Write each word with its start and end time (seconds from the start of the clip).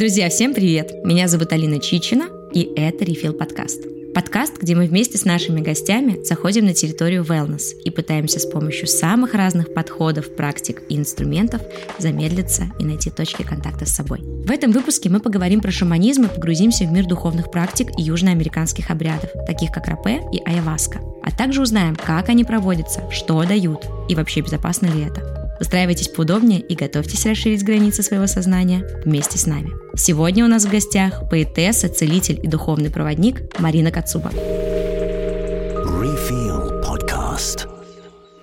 Друзья, 0.00 0.30
всем 0.30 0.54
привет! 0.54 1.04
Меня 1.04 1.28
зовут 1.28 1.52
Алина 1.52 1.78
Чичина, 1.78 2.30
и 2.54 2.62
это 2.74 3.04
Refill 3.04 3.34
подкаст. 3.34 3.84
Подкаст, 4.14 4.56
где 4.58 4.74
мы 4.74 4.86
вместе 4.86 5.18
с 5.18 5.26
нашими 5.26 5.60
гостями 5.60 6.24
заходим 6.24 6.64
на 6.64 6.72
территорию 6.72 7.22
wellness 7.22 7.74
и 7.84 7.90
пытаемся 7.90 8.40
с 8.40 8.46
помощью 8.46 8.88
самых 8.88 9.34
разных 9.34 9.74
подходов, 9.74 10.34
практик 10.34 10.80
и 10.88 10.96
инструментов 10.96 11.60
замедлиться 11.98 12.72
и 12.78 12.84
найти 12.84 13.10
точки 13.10 13.42
контакта 13.42 13.84
с 13.84 13.94
собой. 13.94 14.20
В 14.22 14.50
этом 14.50 14.72
выпуске 14.72 15.10
мы 15.10 15.20
поговорим 15.20 15.60
про 15.60 15.70
шаманизм 15.70 16.24
и 16.24 16.34
погрузимся 16.34 16.86
в 16.86 16.92
мир 16.92 17.04
духовных 17.04 17.50
практик 17.50 17.88
и 17.98 18.02
южноамериканских 18.02 18.90
обрядов, 18.90 19.28
таких 19.46 19.70
как 19.70 19.86
рапе 19.86 20.22
и 20.32 20.40
айаваска, 20.46 21.02
а 21.22 21.30
также 21.30 21.60
узнаем, 21.60 21.94
как 21.94 22.30
они 22.30 22.44
проводятся, 22.44 23.02
что 23.10 23.44
дают 23.44 23.84
и 24.08 24.14
вообще 24.14 24.40
безопасно 24.40 24.86
ли 24.86 25.02
это. 25.02 25.39
Устраивайтесь 25.60 26.08
поудобнее 26.08 26.60
и 26.60 26.74
готовьтесь 26.74 27.26
расширить 27.26 27.62
границы 27.62 28.02
своего 28.02 28.26
сознания 28.26 29.02
вместе 29.04 29.36
с 29.38 29.46
нами. 29.46 29.70
Сегодня 29.94 30.44
у 30.44 30.48
нас 30.48 30.64
в 30.64 30.70
гостях 30.70 31.28
поэтесса, 31.28 31.90
целитель 31.90 32.40
и 32.42 32.48
духовный 32.48 32.90
проводник 32.90 33.42
Марина 33.60 33.92
Кацуба. 33.92 34.30
Refill 36.00 36.82
podcast. 36.82 37.68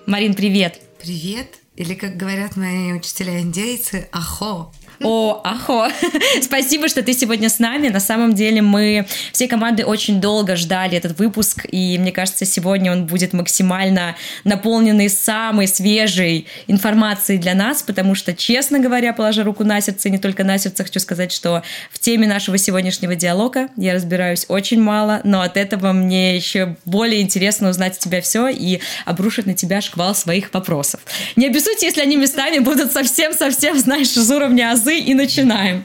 Марин, 0.06 0.34
привет! 0.34 0.80
Привет! 1.02 1.48
Или, 1.74 1.94
как 1.94 2.16
говорят 2.16 2.56
мои 2.56 2.92
учителя-индейцы, 2.92 4.08
ахо! 4.12 4.70
О, 5.00 5.40
ахо! 5.44 5.90
Спасибо, 6.42 6.88
что 6.88 7.02
ты 7.02 7.12
сегодня 7.12 7.48
с 7.48 7.60
нами. 7.60 7.88
На 7.88 8.00
самом 8.00 8.34
деле 8.34 8.62
мы 8.62 9.06
все 9.32 9.46
команды 9.46 9.84
очень 9.84 10.20
долго 10.20 10.56
ждали 10.56 10.96
этот 10.98 11.18
выпуск, 11.18 11.66
и 11.70 11.96
мне 11.98 12.10
кажется, 12.10 12.44
сегодня 12.44 12.90
он 12.90 13.06
будет 13.06 13.32
максимально 13.32 14.16
наполненный 14.42 15.08
самой 15.08 15.68
свежей 15.68 16.48
информацией 16.66 17.38
для 17.38 17.54
нас, 17.54 17.82
потому 17.82 18.16
что, 18.16 18.34
честно 18.34 18.80
говоря, 18.80 19.12
положа 19.12 19.44
руку 19.44 19.62
на 19.62 19.80
сердце, 19.80 20.10
не 20.10 20.18
только 20.18 20.42
на 20.42 20.58
сердце, 20.58 20.82
хочу 20.82 20.98
сказать, 20.98 21.30
что 21.30 21.62
в 21.92 22.00
теме 22.00 22.26
нашего 22.26 22.58
сегодняшнего 22.58 23.14
диалога 23.14 23.68
я 23.76 23.94
разбираюсь 23.94 24.46
очень 24.48 24.82
мало, 24.82 25.20
но 25.22 25.42
от 25.42 25.56
этого 25.56 25.92
мне 25.92 26.34
еще 26.34 26.76
более 26.84 27.22
интересно 27.22 27.68
узнать 27.68 27.98
тебя 28.00 28.20
все 28.20 28.48
и 28.48 28.80
обрушить 29.04 29.46
на 29.46 29.54
тебя 29.54 29.80
шквал 29.80 30.16
своих 30.16 30.52
вопросов. 30.52 31.00
Не 31.36 31.46
обессудьте, 31.46 31.86
если 31.86 32.00
они 32.00 32.16
местами 32.16 32.58
будут 32.58 32.92
совсем-совсем, 32.92 33.78
знаешь, 33.78 34.16
из 34.16 34.28
уровня 34.30 34.72
азы 34.72 34.87
азы 34.88 34.98
и 34.98 35.14
начинаем. 35.14 35.84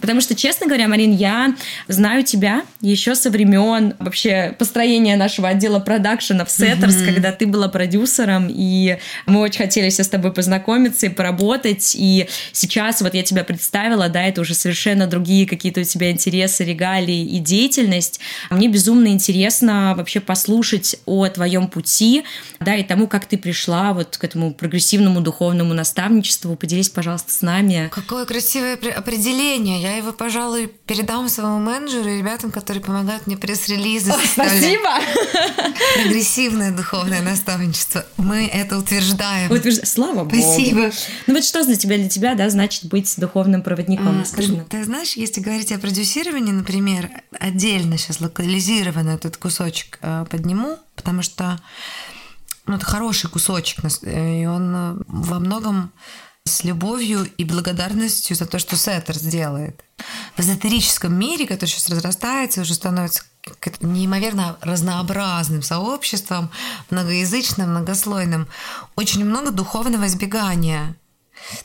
Потому 0.00 0.20
что, 0.20 0.34
честно 0.34 0.66
говоря, 0.66 0.88
Марин, 0.88 1.14
я 1.14 1.54
знаю 1.88 2.24
тебя 2.24 2.62
еще 2.80 3.14
со 3.14 3.30
времен 3.30 3.94
вообще 3.98 4.54
построения 4.58 5.16
нашего 5.16 5.48
отдела 5.48 5.80
продакшена 5.80 6.44
в 6.44 6.50
Сеттерс, 6.50 6.96
mm-hmm. 6.96 7.06
когда 7.06 7.32
ты 7.32 7.46
была 7.46 7.68
продюсером, 7.68 8.48
и 8.50 8.98
мы 9.26 9.40
очень 9.40 9.58
хотели 9.58 9.88
все 9.90 10.04
с 10.04 10.08
тобой 10.08 10.32
познакомиться 10.32 11.06
и 11.06 11.08
поработать. 11.08 11.94
И 11.94 12.28
сейчас 12.52 13.00
вот 13.00 13.14
я 13.14 13.22
тебя 13.22 13.44
представила, 13.44 14.08
да, 14.08 14.22
это 14.24 14.40
уже 14.40 14.54
совершенно 14.54 15.06
другие 15.06 15.46
какие-то 15.46 15.80
у 15.80 15.84
тебя 15.84 16.10
интересы, 16.10 16.64
регалии 16.64 17.24
и 17.24 17.38
деятельность. 17.38 18.20
Мне 18.50 18.68
безумно 18.68 19.08
интересно 19.08 19.94
вообще 19.96 20.20
послушать 20.20 20.96
о 21.06 21.26
твоем 21.28 21.68
пути, 21.68 22.24
да, 22.60 22.74
и 22.76 22.82
тому, 22.82 23.06
как 23.06 23.26
ты 23.26 23.38
пришла 23.38 23.92
вот 23.92 24.16
к 24.16 24.24
этому 24.24 24.52
прогрессивному 24.52 25.20
духовному 25.20 25.74
наставничеству. 25.74 26.56
Поделись, 26.56 26.88
пожалуйста, 26.88 27.32
с 27.32 27.42
нами. 27.42 27.88
Какое 27.90 28.24
красивое 28.34 28.74
определение. 28.74 29.80
Я 29.80 29.96
его, 29.96 30.12
пожалуй, 30.12 30.66
передам 30.66 31.28
своему 31.28 31.60
менеджеру 31.60 32.08
и 32.08 32.18
ребятам, 32.18 32.50
которые 32.50 32.82
помогают 32.82 33.28
мне 33.28 33.36
пресс-релизы. 33.36 34.12
Спасибо! 34.32 34.88
Прогрессивное 35.94 36.72
духовное 36.72 37.22
наставничество. 37.22 38.04
Мы 38.16 38.46
это 38.46 38.76
утверждаем. 38.76 39.52
Утвержд... 39.52 39.86
Слава 39.86 40.24
Богу. 40.24 40.34
Спасибо. 40.34 40.90
Ну 41.28 41.34
вот 41.34 41.44
что 41.44 41.64
для 41.64 41.76
тебя, 41.76 41.96
для 41.96 42.08
тебя, 42.08 42.34
да, 42.34 42.50
значит 42.50 42.86
быть 42.86 43.14
духовным 43.18 43.62
проводником? 43.62 44.20
А, 44.20 44.36
ты, 44.36 44.64
ты 44.68 44.84
знаешь, 44.84 45.12
если 45.12 45.40
говорить 45.40 45.70
о 45.70 45.78
продюсировании, 45.78 46.50
например, 46.50 47.10
отдельно 47.38 47.98
сейчас 47.98 48.20
локализированно 48.20 49.10
этот 49.10 49.36
кусочек 49.36 50.00
э, 50.02 50.26
подниму, 50.28 50.76
потому 50.96 51.22
что 51.22 51.60
ну, 52.66 52.74
это 52.74 52.84
хороший 52.84 53.30
кусочек, 53.30 53.84
э, 54.02 54.40
и 54.42 54.46
он 54.46 54.74
э, 54.74 54.94
во 55.06 55.38
многом 55.38 55.92
с 56.46 56.62
любовью 56.62 57.24
и 57.38 57.44
благодарностью 57.44 58.36
за 58.36 58.44
то, 58.44 58.58
что 58.58 58.76
Сеттер 58.76 59.16
сделает. 59.16 59.82
В 60.36 60.40
эзотерическом 60.40 61.14
мире, 61.14 61.46
который 61.46 61.70
сейчас 61.70 61.88
разрастается, 61.88 62.60
уже 62.60 62.74
становится 62.74 63.22
неимоверно 63.80 64.58
разнообразным 64.60 65.62
сообществом, 65.62 66.50
многоязычным, 66.90 67.70
многослойным, 67.70 68.46
очень 68.94 69.24
много 69.24 69.52
духовного 69.52 70.06
избегания. 70.06 70.96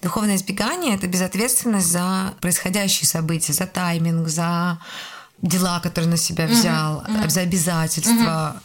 Духовное 0.01 0.37
избегание— 0.37 0.95
это 0.95 1.07
безответственность 1.07 1.87
за 1.87 2.33
происходящие 2.39 3.07
события, 3.07 3.51
за 3.51 3.65
тайминг, 3.65 4.29
за 4.29 4.79
дела, 5.41 5.81
которые 5.81 6.11
на 6.11 6.17
себя 6.17 6.47
взял, 6.47 7.01
uh-huh, 7.01 7.23
uh-huh. 7.23 7.29
за 7.29 7.41
обязательства. 7.41 8.61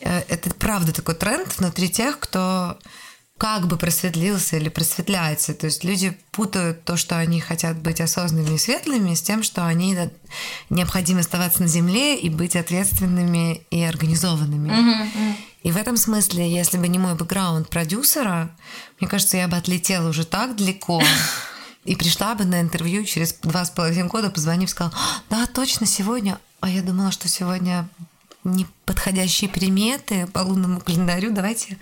Uh-huh. 0.00 0.24
Это 0.28 0.50
правда 0.54 0.92
такой 0.92 1.14
тренд 1.14 1.56
внутри 1.56 1.88
тех, 1.88 2.18
кто 2.18 2.78
как 3.42 3.66
бы 3.66 3.76
просветлился 3.76 4.56
или 4.56 4.68
просветляется. 4.68 5.52
То 5.52 5.66
есть 5.66 5.82
люди 5.82 6.16
путают 6.30 6.84
то, 6.84 6.96
что 6.96 7.18
они 7.18 7.40
хотят 7.40 7.76
быть 7.76 8.00
осознанными 8.00 8.54
и 8.54 8.58
светлыми, 8.58 9.14
с 9.14 9.22
тем, 9.22 9.42
что 9.42 9.66
они 9.66 9.98
необходимо 10.70 11.18
оставаться 11.18 11.60
на 11.60 11.66
земле 11.66 12.16
и 12.16 12.30
быть 12.30 12.54
ответственными 12.54 13.62
и 13.72 13.82
организованными. 13.82 14.70
Mm-hmm. 14.70 15.34
И 15.64 15.72
в 15.72 15.76
этом 15.76 15.96
смысле, 15.96 16.54
если 16.54 16.78
бы 16.78 16.86
не 16.86 17.00
мой 17.00 17.16
бэкграунд 17.16 17.68
продюсера, 17.68 18.48
мне 19.00 19.10
кажется, 19.10 19.38
я 19.38 19.48
бы 19.48 19.56
отлетела 19.56 20.08
уже 20.08 20.24
так 20.24 20.54
далеко. 20.54 21.02
И 21.84 21.96
пришла 21.96 22.36
бы 22.36 22.44
на 22.44 22.60
интервью 22.60 23.04
через 23.04 23.32
два 23.42 23.64
с 23.64 23.70
половиной 23.70 24.06
года, 24.06 24.30
позвонив, 24.30 24.70
сказала, 24.70 24.94
да, 25.30 25.46
точно, 25.46 25.84
сегодня. 25.84 26.38
А 26.60 26.70
я 26.70 26.80
думала, 26.80 27.10
что 27.10 27.26
сегодня 27.26 27.88
неподходящие 28.44 29.48
приметы 29.48 30.26
по 30.26 30.40
лунному 30.40 30.80
календарю, 30.80 31.30
давайте 31.32 31.78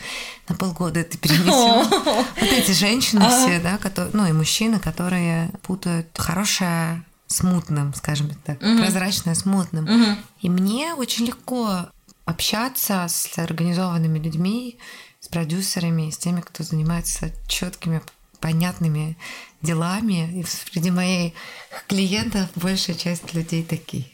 на 0.49 0.55
полгода 0.55 1.01
это 1.01 1.17
перенесем. 1.17 1.89
Вот 1.89 2.53
эти 2.53 2.73
женщины 2.73 3.27
все, 3.29 3.61
да, 3.61 3.79
которые, 3.79 4.11
ну 4.15 4.27
и 4.27 4.33
мужчины, 4.33 4.79
которые 4.79 5.51
путают 5.63 6.09
хорошее 6.17 7.03
с 7.27 7.43
мутным, 7.43 7.95
скажем 7.95 8.31
так, 8.45 8.59
прозрачное 8.59 9.35
с 9.35 9.45
мутным. 9.45 10.19
И 10.41 10.49
мне 10.49 10.95
очень 10.95 11.27
легко 11.27 11.87
общаться 12.25 13.07
с 13.09 13.39
организованными 13.39 14.19
людьми, 14.19 14.79
с 15.21 15.29
продюсерами, 15.29 16.11
с 16.11 16.19
теми, 16.19 16.41
кто 16.41 16.63
занимается 16.65 17.33
четкими, 17.47 18.03
понятными 18.41 19.17
делами. 19.63 20.41
И 20.41 20.45
среди 20.45 20.91
моих 20.91 21.33
клиентов 21.89 22.49
большая 22.55 22.97
часть 22.97 23.35
людей 23.35 23.63
такие. 23.65 24.07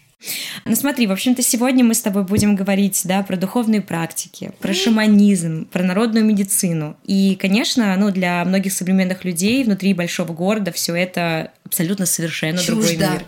Ну 0.64 0.74
смотри, 0.74 1.06
в 1.06 1.12
общем-то, 1.12 1.42
сегодня 1.42 1.84
мы 1.84 1.94
с 1.94 2.00
тобой 2.00 2.24
будем 2.24 2.56
говорить, 2.56 3.02
да, 3.04 3.22
про 3.22 3.36
духовные 3.36 3.80
практики, 3.80 4.52
про 4.60 4.74
шаманизм, 4.74 5.66
про 5.66 5.82
народную 5.82 6.24
медицину. 6.24 6.96
И, 7.04 7.36
конечно, 7.36 7.96
ну, 7.96 8.10
для 8.10 8.44
многих 8.44 8.72
современных 8.72 9.24
людей 9.24 9.64
внутри 9.64 9.94
большого 9.94 10.32
города 10.32 10.72
все 10.72 10.94
это 10.94 11.52
абсолютно 11.64 12.06
совершенно 12.06 12.58
чуждо. 12.58 12.72
другой 12.72 12.96
мир. 12.96 13.24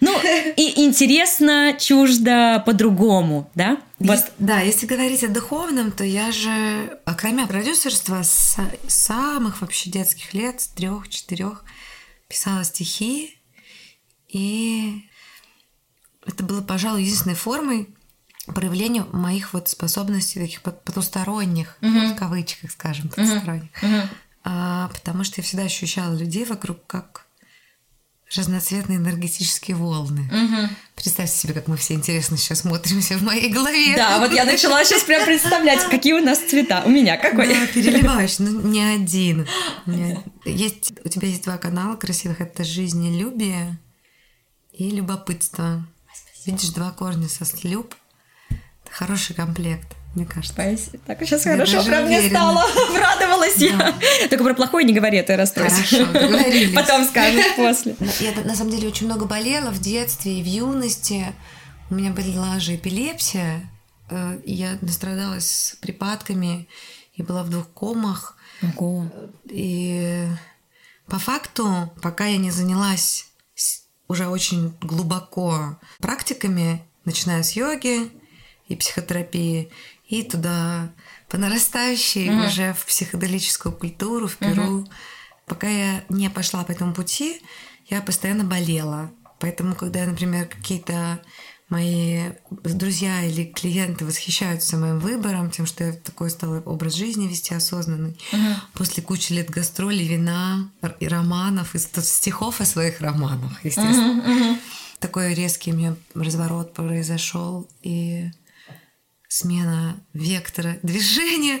Ну, 0.00 0.14
и 0.56 0.84
интересно, 0.84 1.76
чуждо 1.78 2.62
по-другому, 2.64 3.50
да? 3.54 3.78
Вот. 3.98 4.20
Да, 4.38 4.60
если 4.60 4.86
говорить 4.86 5.24
о 5.24 5.28
духовном, 5.28 5.90
то 5.90 6.04
я 6.04 6.30
же, 6.30 6.98
кроме 7.16 7.46
продюсерства, 7.46 8.22
с 8.22 8.56
самых 8.86 9.60
вообще 9.60 9.90
детских 9.90 10.34
лет, 10.34 10.60
с 10.60 10.68
трех-четырех, 10.68 11.64
писала 12.28 12.62
стихи 12.64 13.38
и 14.28 15.02
это 16.28 16.44
было, 16.44 16.60
пожалуй, 16.60 17.02
единственной 17.02 17.34
формой 17.34 17.88
проявления 18.46 19.04
моих 19.12 19.52
вот 19.52 19.68
способностей 19.68 20.40
таких 20.40 20.62
потусторонних, 20.62 21.76
uh-huh. 21.80 22.14
в 22.14 22.16
кавычках, 22.16 22.70
скажем, 22.70 23.08
потусторонних. 23.08 23.70
Uh-huh. 23.82 24.08
А, 24.44 24.88
потому 24.88 25.24
что 25.24 25.40
я 25.40 25.44
всегда 25.44 25.64
ощущала 25.64 26.14
людей 26.14 26.44
вокруг 26.44 26.86
как 26.86 27.26
разноцветные 28.34 28.98
энергетические 28.98 29.76
волны. 29.76 30.22
Угу. 30.30 30.70
Представьте 30.96 31.36
себе, 31.36 31.54
как 31.54 31.66
мы 31.66 31.76
все 31.76 31.94
интересно 31.94 32.36
сейчас 32.36 32.60
смотримся 32.60 33.16
в 33.16 33.22
моей 33.22 33.50
голове. 33.50 33.96
Да, 33.96 34.18
вот 34.18 34.32
я 34.32 34.44
начала 34.44 34.84
сейчас 34.84 35.04
прям 35.04 35.24
представлять, 35.24 35.82
какие 35.88 36.12
у 36.12 36.22
нас 36.22 36.38
цвета. 36.38 36.82
У 36.84 36.90
меня 36.90 37.16
какой? 37.16 37.48
Да, 37.48 37.66
переливаешь, 37.66 38.38
но 38.38 38.60
не 38.60 38.82
один. 38.82 39.46
Есть, 40.44 40.92
у 41.04 41.08
тебя 41.08 41.28
есть 41.28 41.44
два 41.44 41.56
канала 41.56 41.96
красивых. 41.96 42.40
Это 42.40 42.64
жизнелюбие 42.64 43.78
и 44.72 44.90
любопытство. 44.90 45.86
Видишь, 46.48 46.70
два 46.70 46.92
корня 46.92 47.28
со 47.28 47.44
слюб. 47.44 47.94
Хороший 48.90 49.36
комплект, 49.36 49.86
мне 50.14 50.24
кажется. 50.24 50.54
Спасибо. 50.54 50.98
Так, 51.06 51.18
сейчас 51.20 51.44
я 51.44 51.52
хорошо 51.52 51.84
прям 51.84 52.06
мне 52.06 52.22
стало. 52.22 52.62
Обрадовалась 52.88 53.56
да. 53.56 53.94
я. 54.22 54.28
Только 54.30 54.44
про 54.44 54.54
плохое 54.54 54.86
не 54.86 54.94
говори, 54.94 55.18
это 55.18 55.34
а 55.34 55.36
я 55.36 55.42
расстроюсь. 55.42 55.74
Хорошо. 55.74 56.06
Потом 56.74 57.04
скажешь 57.04 57.54
после. 57.54 57.96
Я 58.20 58.32
на 58.44 58.54
самом 58.54 58.70
деле 58.70 58.88
очень 58.88 59.04
много 59.04 59.26
болела 59.26 59.70
в 59.70 59.78
детстве 59.78 60.40
и 60.40 60.42
в 60.42 60.46
юности. 60.46 61.34
У 61.90 61.96
меня 61.96 62.12
была 62.12 62.58
же 62.60 62.76
эпилепсия. 62.76 63.70
Э, 64.08 64.40
и 64.42 64.54
я 64.54 64.78
настрадалась 64.80 65.76
припадками 65.82 66.66
и 67.12 67.22
была 67.22 67.42
в 67.42 67.50
двух 67.50 67.70
комах. 67.74 68.38
Ого. 68.62 69.06
И 69.50 70.26
по 71.08 71.18
факту, 71.18 71.92
пока 72.00 72.24
я 72.24 72.38
не 72.38 72.50
занялась 72.50 73.27
уже 74.08 74.26
очень 74.26 74.74
глубоко 74.80 75.78
практиками, 76.00 76.82
начиная 77.04 77.42
с 77.42 77.52
йоги 77.52 78.10
и 78.66 78.74
психотерапии, 78.76 79.70
и 80.06 80.22
туда 80.22 80.90
по 81.28 81.36
нарастающей 81.36 82.28
mm-hmm. 82.28 82.46
уже 82.46 82.72
в 82.72 82.86
психоделическую 82.86 83.72
культуру, 83.74 84.26
в 84.26 84.36
Перу. 84.36 84.80
Mm-hmm. 84.80 84.90
Пока 85.46 85.68
я 85.68 86.04
не 86.08 86.30
пошла 86.30 86.64
по 86.64 86.72
этому 86.72 86.94
пути, 86.94 87.42
я 87.88 88.00
постоянно 88.00 88.44
болела. 88.44 89.10
Поэтому, 89.38 89.74
когда, 89.74 90.04
например, 90.04 90.46
какие-то 90.46 91.20
мои 91.68 92.30
друзья 92.50 93.22
или 93.24 93.44
клиенты 93.44 94.04
восхищаются 94.04 94.76
моим 94.76 94.98
выбором, 94.98 95.50
тем, 95.50 95.66
что 95.66 95.84
я 95.84 95.92
такой 95.92 96.30
стала 96.30 96.60
образ 96.60 96.94
жизни 96.94 97.28
вести 97.28 97.54
осознанный. 97.54 98.18
Uh-huh. 98.32 98.54
После 98.72 99.02
кучи 99.02 99.32
лет 99.32 99.50
гастролей, 99.50 100.06
вина 100.06 100.70
и 101.00 101.08
романов, 101.08 101.74
и 101.74 101.78
стихов 101.78 102.60
о 102.60 102.64
своих 102.64 103.00
романах, 103.00 103.64
естественно. 103.64 104.22
Uh-huh, 104.22 104.52
uh-huh. 104.52 104.56
Такой 104.98 105.34
резкий 105.34 105.72
у 105.72 105.76
меня 105.76 105.94
разворот 106.14 106.74
произошел, 106.74 107.68
и 107.82 108.30
смена 109.28 110.02
вектора 110.14 110.78
движения 110.82 111.60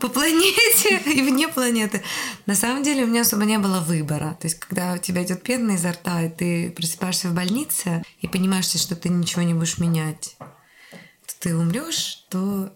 по 0.00 0.08
планете 0.08 0.98
и 1.06 1.22
вне 1.22 1.48
планеты. 1.48 2.02
На 2.46 2.54
самом 2.54 2.82
деле 2.82 3.04
у 3.04 3.06
меня 3.06 3.22
особо 3.22 3.44
не 3.44 3.58
было 3.58 3.80
выбора. 3.80 4.36
То 4.40 4.46
есть, 4.46 4.58
когда 4.58 4.92
у 4.92 4.98
тебя 4.98 5.24
идет 5.24 5.42
пена 5.42 5.72
изо 5.72 5.92
рта, 5.92 6.22
и 6.22 6.28
ты 6.28 6.70
просыпаешься 6.70 7.28
в 7.28 7.34
больнице 7.34 8.02
и 8.20 8.28
понимаешь, 8.28 8.66
что 8.66 8.94
ты 8.94 9.08
ничего 9.08 9.42
не 9.42 9.54
будешь 9.54 9.78
менять, 9.78 10.36
то 10.90 11.34
ты 11.40 11.56
умрешь, 11.56 12.26
то 12.28 12.72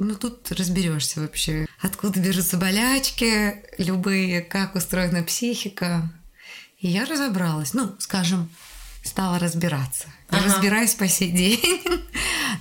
ну 0.00 0.14
тут 0.14 0.50
разберешься 0.52 1.20
вообще, 1.20 1.66
откуда 1.80 2.20
берутся 2.20 2.56
болячки, 2.56 3.62
любые, 3.78 4.42
как 4.42 4.74
устроена 4.74 5.22
психика. 5.22 6.12
И 6.78 6.88
я 6.88 7.04
разобралась. 7.04 7.74
Ну, 7.74 7.96
скажем, 7.98 8.48
стала 9.02 9.38
разбираться. 9.38 10.06
Я 10.30 10.38
ага. 10.38 10.46
разбираюсь 10.46 10.94
по 10.94 11.08
сей 11.08 11.30
день. 11.30 11.80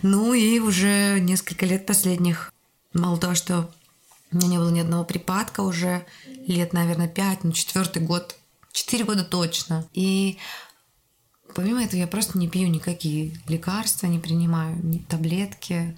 ну 0.02 0.34
и 0.34 0.60
уже 0.60 1.20
несколько 1.20 1.66
лет 1.66 1.86
последних, 1.86 2.54
мало 2.94 3.18
того, 3.18 3.36
что 3.36 3.72
у 4.32 4.38
меня 4.38 4.48
не 4.48 4.58
было 4.58 4.70
ни 4.70 4.80
одного 4.80 5.04
припадка 5.04 5.62
уже 5.62 6.06
лет, 6.48 6.74
наверное, 6.74 7.08
пять, 7.08 7.44
ну 7.44 7.52
четвертый 7.52 8.02
год, 8.02 8.36
четыре 8.72 9.06
года 9.06 9.24
точно. 9.24 9.88
И 9.94 10.38
помимо 11.56 11.84
этого 11.84 12.00
я 12.00 12.08
просто 12.08 12.38
не 12.38 12.50
пью 12.50 12.68
никакие 12.68 13.40
лекарства, 13.48 14.08
не 14.08 14.20
принимаю 14.20 14.78
ни 14.84 15.00
таблетки, 15.00 15.98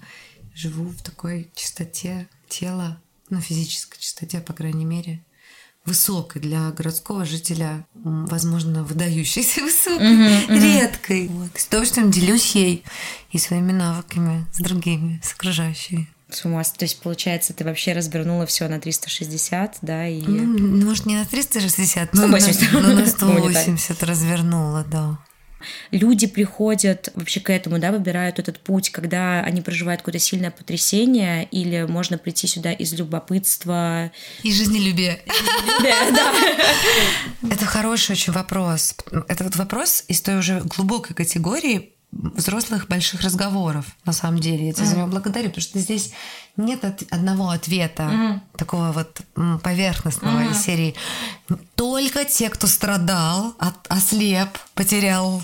живу 0.54 0.90
в 0.90 1.02
такой 1.02 1.50
чистоте 1.54 2.28
тела, 2.48 3.00
ну 3.28 3.40
физической 3.40 3.98
чистоте, 3.98 4.40
по 4.40 4.52
крайней 4.52 4.84
мере 4.84 5.24
высокой 5.86 6.40
для 6.40 6.70
городского 6.70 7.24
жителя, 7.24 7.86
возможно, 7.94 8.84
выдающейся 8.84 9.60
высокой, 9.64 10.06
uh-huh, 10.06 10.48
uh-huh. 10.48 10.60
редкой. 10.60 11.28
Вот. 11.28 11.50
С 11.54 11.66
удовольствием 11.66 12.10
делюсь 12.10 12.54
ей 12.54 12.84
и 13.32 13.38
своими 13.38 13.72
навыками 13.72 14.46
с 14.52 14.58
другими, 14.58 15.20
с 15.22 15.32
окружающими. 15.32 16.08
С 16.28 16.44
ума, 16.44 16.62
то 16.62 16.84
есть, 16.84 17.00
получается, 17.00 17.52
ты 17.52 17.64
вообще 17.64 17.92
развернула 17.92 18.46
все 18.46 18.68
на 18.68 18.78
360, 18.78 19.78
да? 19.82 20.06
И... 20.06 20.20
Ну, 20.22 20.86
может, 20.86 21.06
не 21.06 21.16
на 21.16 21.24
360, 21.24 22.14
но 22.14 22.28
180. 22.28 22.72
на, 22.72 22.94
на 22.94 23.06
180 23.06 24.02
развернула, 24.04 24.84
да 24.84 25.18
люди 25.90 26.26
приходят 26.26 27.10
вообще 27.14 27.40
к 27.40 27.50
этому, 27.50 27.78
да, 27.78 27.92
выбирают 27.92 28.38
этот 28.38 28.60
путь, 28.60 28.90
когда 28.90 29.40
они 29.40 29.60
проживают 29.60 30.00
какое-то 30.02 30.18
сильное 30.18 30.50
потрясение, 30.50 31.44
или 31.50 31.82
можно 31.88 32.18
прийти 32.18 32.46
сюда 32.46 32.72
из 32.72 32.92
любопытства. 32.94 34.10
И 34.42 34.52
жизнелюбия. 34.52 35.18
Да, 35.82 36.34
Это 37.50 37.64
хороший 37.66 38.12
очень 38.12 38.32
вопрос. 38.32 38.94
Это 39.28 39.44
вот 39.44 39.56
вопрос 39.56 40.04
из 40.08 40.20
той 40.20 40.38
уже 40.38 40.60
глубокой 40.60 41.14
категории 41.14 41.92
взрослых 42.12 42.88
больших 42.88 43.20
разговоров, 43.22 43.86
на 44.04 44.12
самом 44.12 44.40
деле. 44.40 44.68
Я 44.68 44.72
тебя 44.72 44.86
за 44.86 44.96
него 44.96 45.06
благодарю, 45.06 45.48
потому 45.48 45.62
что 45.62 45.78
здесь 45.78 46.12
нет 46.56 46.84
от, 46.84 47.02
одного 47.10 47.50
ответа, 47.50 48.02
mm. 48.02 48.40
такого 48.58 48.92
вот 48.92 49.20
поверхностного 49.62 50.40
mm. 50.40 50.50
из 50.52 50.62
серии. 50.62 50.94
Только 51.76 52.24
те, 52.24 52.50
кто 52.50 52.66
страдал, 52.66 53.54
от, 53.58 53.74
ослеп, 53.88 54.58
потерял 54.74 55.42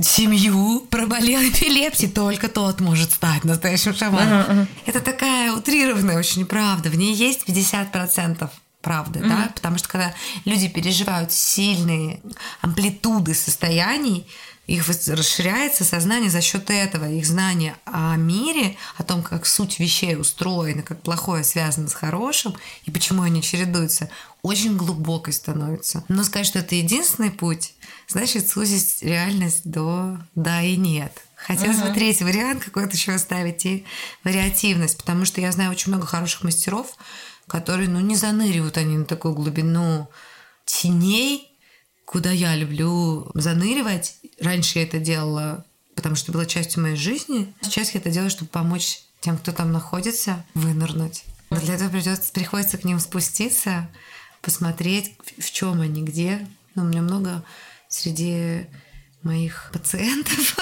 семью, 0.00 0.86
проболел 0.90 1.40
эпилепсией, 1.40 2.12
только 2.12 2.48
тот 2.48 2.80
может 2.80 3.12
стать 3.12 3.44
настоящим 3.44 3.94
шаманом. 3.94 4.40
Uh-huh. 4.42 4.66
Это 4.84 5.00
такая 5.00 5.52
утрированная 5.52 6.18
очень 6.18 6.44
правда. 6.44 6.90
В 6.90 6.96
ней 6.96 7.14
есть 7.14 7.48
50% 7.48 8.50
правды, 8.82 9.20
mm-hmm. 9.20 9.28
да, 9.28 9.50
потому 9.54 9.78
что 9.78 9.88
когда 9.88 10.14
люди 10.44 10.68
переживают 10.68 11.32
сильные 11.32 12.20
амплитуды 12.62 13.34
состояний, 13.34 14.26
их 14.70 14.86
расширяется 14.88 15.82
сознание 15.82 16.30
за 16.30 16.40
счет 16.40 16.70
этого, 16.70 17.10
их 17.10 17.26
знание 17.26 17.74
о 17.86 18.14
мире, 18.14 18.76
о 18.96 19.02
том, 19.02 19.20
как 19.20 19.44
суть 19.44 19.80
вещей 19.80 20.14
устроена, 20.14 20.82
как 20.82 21.02
плохое 21.02 21.42
связано 21.42 21.88
с 21.88 21.94
хорошим 21.94 22.54
и 22.84 22.92
почему 22.92 23.22
они 23.22 23.42
чередуются, 23.42 24.10
очень 24.42 24.76
глубокой 24.76 25.32
становится. 25.32 26.04
Но 26.06 26.22
сказать, 26.22 26.46
что 26.46 26.60
это 26.60 26.76
единственный 26.76 27.32
путь, 27.32 27.74
значит 28.06 28.48
сузить 28.48 28.98
реальность 29.02 29.68
до 29.68 30.18
да 30.36 30.62
и 30.62 30.76
нет. 30.76 31.20
Хотя 31.34 31.66
uh-huh. 31.66 31.92
третий 31.92 32.22
вариант 32.22 32.62
какой-то 32.62 32.92
еще 32.92 33.12
оставить 33.12 33.66
и 33.66 33.84
вариативность, 34.22 34.98
потому 34.98 35.24
что 35.24 35.40
я 35.40 35.50
знаю 35.50 35.72
очень 35.72 35.90
много 35.90 36.06
хороших 36.06 36.44
мастеров, 36.44 36.94
которые, 37.48 37.88
ну, 37.88 37.98
не 37.98 38.14
заныривают 38.14 38.76
они 38.76 38.98
на 38.98 39.04
такую 39.04 39.34
глубину 39.34 40.08
теней, 40.64 41.49
куда 42.10 42.32
я 42.32 42.56
люблю 42.56 43.30
заныривать. 43.34 44.16
Раньше 44.40 44.80
я 44.80 44.84
это 44.84 44.98
делала, 44.98 45.64
потому 45.94 46.16
что 46.16 46.32
было 46.32 46.44
частью 46.44 46.82
моей 46.82 46.96
жизни. 46.96 47.54
Сейчас 47.60 47.94
я 47.94 48.00
это 48.00 48.10
делаю, 48.10 48.30
чтобы 48.30 48.50
помочь 48.50 49.02
тем, 49.20 49.38
кто 49.38 49.52
там 49.52 49.70
находится, 49.70 50.44
вынырнуть. 50.54 51.22
Но 51.50 51.60
для 51.60 51.74
этого 51.74 51.88
придется, 51.88 52.32
приходится 52.32 52.78
к 52.78 52.84
ним 52.84 52.98
спуститься, 52.98 53.88
посмотреть, 54.42 55.14
в 55.38 55.52
чем 55.52 55.80
они, 55.80 56.02
где. 56.02 56.48
Ну, 56.74 56.82
у 56.82 56.86
меня 56.86 57.00
много 57.00 57.44
среди 57.88 58.66
моих 59.22 59.70
пациентов, 59.72 60.56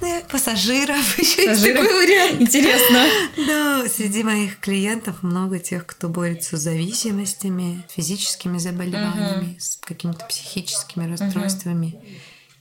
пассажиров. 0.30 1.18
Вариант. 1.18 2.40
Интересно. 2.40 3.06
Да, 3.46 3.88
среди 3.88 4.22
моих 4.22 4.58
клиентов 4.60 5.22
много 5.22 5.58
тех, 5.58 5.86
кто 5.86 6.08
борется 6.08 6.56
с 6.56 6.60
зависимостями, 6.60 7.84
физическими 7.88 8.58
заболеваниями, 8.58 9.56
с 9.58 9.76
какими-то 9.76 10.24
психическими 10.26 11.10
расстройствами. 11.10 12.00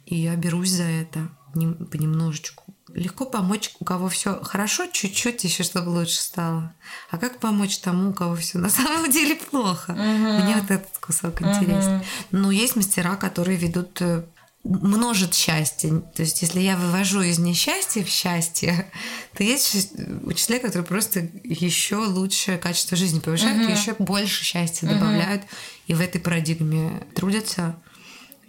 И 0.05 0.15
я 0.15 0.35
берусь 0.35 0.69
за 0.69 0.83
это 0.83 1.29
понемножечку. 1.53 2.63
Легко 2.93 3.25
помочь, 3.25 3.71
у 3.79 3.85
кого 3.85 4.09
все 4.09 4.43
хорошо, 4.43 4.87
чуть-чуть 4.91 5.43
еще, 5.43 5.63
чтобы 5.63 5.89
лучше 5.89 6.19
стало. 6.21 6.73
А 7.09 7.17
как 7.17 7.39
помочь 7.39 7.79
тому, 7.79 8.09
у 8.09 8.13
кого 8.13 8.35
все 8.35 8.57
на 8.59 8.69
самом 8.69 9.09
деле 9.09 9.35
плохо? 9.35 9.93
Мне 9.93 10.55
вот 10.55 10.69
этот 10.69 10.97
кусок 10.99 11.41
интересен. 11.41 12.03
Но 12.31 12.51
есть 12.51 12.75
мастера, 12.75 13.15
которые 13.15 13.57
ведут 13.57 14.01
э, 14.01 14.25
множит 14.63 15.33
счастье. 15.33 16.01
То 16.15 16.21
есть, 16.21 16.41
если 16.41 16.61
я 16.61 16.77
вывожу 16.77 17.21
из 17.21 17.37
несчастья 17.37 18.03
в 18.03 18.09
счастье, 18.09 18.89
то 19.33 19.43
есть 19.43 19.93
учителя, 20.23 20.59
которые 20.59 20.85
просто 20.85 21.27
еще 21.43 21.97
лучше 21.97 22.57
качество 22.57 22.95
жизни 22.95 23.19
повышают, 23.19 23.69
uh-huh. 23.69 23.79
еще 23.79 23.95
больше 23.99 24.43
счастья 24.43 24.87
uh-huh. 24.87 24.93
добавляют, 24.93 25.43
и 25.87 25.93
в 25.93 26.01
этой 26.01 26.21
парадигме 26.21 27.05
трудятся. 27.13 27.75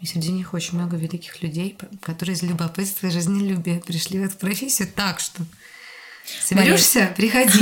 И 0.01 0.07
среди 0.07 0.31
них 0.31 0.55
очень 0.55 0.79
много 0.79 0.97
великих 0.97 1.43
людей, 1.43 1.79
которые 2.03 2.37
из 2.37 2.43
любопытства 2.43 3.07
и 3.07 3.11
жизнелюбия 3.11 3.81
пришли 3.81 4.21
в 4.21 4.25
эту 4.25 4.37
профессию 4.37 4.89
так, 4.95 5.19
что 5.19 5.43
Соберешься, 6.25 7.13
приходи. 7.17 7.59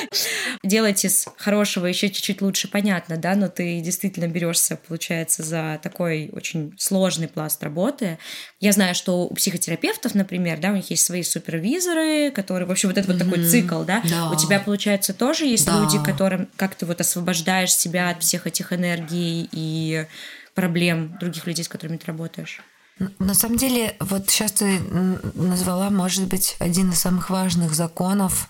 Делать 0.62 1.04
из 1.04 1.26
хорошего 1.36 1.86
еще 1.86 2.08
чуть-чуть 2.08 2.40
лучше, 2.40 2.68
понятно, 2.68 3.16
да, 3.16 3.34
но 3.34 3.48
ты 3.48 3.80
действительно 3.80 4.26
берешься, 4.26 4.76
получается, 4.76 5.42
за 5.42 5.80
такой 5.82 6.30
очень 6.32 6.74
сложный 6.78 7.28
пласт 7.28 7.62
работы. 7.62 8.18
Я 8.60 8.72
знаю, 8.72 8.94
что 8.94 9.24
у 9.26 9.34
психотерапевтов, 9.34 10.14
например, 10.14 10.58
да, 10.58 10.70
у 10.70 10.76
них 10.76 10.90
есть 10.90 11.04
свои 11.04 11.22
супервизоры, 11.22 12.30
которые, 12.30 12.66
в 12.66 12.70
общем, 12.70 12.88
вот 12.88 12.98
этот 12.98 13.12
вот 13.12 13.18
такой 13.18 13.44
цикл, 13.44 13.82
да? 13.82 14.02
У 14.32 14.36
тебя, 14.36 14.60
получается, 14.60 15.12
тоже 15.12 15.46
есть 15.46 15.68
люди, 15.68 16.02
которым 16.02 16.48
как 16.56 16.74
ты 16.74 16.86
вот 16.86 17.00
освобождаешь 17.00 17.74
себя 17.74 18.10
от 18.10 18.22
всех 18.22 18.46
этих 18.46 18.72
энергий 18.72 19.48
и 19.52 20.06
проблем 20.54 21.16
других 21.20 21.46
людей, 21.46 21.64
с 21.64 21.68
которыми 21.68 21.96
ты 21.96 22.06
работаешь? 22.06 22.60
На 23.18 23.34
самом 23.34 23.58
деле, 23.58 23.94
вот 24.00 24.30
сейчас 24.30 24.52
ты 24.52 24.80
назвала, 25.34 25.90
может 25.90 26.28
быть, 26.28 26.56
один 26.58 26.90
из 26.90 27.00
самых 27.00 27.28
важных 27.28 27.74
законов, 27.74 28.48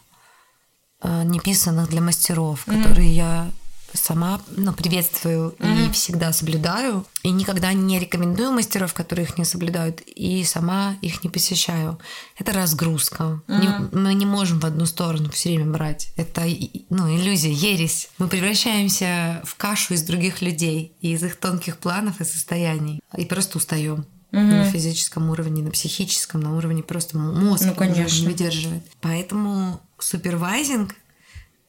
э, 1.03 1.25
неписанных 1.25 1.89
для 1.89 2.01
мастеров, 2.01 2.67
mm-hmm. 2.67 2.83
которые 2.83 3.15
я 3.15 3.51
сама 3.93 4.41
ну, 4.51 4.73
приветствую 4.73 5.57
mm-hmm. 5.59 5.89
и 5.89 5.93
всегда 5.93 6.33
соблюдаю. 6.33 7.07
И 7.25 7.31
никогда 7.31 7.73
не 7.73 7.99
рекомендую 7.99 8.53
мастеров, 8.53 8.95
которые 8.95 9.27
их 9.27 9.37
не 9.37 9.45
соблюдают, 9.45 10.01
и 10.03 10.45
сама 10.45 10.95
их 11.03 11.25
не 11.25 11.31
посещаю. 11.31 11.99
Это 12.39 12.53
разгрузка. 12.53 13.41
Mm-hmm. 13.49 13.91
Не, 13.93 13.99
мы 13.99 14.15
не 14.15 14.27
можем 14.27 14.61
в 14.61 14.67
одну 14.67 14.87
сторону 14.87 15.31
все 15.31 15.49
время 15.49 15.73
брать. 15.73 16.13
Это 16.17 16.43
ну, 16.89 17.13
иллюзия, 17.13 17.53
ересь. 17.53 18.11
Мы 18.19 18.29
превращаемся 18.29 19.43
в 19.45 19.57
кашу 19.57 19.95
из 19.95 20.03
других 20.03 20.41
людей, 20.41 20.95
и 21.01 21.13
из 21.13 21.25
их 21.25 21.37
тонких 21.37 21.79
планов 21.79 22.21
и 22.21 22.25
состояний. 22.25 23.01
И 23.17 23.25
просто 23.25 23.59
устаем. 23.59 24.07
Угу. 24.37 24.47
на 24.47 24.71
физическом 24.71 25.31
уровне, 25.31 25.63
на 25.63 25.71
психическом, 25.71 26.41
на 26.41 26.57
уровне 26.57 26.83
просто 26.83 27.19
мозг 27.19 27.65
ну, 27.67 27.75
конечно. 27.75 28.21
не 28.21 28.27
выдерживает. 28.27 28.83
Поэтому 29.01 29.81
супервайзинг 29.99 30.95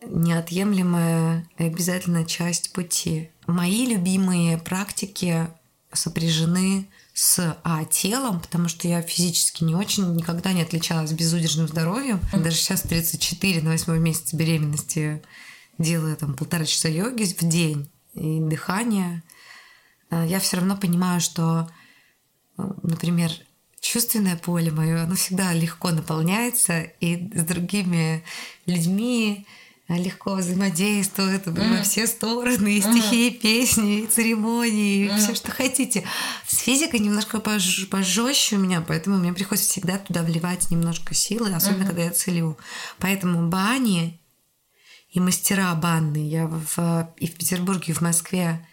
неотъемлемая 0.05 1.47
и 1.57 1.63
обязательная 1.63 2.25
часть 2.25 2.71
пути. 2.73 3.31
Мои 3.47 3.85
любимые 3.85 4.57
практики 4.57 5.47
сопряжены 5.91 6.87
с 7.13 7.57
а, 7.63 7.83
телом, 7.85 8.39
потому 8.39 8.67
что 8.67 8.87
я 8.87 9.01
физически 9.01 9.63
не 9.63 9.73
очень 9.73 10.15
никогда 10.15 10.53
не 10.53 10.61
отличалась 10.61 11.13
безудержным 11.13 11.67
здоровьем. 11.67 12.19
Даже 12.31 12.57
сейчас 12.57 12.81
34 12.83 13.61
на 13.61 13.71
восьмой 13.71 13.99
месяце 13.99 14.35
беременности 14.35 15.23
делаю 15.79 16.15
там 16.15 16.35
полтора 16.35 16.65
часа 16.65 16.89
йоги 16.89 17.23
в 17.23 17.39
день 17.41 17.89
и 18.13 18.39
дыхание. 18.39 19.23
А, 20.09 20.25
я 20.25 20.39
все 20.39 20.57
равно 20.57 20.77
понимаю, 20.77 21.19
что, 21.19 21.69
например, 22.57 23.31
чувственное 23.79 24.35
поле 24.35 24.71
мое, 24.71 25.03
оно 25.03 25.15
всегда 25.15 25.53
легко 25.53 25.91
наполняется, 25.91 26.81
и 26.81 27.29
с 27.33 27.43
другими 27.43 28.23
людьми 28.65 29.45
легко 29.87 30.35
взаимодействует 30.35 31.47
mm. 31.47 31.77
во 31.77 31.83
все 31.83 32.07
стороны, 32.07 32.77
и 32.77 32.81
стихи, 32.81 33.29
mm. 33.29 33.39
песни, 33.39 33.99
и 34.01 34.07
церемонии, 34.07 35.09
mm. 35.09 35.17
все, 35.17 35.33
что 35.33 35.51
хотите. 35.51 36.03
С 36.45 36.57
физикой 36.57 36.99
немножко 36.99 37.37
пож- 37.37 37.85
пожестче 37.87 38.57
у 38.57 38.59
меня, 38.59 38.81
поэтому 38.81 39.17
мне 39.17 39.31
приходится 39.31 39.69
всегда 39.69 39.97
туда 39.97 40.23
вливать 40.23 40.69
немножко 40.71 41.13
силы, 41.13 41.53
особенно 41.53 41.83
mm-hmm. 41.83 41.87
когда 41.87 42.03
я 42.03 42.11
целю. 42.11 42.57
Поэтому 42.99 43.47
бани 43.47 44.19
и 45.11 45.21
мастера 45.21 45.73
банные 45.75 46.29
я 46.29 46.47
в, 46.47 47.13
и 47.17 47.27
в 47.27 47.35
Петербурге, 47.35 47.93
и 47.93 47.93
в 47.93 48.01
Москве, 48.01 48.67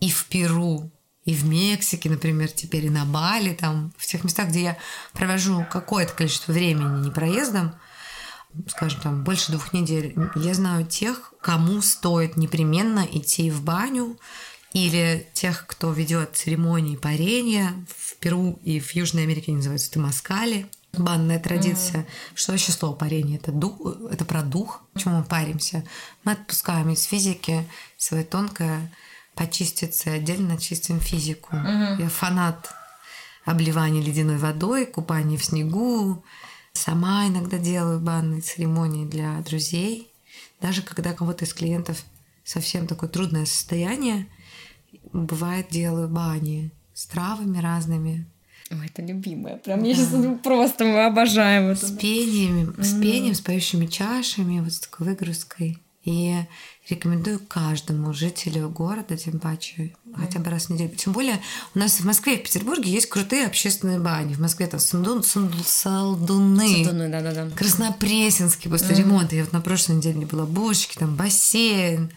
и 0.00 0.10
в 0.10 0.24
Перу, 0.26 0.90
и 1.28 1.34
в 1.34 1.44
Мексике, 1.44 2.08
например, 2.08 2.50
теперь 2.50 2.86
и 2.86 2.90
на 2.90 3.04
Бали, 3.04 3.52
там, 3.52 3.92
в 3.98 4.06
тех 4.06 4.24
местах, 4.24 4.48
где 4.48 4.62
я 4.62 4.78
провожу 5.12 5.66
какое-то 5.70 6.14
количество 6.14 6.52
времени 6.52 7.04
не 7.04 7.10
проездом, 7.10 7.74
скажем, 8.66 9.02
там, 9.02 9.24
больше 9.24 9.52
двух 9.52 9.74
недель, 9.74 10.16
я 10.36 10.54
знаю 10.54 10.86
тех, 10.86 11.34
кому 11.42 11.82
стоит 11.82 12.38
непременно 12.38 13.06
идти 13.12 13.50
в 13.50 13.62
баню, 13.62 14.18
или 14.72 15.28
тех, 15.34 15.66
кто 15.66 15.92
ведет 15.92 16.34
церемонии 16.34 16.96
парения 16.96 17.74
в 17.94 18.16
Перу 18.16 18.58
и 18.64 18.80
в 18.80 18.94
Южной 18.94 19.24
Америке 19.24 19.52
называется 19.52 19.92
Тамаскали. 19.92 20.66
Банная 20.94 21.38
традиция. 21.38 22.00
Mm. 22.00 22.06
Что 22.36 22.52
вообще 22.52 22.72
слово 22.72 22.94
парение? 22.94 23.36
Это 23.36 23.52
дух, 23.52 23.78
это 24.10 24.24
про 24.24 24.42
дух. 24.42 24.82
Почему 24.94 25.18
мы 25.18 25.24
паримся? 25.24 25.84
Мы 26.24 26.32
отпускаем 26.32 26.88
из 26.88 27.02
физики 27.02 27.68
свое 27.98 28.24
тонкое 28.24 28.90
почиститься, 29.38 30.12
отдельно 30.12 30.58
чистим 30.58 31.00
физику. 31.00 31.54
Mm-hmm. 31.54 32.02
Я 32.02 32.08
фанат 32.08 32.74
обливания 33.44 34.02
ледяной 34.02 34.36
водой, 34.38 34.84
купания 34.84 35.38
в 35.38 35.44
снегу, 35.44 36.24
Сама 36.78 37.26
иногда 37.26 37.58
делаю 37.58 37.98
банные 37.98 38.40
церемонии 38.40 39.04
для 39.04 39.40
друзей. 39.40 40.12
Даже 40.60 40.82
когда 40.82 41.12
кого-то 41.12 41.44
из 41.44 41.52
клиентов 41.52 42.04
совсем 42.44 42.86
такое 42.86 43.08
трудное 43.10 43.46
состояние, 43.46 44.28
бывает 45.12 45.66
делаю 45.70 46.08
бани 46.08 46.70
с 46.94 47.06
травами 47.06 47.58
разными. 47.58 48.26
Ой, 48.70 48.86
это 48.86 49.02
любимое. 49.02 49.56
Прям 49.56 49.80
да. 49.80 49.88
я 49.88 49.94
сейчас 49.94 50.14
просто 50.44 50.84
мы 50.84 51.04
обожаем 51.04 51.64
это. 51.64 51.84
С 51.84 51.90
пением, 51.90 52.76
с 52.78 52.92
пением, 52.92 53.34
с 53.34 53.40
поющими 53.40 53.86
чашами, 53.86 54.60
вот 54.60 54.72
с 54.72 54.78
такой 54.78 55.08
выгрузкой. 55.08 55.78
И 56.04 56.34
рекомендую 56.88 57.38
каждому 57.40 58.14
жителю 58.14 58.70
города, 58.70 59.16
тем 59.16 59.40
паче, 59.40 59.94
хотя 60.16 60.38
бы 60.38 60.48
раз 60.48 60.66
в 60.66 60.70
неделю. 60.70 60.94
Тем 60.96 61.12
более 61.12 61.40
у 61.74 61.78
нас 61.78 62.00
в 62.00 62.04
Москве 62.06 62.36
и 62.36 62.38
в 62.38 62.44
Петербурге 62.44 62.90
есть 62.90 63.08
крутые 63.08 63.46
общественные 63.46 63.98
бани. 63.98 64.34
В 64.34 64.40
Москве 64.40 64.66
там 64.68 64.80
Сандун, 64.80 65.22
Сандун, 65.22 65.62
Салдуны, 65.64 66.84
Салдуны 66.84 67.08
да, 67.08 67.20
да, 67.20 67.32
да. 67.32 67.50
Краснопресненский 67.50 68.70
после 68.70 68.94
mm. 68.94 68.98
ремонта. 68.98 69.36
Я 69.36 69.44
вот 69.44 69.52
на 69.52 69.60
прошлой 69.60 69.96
неделе 69.96 70.24
была 70.24 70.46
бочки, 70.46 70.96
там 70.96 71.14
бассейн, 71.14 72.10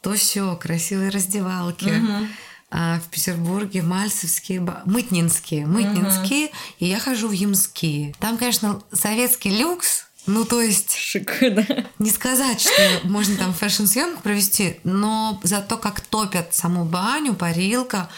то 0.00 0.14
все, 0.14 0.56
красивые 0.56 1.10
раздевалки. 1.10 1.88
Mm-hmm. 1.88 2.26
А 2.72 3.00
в 3.00 3.08
Петербурге 3.08 3.82
Мальцевские, 3.82 4.60
Мытнинские, 4.86 5.66
Мытнинские, 5.66 6.46
mm-hmm. 6.46 6.74
и 6.78 6.86
я 6.86 7.00
хожу 7.00 7.26
в 7.26 7.32
Ямские. 7.32 8.14
Там, 8.20 8.38
конечно, 8.38 8.80
советский 8.92 9.50
люкс, 9.50 10.06
ну, 10.26 10.44
то 10.44 10.60
есть... 10.60 10.96
Шик, 10.96 11.38
да. 11.40 11.66
Не 11.98 12.10
сказать, 12.10 12.60
что 12.60 13.00
можно 13.04 13.36
там 13.36 13.52
фэшн-съемку 13.52 14.22
провести, 14.22 14.80
но 14.84 15.40
за 15.42 15.60
то, 15.60 15.76
как 15.76 16.00
топят 16.00 16.54
саму 16.54 16.84
баню, 16.84 17.34
парилка, 17.34 18.08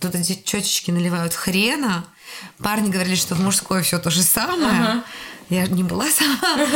тут 0.00 0.14
эти 0.14 0.40
четочки 0.44 0.90
наливают 0.90 1.34
хрена. 1.34 2.04
Парни 2.58 2.90
говорили, 2.90 3.14
что 3.14 3.34
в 3.34 3.40
мужской 3.40 3.82
все 3.82 3.98
то 3.98 4.10
же 4.10 4.22
самое. 4.22 4.80
Ага. 4.80 5.04
Я 5.48 5.66
не 5.66 5.82
была 5.82 6.06
сама. 6.10 6.66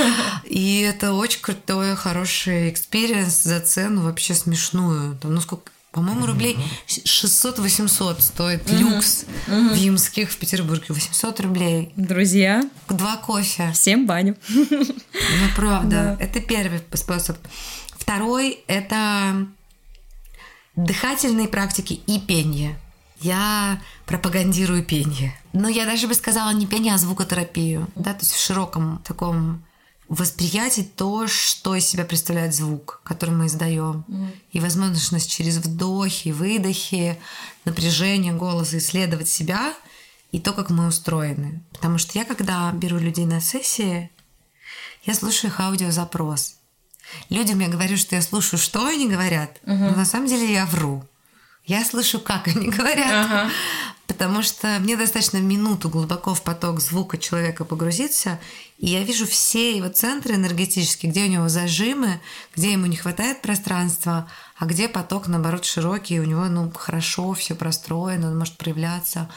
И 0.44 0.80
это 0.80 1.12
очень 1.14 1.40
крутой, 1.40 1.96
хороший 1.96 2.70
experience 2.70 3.42
за 3.42 3.60
цену 3.60 4.02
вообще 4.02 4.34
смешную. 4.34 5.16
Там, 5.16 5.34
ну, 5.34 5.40
сколько 5.40 5.72
по-моему, 5.96 6.26
рублей 6.26 6.58
600-800 6.88 8.20
стоит 8.20 8.70
люкс 8.70 9.24
в 9.46 9.74
Ямских, 9.74 10.30
в 10.30 10.36
Петербурге. 10.36 10.84
800 10.90 11.40
рублей. 11.40 11.90
Друзья. 11.96 12.68
Два 12.90 13.16
кофе. 13.16 13.72
Всем 13.72 14.06
баню. 14.06 14.36
Ну, 14.50 15.48
правда. 15.56 16.18
Это 16.20 16.40
первый 16.40 16.82
способ. 16.92 17.38
Второй– 17.98 18.58
это 18.66 19.46
дыхательные 20.76 21.48
практики 21.48 21.94
и 22.06 22.20
пение. 22.20 22.78
Я 23.20 23.80
пропагандирую 24.04 24.84
пение. 24.84 25.34
Но 25.54 25.66
я 25.66 25.86
даже 25.86 26.08
бы 26.08 26.12
сказала 26.14 26.50
не 26.50 26.66
пение, 26.66 26.92
а 26.92 26.98
звукотерапию. 26.98 27.88
Да, 27.94 28.12
то 28.12 28.20
есть 28.20 28.32
в 28.32 28.44
широком 28.44 29.00
таком 29.02 29.64
восприятие 30.08 30.86
то, 30.86 31.26
что 31.26 31.74
из 31.74 31.86
себя 31.86 32.04
представляет 32.04 32.54
звук, 32.54 33.00
который 33.04 33.34
мы 33.34 33.46
издаем. 33.46 34.04
Mm. 34.08 34.36
И 34.52 34.60
возможность 34.60 35.30
через 35.30 35.56
вдохи, 35.56 36.30
выдохи, 36.30 37.18
напряжение 37.64 38.32
голоса 38.32 38.78
исследовать 38.78 39.28
себя 39.28 39.74
и 40.32 40.40
то, 40.40 40.52
как 40.52 40.70
мы 40.70 40.86
устроены. 40.86 41.62
Потому 41.72 41.98
что 41.98 42.18
я, 42.18 42.24
когда 42.24 42.70
беру 42.72 42.98
людей 42.98 43.26
на 43.26 43.40
сессии, 43.40 44.10
я 45.04 45.14
слушаю 45.14 45.50
их 45.50 45.60
аудиозапрос. 45.60 46.56
Людям 47.30 47.60
я 47.60 47.68
говорю, 47.68 47.96
что 47.96 48.16
я 48.16 48.22
слушаю, 48.22 48.58
что 48.58 48.86
они 48.86 49.08
говорят, 49.08 49.58
uh-huh. 49.62 49.90
но 49.90 49.96
на 49.96 50.04
самом 50.04 50.26
деле 50.26 50.52
я 50.52 50.66
вру. 50.66 51.04
Я 51.66 51.84
слышу, 51.84 52.20
как 52.20 52.48
они 52.48 52.68
говорят. 52.70 53.30
Uh-huh 53.30 53.50
потому 54.16 54.42
что 54.42 54.78
мне 54.80 54.96
достаточно 54.96 55.38
минуту 55.38 55.88
глубоко 55.88 56.34
в 56.34 56.42
поток 56.42 56.80
звука 56.80 57.18
человека 57.18 57.64
погрузиться, 57.64 58.40
и 58.78 58.86
я 58.86 59.02
вижу 59.02 59.26
все 59.26 59.76
его 59.76 59.88
центры 59.88 60.34
энергетические, 60.34 61.10
где 61.10 61.24
у 61.24 61.28
него 61.28 61.48
зажимы, 61.48 62.20
где 62.54 62.72
ему 62.72 62.86
не 62.86 62.96
хватает 62.96 63.42
пространства, 63.42 64.30
а 64.56 64.66
где 64.66 64.88
поток, 64.88 65.28
наоборот, 65.28 65.64
широкий, 65.64 66.20
у 66.20 66.24
него 66.24 66.46
ну, 66.46 66.70
хорошо 66.70 67.34
все 67.34 67.54
простроено, 67.54 68.28
он 68.28 68.38
может 68.38 68.56
проявляться 68.56 69.30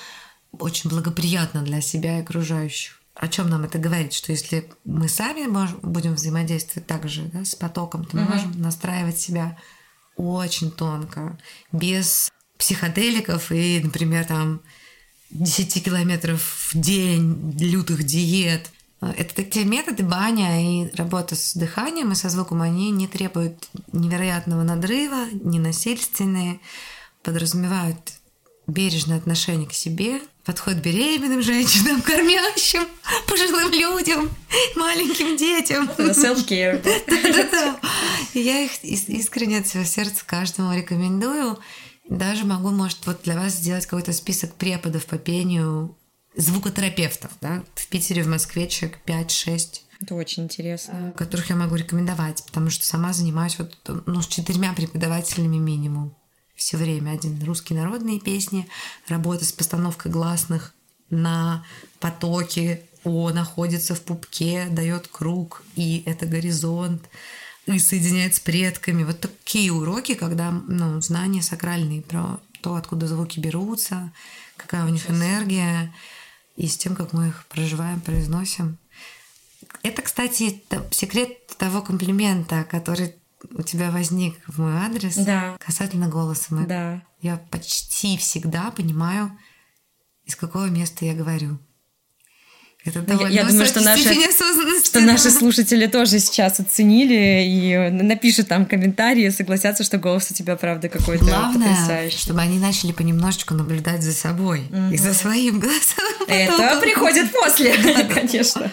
очень 0.51 0.89
благоприятно 0.89 1.61
для 1.61 1.81
себя 1.81 2.17
и 2.17 2.21
окружающих. 2.21 3.01
О 3.15 3.27
чем 3.27 3.49
нам 3.49 3.65
это 3.65 3.79
говорит? 3.79 4.13
Что 4.13 4.31
если 4.31 4.69
мы 4.85 5.09
сами 5.09 5.45
можем, 5.45 5.79
будем 5.81 6.13
взаимодействовать 6.13 6.87
так 6.87 7.07
же 7.09 7.23
да, 7.33 7.43
с 7.43 7.53
потоком, 7.53 8.05
то 8.05 8.15
мы 8.15 8.23
угу. 8.23 8.33
можем 8.33 8.61
настраивать 8.61 9.19
себя 9.19 9.57
очень 10.19 10.71
тонко, 10.71 11.37
без 11.71 12.29
психоделиков 12.57 13.51
и, 13.51 13.79
например, 13.81 14.25
там 14.25 14.61
10 15.31 15.83
километров 15.83 16.71
в 16.71 16.77
день 16.77 17.57
лютых 17.59 18.03
диет. 18.03 18.69
Это 18.99 19.33
такие 19.33 19.65
методы 19.65 20.03
баня 20.03 20.61
и 20.61 20.93
работа 20.95 21.35
с 21.35 21.55
дыханием 21.55 22.11
и 22.11 22.15
со 22.15 22.27
звуком, 22.29 22.61
они 22.61 22.91
не 22.91 23.07
требуют 23.07 23.69
невероятного 23.93 24.63
надрыва, 24.63 25.27
не 25.31 25.57
насильственные, 25.57 26.59
подразумевают 27.23 27.97
бережное 28.67 29.17
отношение 29.17 29.67
к 29.67 29.73
себе, 29.73 30.19
подход 30.49 30.77
беременным 30.77 31.43
женщинам, 31.43 32.01
кормящим, 32.09 32.87
пожилым 33.27 33.71
людям, 33.71 34.31
маленьким 34.75 35.37
детям. 35.37 35.87
Self-care. 35.95 36.81
Да-да-да. 37.07 37.79
Я 38.33 38.63
их 38.63 38.83
искренне 38.83 39.59
от 39.59 39.67
всего 39.67 39.83
сердца 39.83 40.23
каждому 40.25 40.73
рекомендую. 40.73 41.59
Даже 42.09 42.45
могу, 42.45 42.71
может, 42.71 43.05
вот 43.05 43.21
для 43.25 43.35
вас 43.35 43.53
сделать 43.53 43.85
какой-то 43.85 44.11
список 44.11 44.55
преподов 44.55 45.05
по 45.05 45.19
пению 45.19 45.95
звукотерапевтов, 46.35 47.29
да, 47.41 47.63
в 47.75 47.87
Питере, 47.87 48.23
в 48.23 48.27
Москве 48.27 48.67
человек 48.67 48.97
5-6. 49.05 49.81
Это 50.01 50.15
очень 50.15 50.45
интересно. 50.45 51.13
Которых 51.15 51.51
я 51.51 51.57
могу 51.57 51.75
рекомендовать, 51.75 52.43
потому 52.43 52.71
что 52.71 52.87
сама 52.87 53.13
занимаюсь 53.13 53.59
вот, 53.59 53.77
ну, 54.07 54.19
с 54.19 54.27
четырьмя 54.27 54.73
преподавателями 54.73 55.57
минимум 55.57 56.15
все 56.59 56.77
время. 56.77 57.11
Один 57.11 57.41
русские 57.43 57.79
народные 57.79 58.19
песни, 58.19 58.67
работа 59.07 59.45
с 59.45 59.51
постановкой 59.51 60.11
гласных 60.11 60.73
на 61.09 61.65
потоке, 61.99 62.83
О 63.03 63.31
находится 63.31 63.95
в 63.95 64.01
пупке, 64.01 64.67
дает 64.69 65.07
круг, 65.07 65.63
и 65.75 66.03
это 66.05 66.25
горизонт 66.25 67.09
и 67.65 67.79
соединяет 67.79 68.35
с 68.35 68.39
предками. 68.39 69.03
Вот 69.03 69.21
такие 69.21 69.71
уроки, 69.71 70.15
когда 70.15 70.51
ну, 70.51 71.01
знания 71.01 71.41
сакральные 71.41 72.01
про 72.01 72.39
то, 72.61 72.75
откуда 72.75 73.07
звуки 73.07 73.39
берутся, 73.39 74.11
какая 74.57 74.85
у 74.85 74.89
них 74.89 75.09
энергия, 75.09 75.93
и 76.57 76.67
с 76.67 76.77
тем, 76.77 76.93
как 76.93 77.13
мы 77.13 77.29
их 77.29 77.45
проживаем, 77.47 78.01
произносим. 78.01 78.77
Это, 79.81 80.01
кстати, 80.01 80.61
секрет 80.91 81.47
того 81.57 81.81
комплимента, 81.81 82.65
который 82.65 83.15
у 83.51 83.61
тебя 83.61 83.91
возник 83.91 84.35
в 84.47 84.59
мой 84.59 84.73
адрес 84.73 85.15
да. 85.15 85.57
касательно 85.59 86.07
голоса. 86.07 86.53
Мы, 86.53 86.65
да. 86.65 87.03
Я 87.21 87.37
почти 87.51 88.17
всегда 88.17 88.71
понимаю, 88.71 89.37
из 90.25 90.35
какого 90.35 90.65
места 90.69 91.05
я 91.05 91.13
говорю. 91.13 91.59
Это 92.85 93.03
я, 93.13 93.27
я 93.27 93.43
думаю, 93.43 93.65
что 93.65 93.81
наши, 93.81 94.09
что 94.85 95.01
наши 95.01 95.31
слушатели 95.31 95.85
тоже 95.87 96.19
сейчас 96.19 96.61
оценили 96.61 97.43
и 97.43 97.89
напишут 97.89 98.47
там 98.47 98.65
комментарии, 98.65 99.29
согласятся, 99.29 99.83
что 99.83 99.97
голос 99.97 100.31
у 100.31 100.33
тебя, 100.33 100.55
правда, 100.55 100.87
какой-то 100.87 101.25
Главное, 101.25 101.69
потрясающий. 101.69 102.17
чтобы 102.17 102.39
они 102.39 102.57
начали 102.57 102.93
понемножечку 102.93 103.53
наблюдать 103.53 104.01
за 104.01 104.13
собой 104.13 104.61
угу. 104.69 104.93
и 104.93 104.97
за 104.97 105.13
своим 105.13 105.59
голосом. 105.59 106.03
Это 106.29 106.79
приходит 106.81 107.31
после, 107.43 107.73
конечно. 108.13 108.71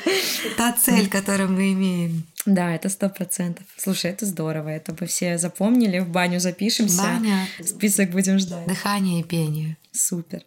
Та 0.56 0.72
цель, 0.72 1.08
которую 1.08 1.50
мы 1.50 1.72
имеем. 1.72 2.24
Да, 2.44 2.72
это 2.72 2.88
сто 2.88 3.08
процентов. 3.08 3.66
Слушай, 3.76 4.12
это 4.12 4.24
здорово. 4.24 4.68
Это 4.68 4.94
мы 4.98 5.08
все 5.08 5.36
запомнили. 5.36 5.98
В 5.98 6.08
баню 6.08 6.38
запишемся. 6.38 7.02
Баня. 7.02 7.48
Список 7.64 8.10
будем 8.10 8.38
ждать. 8.38 8.68
Дыхание 8.68 9.20
и 9.20 9.24
пение. 9.24 9.76
Супер. 9.90 10.42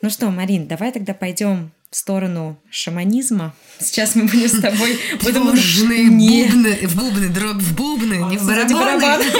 Ну 0.00 0.08
что, 0.08 0.30
Марин, 0.30 0.66
давай 0.66 0.92
тогда 0.92 1.12
пойдем 1.12 1.72
сторону 1.96 2.58
шаманизма. 2.70 3.54
Сейчас 3.78 4.14
мы 4.14 4.24
будем 4.24 4.48
с 4.48 4.60
тобой... 4.60 4.98
Тревожные 5.20 6.10
бубны, 6.10 6.86
в 6.86 6.96
бубны, 6.96 7.28
дробь 7.28 7.62
в 7.62 7.74
бубны, 7.74 8.14
не 8.30 8.38
в 8.38 8.46
барабаны. 8.46 9.24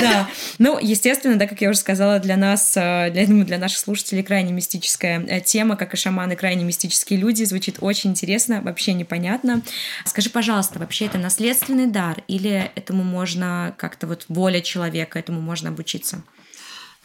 Да. 0.00 0.28
Ну, 0.58 0.78
естественно, 0.80 1.36
да, 1.36 1.46
как 1.46 1.60
я 1.60 1.70
уже 1.70 1.78
сказала, 1.78 2.18
для 2.18 2.36
нас, 2.36 2.76
э, 2.76 3.10
для, 3.10 3.26
для 3.26 3.58
наших 3.58 3.78
слушателей 3.78 4.22
крайне 4.22 4.52
мистическая 4.52 5.24
э, 5.26 5.40
тема, 5.40 5.76
как 5.76 5.94
и 5.94 5.96
шаманы, 5.96 6.36
крайне 6.36 6.64
мистические 6.64 7.18
люди. 7.18 7.44
Звучит 7.44 7.76
очень 7.80 8.10
интересно, 8.10 8.60
вообще 8.62 8.92
непонятно. 8.92 9.62
Скажи, 10.04 10.30
пожалуйста, 10.30 10.78
вообще 10.78 11.06
это 11.06 11.18
наследственный 11.18 11.86
дар 11.86 12.22
или 12.28 12.70
этому 12.74 13.02
можно 13.02 13.74
как-то 13.78 14.06
вот 14.06 14.26
воля 14.28 14.60
человека, 14.60 15.18
этому 15.18 15.40
можно 15.40 15.70
обучиться? 15.70 16.22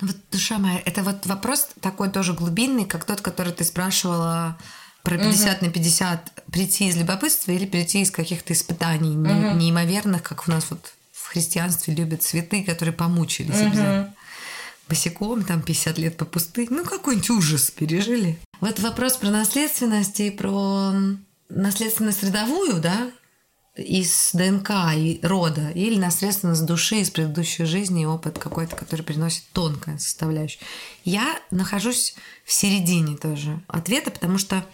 Вот, 0.02 0.16
душа 0.32 0.58
моя, 0.58 0.82
это 0.86 1.04
вот 1.04 1.26
вопрос 1.26 1.70
такой 1.80 2.10
тоже 2.10 2.34
глубинный, 2.34 2.86
как 2.86 3.06
тот, 3.06 3.22
который 3.22 3.54
ты 3.54 3.64
спрашивала 3.64 4.58
про 5.04 5.18
50 5.18 5.58
угу. 5.58 5.66
на 5.66 5.72
50 5.72 6.44
прийти 6.52 6.90
из 6.90 6.98
любопытства 6.98 7.52
или 7.52 7.66
прийти 7.66 8.02
из 8.02 8.12
каких-то 8.12 8.54
испытаний 8.54 9.16
угу. 9.16 9.58
неимоверных, 9.58 10.24
как 10.24 10.48
у 10.48 10.52
нас 10.52 10.68
вот 10.70 10.94
в 11.12 11.28
христианстве 11.28 11.94
любят 11.96 12.24
цветы, 12.24 12.64
которые 12.64 12.94
помучились 12.94 13.56
угу. 13.56 13.68
обязательно. 13.68 14.16
Босиком, 14.90 15.44
там 15.44 15.62
50 15.62 15.98
лет 16.00 16.18
по 16.18 16.26
пустыне. 16.26 16.68
Ну, 16.72 16.84
какой-нибудь 16.84 17.30
ужас 17.30 17.72
пережили. 17.72 18.38
Вот 18.60 18.80
вопрос 18.80 19.16
про 19.16 19.30
наследственность 19.30 20.20
и 20.20 20.32
про 20.32 20.94
наследственность 21.50 22.24
родовую, 22.24 22.82
да, 22.82 23.12
из 23.76 24.32
ДНК 24.34 24.72
и 24.96 25.20
рода, 25.24 25.70
или 25.70 25.98
наследственно 25.98 26.56
с 26.56 26.62
души, 26.62 26.98
из 26.98 27.10
предыдущей 27.10 27.64
жизни, 27.64 28.06
опыт 28.06 28.38
какой-то, 28.38 28.76
который 28.76 29.02
приносит 29.02 29.44
тонкая 29.54 29.98
составляющая. 29.98 30.60
Я 31.06 31.40
нахожусь 31.52 32.16
в 32.44 32.52
середине 32.52 33.16
тоже 33.16 33.62
ответа, 33.68 34.12
потому 34.12 34.38
что, 34.38 34.66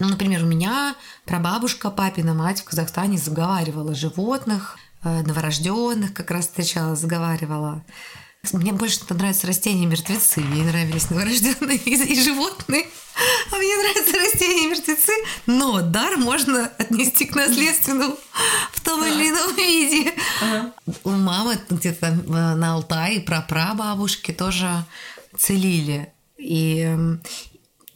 ну, 0.00 0.08
например, 0.08 0.42
у 0.42 0.46
меня 0.46 0.96
прабабушка, 1.24 1.90
папина 1.90 2.34
мать 2.34 2.60
в 2.60 2.64
Казахстане 2.64 3.18
заговаривала 3.18 3.94
животных, 3.94 4.78
э, 5.04 5.22
новорожденных 5.22 6.12
как 6.12 6.32
раз 6.32 6.46
встречала, 6.46 6.96
заговаривала. 6.96 7.84
Мне 8.52 8.72
больше 8.72 9.00
нравятся 9.08 9.46
растения 9.46 9.86
мертвецы. 9.86 10.40
Ей 10.40 10.62
нравились 10.62 11.10
новорожденные 11.10 11.76
и 11.76 12.20
животные. 12.20 12.86
А 13.50 13.56
мне 13.56 13.76
нравятся 13.76 14.18
растения 14.18 14.68
мертвецы. 14.68 15.12
Но 15.46 15.80
дар 15.80 16.16
можно 16.16 16.66
отнести 16.78 17.26
к 17.26 17.34
наследственному 17.34 18.16
в 18.72 18.80
том 18.80 19.04
или 19.04 19.30
ином 19.30 19.54
виде. 19.56 20.12
У 21.04 21.10
мамы 21.10 21.58
где-то 21.70 22.06
э, 22.06 22.54
на 22.54 22.74
Алтае 22.74 23.20
про 23.20 23.40
прабабушки 23.40 24.32
тоже 24.32 24.84
целили. 25.36 26.12
И 26.36 26.96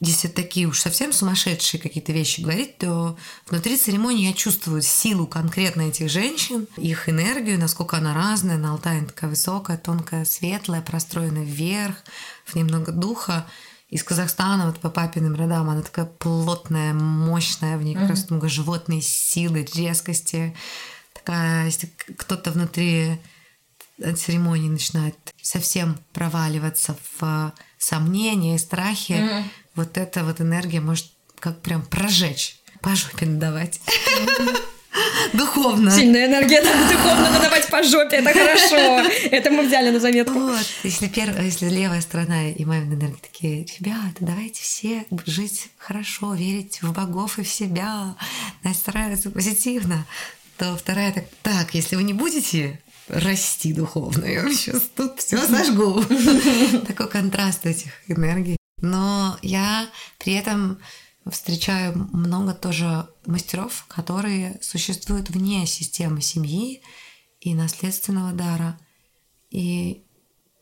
если 0.00 0.28
такие 0.28 0.66
уж 0.68 0.80
совсем 0.80 1.12
сумасшедшие 1.12 1.80
какие-то 1.80 2.12
вещи 2.12 2.40
говорить, 2.40 2.78
то 2.78 3.16
внутри 3.48 3.76
церемонии 3.76 4.28
я 4.28 4.32
чувствую 4.32 4.80
силу 4.80 5.26
конкретно 5.26 5.82
этих 5.82 6.08
женщин, 6.08 6.68
их 6.76 7.08
энергию, 7.08 7.58
насколько 7.58 7.96
она 7.96 8.14
разная. 8.14 8.58
На 8.58 8.72
Алтае 8.72 9.04
такая 9.04 9.30
высокая, 9.30 9.76
тонкая, 9.76 10.24
светлая, 10.24 10.82
простроена 10.82 11.42
вверх, 11.42 11.96
в 12.44 12.54
ней 12.54 12.62
много 12.62 12.92
духа. 12.92 13.46
Из 13.88 14.04
Казахстана, 14.04 14.66
вот 14.66 14.78
по 14.80 14.90
папиным 14.90 15.34
родам, 15.34 15.70
она 15.70 15.80
такая 15.80 16.04
плотная, 16.04 16.92
мощная, 16.92 17.78
в 17.78 17.82
ней 17.82 17.94
как 17.94 18.10
раз 18.10 18.28
много 18.28 18.48
животной 18.48 19.00
силы, 19.00 19.66
резкости. 19.74 20.54
Такая, 21.14 21.64
если 21.64 21.90
кто-то 22.16 22.52
внутри 22.52 23.18
церемонии 24.16 24.68
начинает 24.68 25.16
совсем 25.42 25.98
проваливаться 26.12 26.96
в 27.18 27.52
сомнения 27.78 28.54
и 28.54 28.58
страхи, 28.58 29.12
mm-hmm 29.12 29.44
вот 29.78 29.96
эта 29.96 30.24
вот 30.24 30.40
энергия 30.40 30.80
может 30.80 31.06
как 31.38 31.60
прям 31.60 31.82
прожечь, 31.82 32.56
по 32.82 32.94
жопе 32.96 33.26
надавать. 33.26 33.80
Духовно. 35.32 35.90
Сильная 35.90 36.26
энергия, 36.26 36.62
да, 36.62 36.72
духовно 36.90 37.30
надавать 37.30 37.68
по 37.68 37.82
жопе, 37.82 38.16
это 38.16 38.32
хорошо. 38.32 39.08
Это 39.30 39.50
мы 39.50 39.66
взяли 39.66 39.90
на 39.90 40.00
заметку. 40.00 40.38
Вот, 40.38 40.66
если, 40.82 41.06
первая, 41.06 41.44
если 41.44 41.68
левая 41.68 42.00
сторона 42.00 42.50
и 42.50 42.64
мамина 42.64 42.94
энергия 42.94 43.20
такие, 43.20 43.66
ребята, 43.78 44.16
давайте 44.18 44.62
все 44.62 45.06
жить 45.26 45.68
хорошо, 45.78 46.34
верить 46.34 46.82
в 46.82 46.92
богов 46.92 47.38
и 47.38 47.44
в 47.44 47.48
себя, 47.48 48.16
настраиваться 48.64 49.30
позитивно, 49.30 50.06
то 50.56 50.76
вторая 50.76 51.12
так, 51.12 51.24
так, 51.42 51.74
если 51.74 51.94
вы 51.94 52.02
не 52.02 52.14
будете 52.14 52.80
расти 53.08 53.72
духовно, 53.72 54.24
я 54.24 54.42
сейчас 54.52 54.82
тут 54.96 55.20
все 55.20 55.38
сожгу. 55.46 56.02
Такой 56.86 57.08
контраст 57.08 57.64
этих 57.64 57.92
энергий. 58.08 58.57
Но 58.80 59.36
я 59.42 59.88
при 60.18 60.34
этом 60.34 60.78
встречаю 61.30 62.08
много 62.12 62.54
тоже 62.54 63.08
мастеров, 63.26 63.84
которые 63.88 64.58
существуют 64.62 65.30
вне 65.30 65.66
системы 65.66 66.20
семьи 66.20 66.82
и 67.40 67.54
наследственного 67.54 68.32
дара. 68.32 68.78
И 69.50 70.04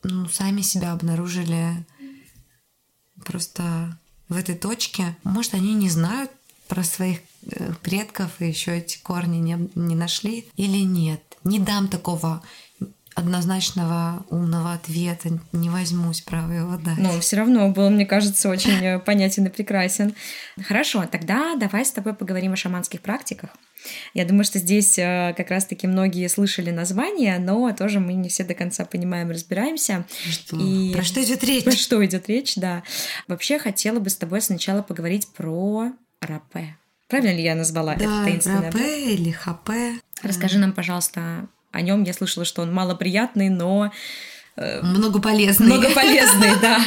ну, 0.03 0.27
сами 0.27 0.61
себя 0.61 0.93
обнаружили 0.93 1.85
просто 3.25 3.99
в 4.29 4.35
этой 4.35 4.55
точке. 4.55 5.17
Может, 5.23 5.53
они 5.53 5.73
не 5.73 5.89
знают 5.89 6.31
про 6.67 6.83
своих 6.83 7.19
э, 7.43 7.73
предков 7.81 8.41
и 8.41 8.47
еще 8.47 8.77
эти 8.77 8.97
корни 8.97 9.37
не, 9.37 9.69
не 9.75 9.95
нашли 9.95 10.47
или 10.55 10.79
нет. 10.79 11.37
Не 11.43 11.59
дам 11.59 11.87
такого 11.87 12.43
однозначного 13.17 14.23
умного 14.29 14.73
ответа 14.73 15.29
не 15.51 15.71
возьмусь, 15.71 16.21
право 16.21 16.51
его 16.51 16.77
дать. 16.77 16.99
Но 16.99 17.19
все 17.19 17.37
равно 17.37 17.67
был, 17.71 17.89
мне 17.89 18.05
кажется, 18.05 18.47
очень 18.47 18.83
э, 18.85 18.99
понятен 18.99 19.47
и 19.47 19.49
прекрасен. 19.49 20.13
Хорошо, 20.61 21.03
тогда 21.11 21.55
давай 21.55 21.83
с 21.83 21.91
тобой 21.91 22.13
поговорим 22.13 22.53
о 22.53 22.55
шаманских 22.55 23.01
практиках. 23.01 23.49
Я 24.13 24.23
думаю, 24.23 24.43
что 24.43 24.59
здесь 24.59 24.99
э, 24.99 25.33
как 25.35 25.49
раз-таки 25.49 25.87
многие 25.87 26.27
слышали 26.27 26.69
название, 26.69 27.39
но 27.39 27.71
тоже 27.73 27.99
мы 27.99 28.13
не 28.13 28.29
все 28.29 28.43
до 28.43 28.53
конца 28.53 28.85
понимаем, 28.85 29.31
разбираемся. 29.31 30.05
Что? 30.29 30.55
И... 30.57 30.93
Про 30.93 31.01
что 31.01 31.23
идет 31.23 31.43
речь? 31.43 31.63
Про 31.63 31.71
что 31.71 32.05
идет 32.05 32.29
речь, 32.29 32.55
да. 32.55 32.83
Вообще 33.27 33.57
хотела 33.57 33.99
бы 33.99 34.11
с 34.11 34.15
тобой 34.15 34.41
сначала 34.41 34.83
поговорить 34.83 35.27
про 35.35 35.91
рапе. 36.21 36.77
Правильно 37.07 37.35
ли 37.35 37.41
я 37.41 37.55
назвала 37.55 37.95
да, 37.95 38.03
это 38.03 38.23
таинственное? 38.25 38.71
Рапе 38.71 39.13
или 39.13 39.31
хапе. 39.31 39.93
Расскажи 40.21 40.59
нам, 40.59 40.73
пожалуйста, 40.73 41.47
о 41.71 41.81
нем 41.81 42.03
я 42.03 42.13
слышала, 42.13 42.45
что 42.45 42.61
он 42.61 42.73
малоприятный, 42.73 43.49
но 43.49 43.91
э, 44.55 44.81
много 44.81 45.21
полезный. 45.21 45.67
Много 45.67 45.89
полезный, 45.93 46.51
да. 46.61 46.79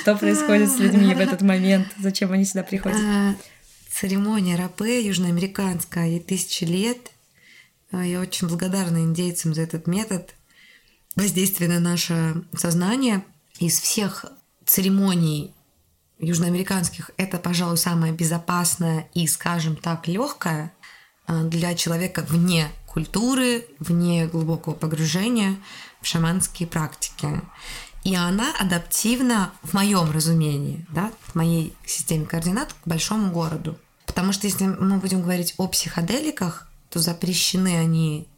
Что 0.00 0.16
происходит 0.16 0.70
с 0.70 0.78
людьми 0.78 1.14
в 1.14 1.20
этот 1.20 1.42
момент? 1.42 1.88
Зачем 1.98 2.32
они 2.32 2.44
сюда 2.44 2.62
приходят? 2.62 2.98
А, 3.00 3.34
церемония 3.90 4.56
рапе 4.56 5.06
южноамериканская, 5.06 6.08
ей 6.08 6.20
тысячи 6.20 6.64
лет. 6.64 7.12
А, 7.92 8.04
я 8.04 8.20
очень 8.20 8.48
благодарна 8.48 8.98
индейцам 8.98 9.54
за 9.54 9.62
этот 9.62 9.86
метод 9.86 10.34
воздействия 11.16 11.68
на 11.68 11.80
наше 11.80 12.42
сознание. 12.56 13.24
Из 13.60 13.78
всех 13.78 14.24
церемоний 14.66 15.54
южноамериканских 16.18 17.10
это, 17.16 17.38
пожалуй, 17.38 17.76
самое 17.76 18.12
безопасное 18.12 19.08
и, 19.14 19.26
скажем 19.26 19.76
так, 19.76 20.08
легкое 20.08 20.72
а, 21.26 21.44
для 21.44 21.74
человека 21.74 22.24
вне 22.28 22.68
культуры, 22.94 23.66
вне 23.80 24.26
глубокого 24.26 24.72
погружения 24.72 25.56
в 26.00 26.06
шаманские 26.06 26.68
практики. 26.68 27.42
И 28.04 28.14
она 28.14 28.54
адаптивна, 28.60 29.52
в 29.62 29.74
моем 29.74 30.10
разумении, 30.12 30.86
да, 30.90 31.10
в 31.26 31.34
моей 31.34 31.74
системе 31.84 32.24
координат 32.24 32.72
к 32.72 32.86
большому 32.86 33.32
городу. 33.32 33.76
Потому 34.06 34.32
что 34.32 34.46
если 34.46 34.66
мы 34.66 34.98
будем 34.98 35.22
говорить 35.22 35.54
о 35.56 35.66
психоделиках, 35.66 36.68
то 36.88 37.00
запрещены 37.00 37.76
они 37.76 38.28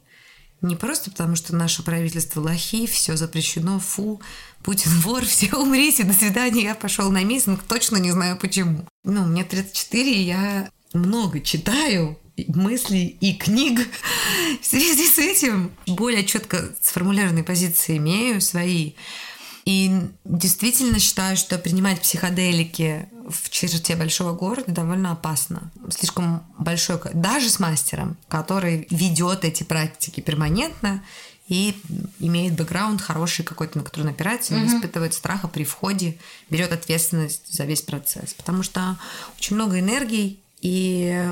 Не 0.63 0.75
просто 0.75 1.11
потому, 1.11 1.37
что 1.37 1.55
наше 1.55 1.83
правительство 1.83 2.41
лохи, 2.41 2.87
все 2.87 3.15
запрещено, 3.15 3.79
фу, 3.79 4.23
Путин 4.63 4.91
вор, 5.01 5.25
все 5.27 5.55
умрите, 5.55 6.05
до 6.05 6.15
свидания, 6.15 6.63
я 6.63 6.75
пошел 6.75 7.11
на 7.11 7.23
митинг, 7.25 7.63
точно 7.63 7.99
не 7.99 8.11
знаю 8.11 8.39
почему. 8.39 8.89
Ну, 9.05 9.27
мне 9.27 9.45
34, 9.45 10.13
и 10.13 10.23
я 10.23 10.71
много 10.95 11.41
читаю, 11.41 12.19
мыслей 12.49 13.17
и 13.21 13.35
книг. 13.35 13.81
В 14.61 14.67
связи 14.67 15.09
с 15.09 15.19
этим 15.19 15.73
более 15.87 16.25
четко 16.25 16.71
сформулированные 16.81 17.45
позиции 17.45 17.97
имею 17.97 18.41
свои. 18.41 18.93
И 19.65 19.91
действительно 20.25 21.01
считаю, 21.01 21.37
что 21.37 21.59
принимать 21.59 22.01
психоделики 22.01 23.09
в 23.29 23.51
черте 23.51 23.97
большого 23.97 24.33
города 24.33 24.71
довольно 24.71 25.11
опасно. 25.13 25.73
Слишком 25.91 26.45
большой, 26.57 27.01
даже 27.15 27.51
с 27.51 27.59
мастером, 27.59 28.17
который 28.29 28.87
ведет 28.91 29.45
эти 29.45 29.65
практики 29.65 30.21
перманентно 30.21 31.03
и 31.49 31.75
имеет 32.21 32.55
бэкграунд 32.55 33.01
хороший 33.01 33.45
какой-то, 33.45 33.79
на 33.79 33.85
который 33.85 34.03
он 34.03 34.11
опирается, 34.11 34.55
не 34.55 34.63
mm-hmm. 34.63 34.77
испытывает 34.77 35.15
страха 35.15 35.49
при 35.49 35.65
входе, 35.65 36.17
берет 36.49 36.73
ответственность 36.73 37.53
за 37.53 37.65
весь 37.65 37.83
процесс. 37.83 38.35
Потому 38.35 38.63
что 38.63 38.97
очень 39.37 39.57
много 39.57 39.81
энергии 39.81 40.39
и 40.61 41.29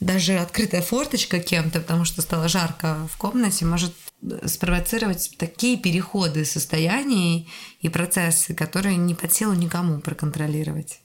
даже 0.00 0.38
открытая 0.38 0.82
форточка 0.82 1.38
кем-то, 1.38 1.80
потому 1.80 2.04
что 2.04 2.22
стало 2.22 2.48
жарко 2.48 3.08
в 3.12 3.16
комнате, 3.18 3.66
может 3.66 3.92
спровоцировать 4.46 5.34
такие 5.38 5.78
переходы 5.78 6.44
состояний 6.44 7.50
и 7.80 7.88
процессы, 7.88 8.54
которые 8.54 8.96
не 8.96 9.14
под 9.14 9.32
силу 9.32 9.54
никому 9.54 10.00
проконтролировать. 10.00 11.00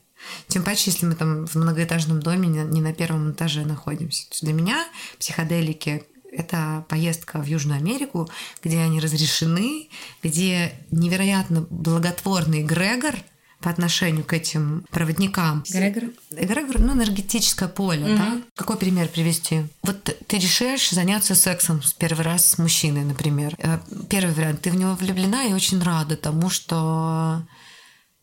Тем 0.48 0.64
паче, 0.64 0.92
если 0.92 1.06
мы 1.06 1.16
там 1.16 1.46
в 1.46 1.56
многоэтажном 1.56 2.22
доме 2.22 2.48
не 2.48 2.82
на 2.82 2.94
первом 2.94 3.32
этаже 3.32 3.66
находимся. 3.66 4.26
для 4.42 4.54
меня 4.54 4.86
психоделики 5.20 6.04
это 6.32 6.86
поездка 6.90 7.40
в 7.40 7.46
Южную 7.46 7.78
Америку, 7.78 8.30
где 8.62 8.80
они 8.80 9.00
разрешены, 9.00 9.90
где 10.22 10.74
невероятно 10.92 11.62
благотворный 11.70 12.64
Грегор– 12.64 13.16
по 13.66 13.72
отношению 13.72 14.24
к 14.24 14.32
этим 14.32 14.86
проводникам. 14.92 15.64
Эгрегор? 15.68 16.04
Эгрегор, 16.30 16.80
ну, 16.80 16.94
энергетическое 16.94 17.68
поле, 17.68 18.06
угу. 18.06 18.16
да? 18.16 18.42
Какой 18.56 18.78
пример 18.78 19.08
привести? 19.08 19.64
Вот 19.82 20.04
ты 20.04 20.38
решаешь 20.38 20.92
заняться 20.92 21.34
сексом 21.34 21.82
с 21.82 21.92
первый 21.92 22.22
раз 22.22 22.48
с 22.48 22.58
мужчиной, 22.60 23.04
например. 23.04 23.56
Э, 23.58 23.80
первый 24.08 24.36
вариант, 24.36 24.62
ты 24.62 24.70
в 24.70 24.76
него 24.76 24.94
влюблена 24.94 25.46
и 25.46 25.54
очень 25.54 25.82
рада 25.82 26.16
тому, 26.16 26.52
что 26.52 27.42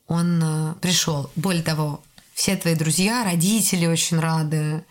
он 0.07 0.41
э, 0.41 0.75
пришел. 0.81 1.29
Более 1.35 1.65
того, 1.65 2.05
все 2.35 2.55
твои 2.55 2.77
друзья, 2.77 3.25
родители 3.25 3.87
очень 3.87 4.21
рады 4.21 4.85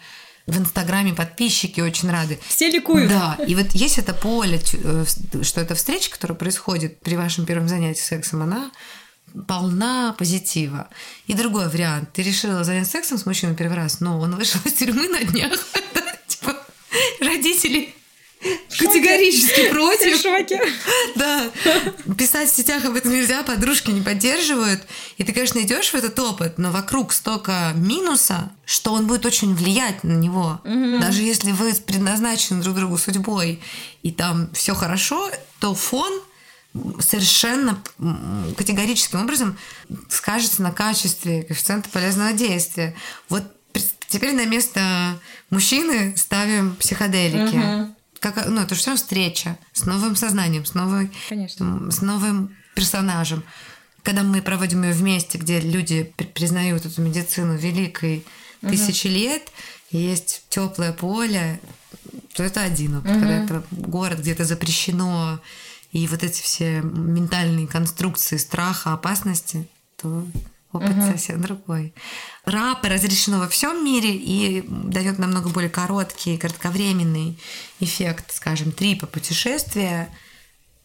в 0.47 0.57
Инстаграме 0.57 1.13
подписчики 1.13 1.79
очень 1.79 2.11
рады. 2.11 2.39
Все 2.45 2.69
ликуют. 2.69 3.09
Да, 3.09 3.37
и 3.47 3.55
вот 3.55 3.71
есть 3.71 3.97
это 3.97 4.13
поле, 4.13 4.59
э, 4.73 5.05
что 5.43 5.61
эта 5.61 5.75
встреча, 5.75 6.11
которая 6.11 6.37
происходит 6.37 6.99
при 6.99 7.15
вашем 7.15 7.45
первом 7.45 7.69
занятии 7.69 8.01
сексом, 8.01 8.41
она 8.41 8.69
полна 9.47 10.15
позитива. 10.17 10.89
И 11.27 11.33
другой 11.33 11.69
вариант. 11.69 12.13
Ты 12.13 12.23
решила 12.23 12.63
заняться 12.63 12.91
сексом 12.93 13.17
с 13.17 13.25
мужчиной 13.25 13.55
первый 13.55 13.77
раз, 13.77 13.99
но 13.99 14.19
он 14.19 14.35
вышел 14.35 14.59
из 14.65 14.73
тюрьмы 14.73 15.07
на 15.07 15.23
днях. 15.23 15.51
Типа, 16.27 16.55
родители 17.19 17.93
категорически 18.77 19.69
против. 19.69 20.17
В 20.17 20.21
шоке. 20.21 20.59
Да. 21.15 21.51
Писать 22.17 22.49
в 22.49 22.55
сетях 22.55 22.85
об 22.85 22.95
этом 22.95 23.11
нельзя, 23.11 23.43
подружки 23.43 23.91
не 23.91 24.01
поддерживают. 24.01 24.81
И 25.17 25.23
ты, 25.23 25.33
конечно, 25.33 25.59
идешь 25.59 25.89
в 25.89 25.95
этот 25.95 26.17
опыт, 26.19 26.57
но 26.57 26.71
вокруг 26.71 27.13
столько 27.13 27.71
минуса, 27.75 28.51
что 28.65 28.93
он 28.93 29.07
будет 29.07 29.25
очень 29.25 29.53
влиять 29.55 30.03
на 30.03 30.13
него. 30.13 30.59
Угу. 30.63 30.99
Даже 30.99 31.21
если 31.21 31.51
вы 31.51 31.73
предназначены 31.73 32.61
друг 32.61 32.75
другу 32.75 32.97
судьбой, 32.97 33.61
и 34.03 34.11
там 34.11 34.49
все 34.53 34.73
хорошо, 34.73 35.29
то 35.59 35.75
фон 35.75 36.11
совершенно 36.99 37.81
категорическим 38.57 39.21
образом 39.21 39.57
скажется 40.09 40.61
на 40.61 40.71
качестве 40.71 41.43
коэффициента 41.43 41.89
полезного 41.89 42.33
действия. 42.33 42.95
Вот 43.29 43.43
теперь 44.07 44.33
на 44.33 44.45
место 44.45 45.19
мужчины 45.49 46.15
ставим 46.17 46.75
психоделики. 46.75 47.55
Угу. 47.55 47.95
Как, 48.19 48.45
ну, 48.47 48.61
это 48.61 48.75
же 48.75 48.81
все 48.81 48.95
встреча 48.95 49.57
с 49.73 49.85
новым 49.85 50.15
сознанием, 50.15 50.65
с, 50.65 50.73
новой, 50.75 51.11
Конечно. 51.27 51.91
с 51.91 52.01
новым 52.01 52.55
персонажем. 52.75 53.43
Когда 54.03 54.23
мы 54.23 54.41
проводим 54.41 54.83
ее 54.83 54.93
вместе, 54.93 55.37
где 55.37 55.59
люди 55.59 56.13
признают 56.33 56.85
эту 56.85 57.01
медицину 57.01 57.55
великой 57.57 58.23
угу. 58.61 58.71
тысячи 58.71 59.07
лет, 59.07 59.51
есть 59.89 60.43
теплое 60.49 60.93
поле, 60.93 61.59
то 62.33 62.43
это 62.43 62.61
один 62.61 62.97
опыт. 62.97 63.11
Угу. 63.11 63.19
Когда 63.19 63.43
это 63.43 63.63
город, 63.71 64.19
где 64.19 64.31
это 64.31 64.45
запрещено, 64.45 65.39
и 65.91 66.07
вот 66.07 66.23
эти 66.23 66.41
все 66.41 66.81
ментальные 66.81 67.67
конструкции 67.67 68.37
страха, 68.37 68.93
опасности, 68.93 69.67
то 69.97 70.25
опыт 70.71 70.91
угу. 70.91 71.01
совсем 71.01 71.41
другой. 71.41 71.93
Рапы 72.45 72.87
разрешено 72.87 73.39
во 73.39 73.49
всем 73.49 73.83
мире 73.83 74.15
и 74.15 74.63
дает 74.67 75.19
намного 75.19 75.49
более 75.49 75.69
короткий, 75.69 76.37
кратковременный 76.37 77.37
эффект, 77.79 78.33
скажем, 78.33 78.71
трипа 78.71 79.05
путешествия, 79.05 80.09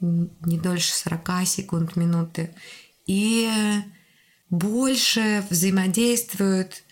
не 0.00 0.58
дольше 0.58 0.92
40 0.92 1.46
секунд, 1.46 1.96
минуты. 1.96 2.54
И 3.06 3.48
больше 4.50 5.44
взаимодействуют 5.50 6.82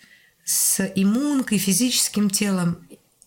с 0.45 0.85
иммункой, 0.95 1.57
физическим 1.57 2.29
телом, 2.29 2.77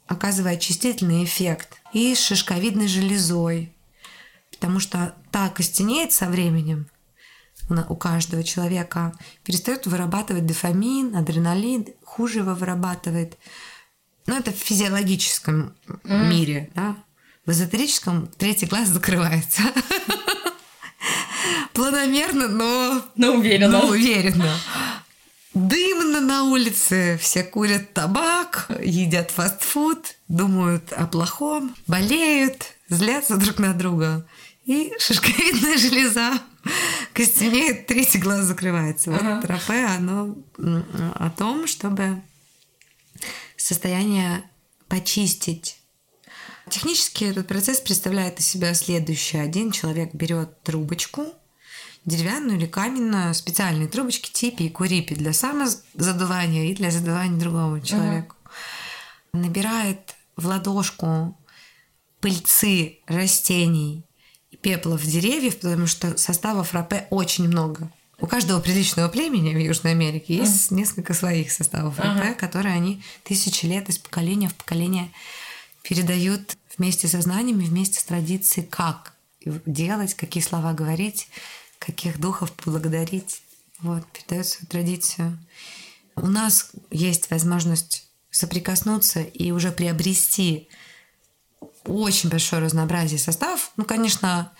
оказывая 0.06 0.54
очистительный 0.54 1.24
эффект, 1.24 1.80
и 1.92 2.14
с 2.14 2.20
шишковидной 2.20 2.88
железой, 2.88 3.74
потому 4.58 4.80
что 4.80 5.14
та 5.30 5.48
костенеет 5.50 6.12
со 6.12 6.26
временем, 6.26 6.88
у 7.70 7.96
каждого 7.96 8.42
человека 8.42 9.12
перестает 9.44 9.86
вырабатывать 9.86 10.46
дофамин, 10.46 11.14
адреналин, 11.14 11.86
хуже 12.04 12.40
его 12.40 12.54
вырабатывает. 12.54 13.38
Но 14.26 14.36
это 14.36 14.52
в 14.52 14.56
физиологическом 14.56 15.74
mm. 15.86 16.28
мире, 16.28 16.70
да? 16.74 16.96
В 17.46 17.50
эзотерическом 17.50 18.26
третий 18.38 18.66
глаз 18.66 18.88
закрывается. 18.88 19.62
Планомерно, 21.72 22.48
но... 22.48 23.04
Но 23.16 23.34
уверенно. 23.34 23.80
Но 23.82 23.88
уверенно. 23.88 24.58
Дымно 25.54 26.20
на 26.20 26.44
улице, 26.44 27.18
все 27.20 27.42
курят 27.42 27.92
табак, 27.92 28.70
едят 28.82 29.30
фастфуд, 29.30 30.16
думают 30.28 30.92
о 30.92 31.06
плохом, 31.06 31.74
болеют, 31.86 32.74
злятся 32.88 33.36
друг 33.36 33.58
на 33.58 33.72
друга 33.72 34.26
и 34.68 34.92
шишковидная 34.98 35.78
железа 35.78 36.42
костенеет, 37.14 37.86
третий 37.86 38.18
глаз 38.18 38.44
закрывается. 38.44 39.10
Вот 39.10 39.22
ага. 39.22 39.40
тропе, 39.40 39.86
оно 39.86 40.36
о 40.58 41.30
том, 41.30 41.66
чтобы 41.66 42.20
состояние 43.56 44.42
почистить. 44.86 45.80
Технически 46.68 47.24
этот 47.24 47.48
процесс 47.48 47.80
представляет 47.80 48.40
из 48.40 48.46
себя 48.46 48.74
следующее. 48.74 49.40
Один 49.40 49.70
человек 49.70 50.12
берет 50.12 50.62
трубочку, 50.62 51.24
деревянную 52.04 52.58
или 52.58 52.66
каменную, 52.66 53.34
специальные 53.34 53.88
трубочки 53.88 54.30
типи 54.30 54.64
и 54.64 54.68
курипи 54.68 55.14
для 55.14 55.32
самозадувания 55.32 56.66
и 56.66 56.74
для 56.74 56.90
задувания 56.90 57.40
другому 57.40 57.80
человеку. 57.80 58.36
Угу. 59.32 59.44
Набирает 59.44 60.14
в 60.36 60.46
ладошку 60.46 61.38
пыльцы 62.20 62.98
растений 63.06 64.04
пеплов 64.60 65.04
деревьев, 65.04 65.56
потому 65.58 65.86
что 65.86 66.16
составов 66.16 66.72
рапе 66.72 67.06
очень 67.10 67.48
много. 67.48 67.90
У 68.20 68.26
каждого 68.26 68.60
приличного 68.60 69.08
племени 69.08 69.54
в 69.54 69.58
Южной 69.58 69.92
Америке 69.92 70.36
есть 70.36 70.72
mm. 70.72 70.74
несколько 70.74 71.14
своих 71.14 71.52
составов 71.52 71.94
ага. 71.98 72.20
рапе, 72.20 72.34
которые 72.34 72.74
они 72.74 73.02
тысячи 73.22 73.64
лет 73.66 73.88
из 73.88 73.98
поколения 73.98 74.48
в 74.48 74.54
поколение 74.54 75.10
передают 75.82 76.56
вместе 76.76 77.06
со 77.06 77.20
знаниями, 77.20 77.64
вместе 77.64 78.00
с 78.00 78.04
традицией, 78.04 78.66
как 78.66 79.14
делать, 79.44 80.14
какие 80.14 80.42
слова 80.42 80.72
говорить, 80.72 81.28
каких 81.78 82.18
духов 82.18 82.52
благодарить. 82.64 83.42
Вот, 83.80 84.04
передают 84.06 84.46
свою 84.46 84.66
традицию. 84.66 85.38
У 86.16 86.26
нас 86.26 86.72
есть 86.90 87.30
возможность 87.30 88.08
соприкоснуться 88.30 89.20
и 89.20 89.52
уже 89.52 89.70
приобрести 89.70 90.68
очень 91.88 92.28
большое 92.28 92.62
разнообразие 92.62 93.18
составов. 93.18 93.72
Ну, 93.76 93.84
конечно, 93.84 94.52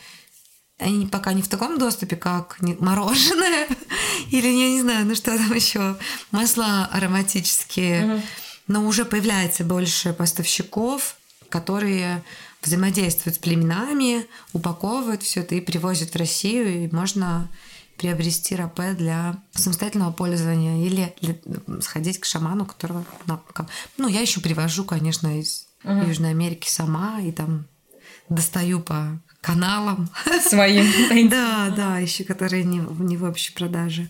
они 0.78 1.06
пока 1.06 1.32
не 1.32 1.42
в 1.42 1.48
таком 1.48 1.78
доступе, 1.78 2.16
как 2.16 2.58
мороженое 2.60 3.68
или, 4.30 4.46
я 4.46 4.70
не 4.70 4.80
знаю, 4.80 5.06
ну 5.06 5.14
что 5.14 5.36
там 5.36 5.52
еще, 5.52 5.96
масла 6.30 6.86
ароматические. 6.86 8.22
Но 8.66 8.84
уже 8.84 9.04
появляется 9.04 9.64
больше 9.64 10.12
поставщиков, 10.12 11.16
которые 11.48 12.22
взаимодействуют 12.62 13.36
с 13.36 13.38
племенами, 13.38 14.26
упаковывают 14.52 15.22
все 15.22 15.40
это 15.40 15.54
и 15.54 15.60
привозят 15.60 16.10
в 16.10 16.16
Россию, 16.16 16.84
и 16.84 16.94
можно 16.94 17.48
приобрести 17.96 18.54
рапе 18.54 18.92
для 18.92 19.42
самостоятельного 19.54 20.12
пользования 20.12 20.86
или 20.86 21.14
сходить 21.80 22.20
к 22.20 22.24
шаману, 22.24 22.66
которого... 22.66 23.04
Ну, 23.96 24.08
я 24.08 24.20
еще 24.20 24.40
привожу, 24.40 24.84
конечно, 24.84 25.40
из 25.40 25.67
угу. 25.84 26.08
Южной 26.08 26.30
Америки 26.30 26.68
сама, 26.68 27.20
и 27.20 27.32
там 27.32 27.66
достаю 28.28 28.80
по 28.80 29.20
каналам. 29.40 30.08
Своим. 30.48 30.86
Да, 31.30 31.70
да, 31.74 31.98
еще 31.98 32.24
которые 32.24 32.64
не, 32.64 32.78
не 32.78 33.16
в 33.16 33.24
общей 33.24 33.52
продаже. 33.52 34.08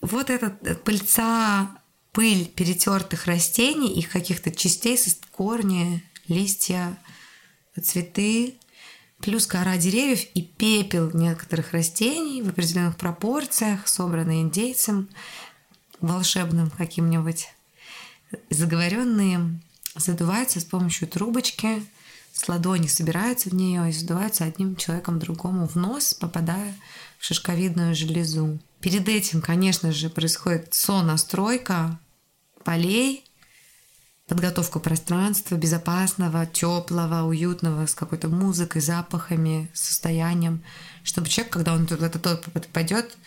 Вот 0.00 0.30
этот 0.30 0.82
пыльца, 0.84 1.70
пыль 2.12 2.46
перетертых 2.46 3.26
растений, 3.26 3.92
их 3.92 4.10
каких-то 4.10 4.50
частей, 4.50 4.98
корни, 5.30 6.02
листья, 6.28 6.96
цветы, 7.82 8.54
плюс 9.20 9.46
кора 9.46 9.76
деревьев 9.76 10.24
и 10.34 10.42
пепел 10.42 11.10
некоторых 11.12 11.72
растений 11.72 12.42
в 12.42 12.48
определенных 12.48 12.96
пропорциях, 12.96 13.86
собранный 13.86 14.40
индейцем, 14.40 15.08
волшебным 16.00 16.70
каким-нибудь, 16.70 17.48
заговоренные, 18.48 19.60
задуваются 19.94 20.60
с 20.60 20.64
помощью 20.64 21.08
трубочки, 21.08 21.84
с 22.32 22.48
ладони 22.48 22.86
собираются 22.86 23.50
в 23.50 23.54
нее 23.54 23.88
и 23.88 23.92
задуваются 23.92 24.44
одним 24.44 24.76
человеком 24.76 25.18
другому 25.18 25.66
в 25.66 25.76
нос, 25.76 26.14
попадая 26.14 26.74
в 27.18 27.24
шишковидную 27.24 27.94
железу. 27.94 28.58
Перед 28.80 29.08
этим, 29.08 29.42
конечно 29.42 29.92
же, 29.92 30.08
происходит 30.08 30.72
сонастройка 30.72 31.98
полей, 32.64 33.24
подготовка 34.26 34.78
пространства 34.78 35.56
безопасного, 35.56 36.46
теплого, 36.46 37.26
уютного, 37.26 37.86
с 37.86 37.94
какой-то 37.94 38.28
музыкой, 38.28 38.80
запахами, 38.80 39.70
состоянием, 39.74 40.62
чтобы 41.02 41.28
человек, 41.28 41.52
когда 41.52 41.74
он 41.74 41.84
опыт 41.84 42.68
пойдет, 42.68 43.18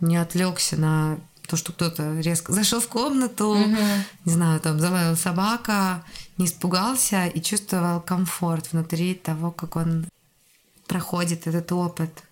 не 0.00 0.16
отвлекся 0.16 0.76
на 0.76 1.20
то, 1.48 1.56
что 1.56 1.72
кто-то 1.72 2.20
резко 2.20 2.52
зашел 2.52 2.78
в 2.78 2.88
комнату, 2.88 3.56
mm-hmm. 3.56 4.00
не 4.26 4.32
знаю, 4.32 4.60
там 4.60 4.78
залаяла 4.78 5.14
собака, 5.14 6.04
не 6.36 6.44
испугался 6.44 7.26
и 7.26 7.40
чувствовал 7.40 8.02
комфорт 8.02 8.72
внутри 8.72 9.14
того, 9.14 9.50
как 9.50 9.76
он 9.76 10.06
проходит 10.86 11.46
этот 11.46 11.72
опыт. 11.72 12.22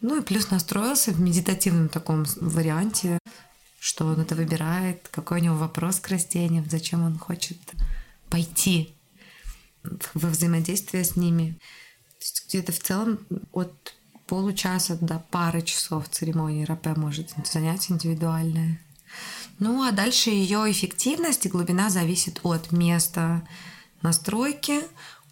Ну 0.00 0.20
и 0.20 0.22
плюс 0.22 0.50
настроился 0.50 1.10
в 1.10 1.20
медитативном 1.20 1.88
таком 1.88 2.24
варианте, 2.40 3.18
что 3.80 4.06
он 4.06 4.20
это 4.20 4.36
выбирает, 4.36 5.08
какой 5.10 5.40
у 5.40 5.44
него 5.44 5.56
вопрос 5.56 5.98
к 5.98 6.08
растениям, 6.08 6.64
зачем 6.70 7.04
он 7.04 7.18
хочет 7.18 7.58
пойти 8.30 8.94
во 10.14 10.28
взаимодействие 10.28 11.02
с 11.02 11.16
ними. 11.16 11.58
То 12.18 12.24
есть 12.24 12.44
где-то 12.48 12.70
в 12.70 12.78
целом 12.78 13.26
от 13.52 13.95
получаса 14.26 14.96
до 14.96 15.22
пары 15.30 15.62
часов 15.62 16.08
церемонии 16.08 16.64
РП 16.64 16.96
может 16.96 17.30
занять 17.44 17.90
индивидуальное. 17.90 18.80
Ну 19.58 19.82
а 19.82 19.92
дальше 19.92 20.30
ее 20.30 20.70
эффективность 20.70 21.46
и 21.46 21.48
глубина 21.48 21.88
зависит 21.90 22.40
от 22.42 22.72
места 22.72 23.46
настройки, 24.02 24.80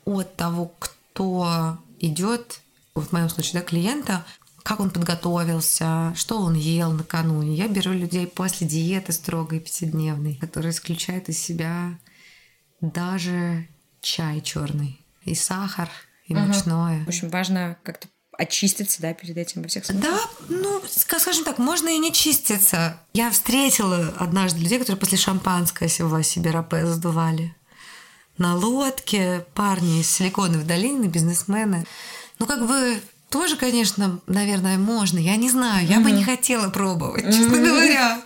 от 0.04 0.36
того, 0.36 0.72
кто 0.78 1.78
идет, 1.98 2.60
в 2.94 3.12
моем 3.12 3.28
случае, 3.28 3.60
да, 3.60 3.66
клиента, 3.66 4.24
как 4.62 4.80
он 4.80 4.90
подготовился, 4.90 6.14
что 6.16 6.38
он 6.38 6.54
ел 6.54 6.90
накануне. 6.92 7.54
Я 7.54 7.68
беру 7.68 7.92
людей 7.92 8.26
после 8.26 8.66
диеты 8.66 9.12
строгой 9.12 9.60
пятидневной, 9.60 10.36
которая 10.36 10.72
исключает 10.72 11.28
из 11.28 11.38
себя 11.38 11.98
даже 12.80 13.68
чай 14.00 14.40
черный 14.40 15.00
и 15.24 15.34
сахар, 15.34 15.90
и 16.26 16.34
угу. 16.34 16.46
мучное. 16.46 17.04
В 17.04 17.08
общем, 17.08 17.28
важно 17.28 17.76
как-то 17.82 18.08
очиститься, 18.38 19.00
да, 19.00 19.14
перед 19.14 19.36
этим 19.36 19.62
во 19.62 19.68
всех 19.68 19.84
смыслах? 19.84 20.12
Да, 20.12 20.46
ну, 20.48 20.82
скажем 20.88 21.44
так, 21.44 21.58
можно 21.58 21.88
и 21.88 21.98
не 21.98 22.12
чиститься. 22.12 23.00
Я 23.12 23.30
встретила 23.30 24.14
однажды 24.18 24.60
людей, 24.60 24.78
которые 24.78 25.00
после 25.00 25.18
шампанского 25.18 25.88
себе 25.88 26.50
рапе 26.50 26.86
задували. 26.86 27.54
На 28.36 28.56
лодке 28.56 29.46
парни 29.54 30.00
из 30.00 30.10
Силиконовой 30.10 30.64
долины, 30.64 31.06
бизнесмены. 31.06 31.86
Ну, 32.38 32.46
как 32.46 32.66
бы 32.66 33.00
тоже, 33.34 33.56
конечно, 33.56 34.20
наверное, 34.28 34.78
можно. 34.78 35.18
Я 35.18 35.34
не 35.34 35.50
знаю, 35.50 35.84
я 35.88 35.96
mm-hmm. 35.96 36.04
бы 36.04 36.12
не 36.12 36.22
хотела 36.22 36.68
пробовать, 36.68 37.24
честно 37.24 37.56
mm-hmm. 37.56 37.66
говоря. 37.66 38.20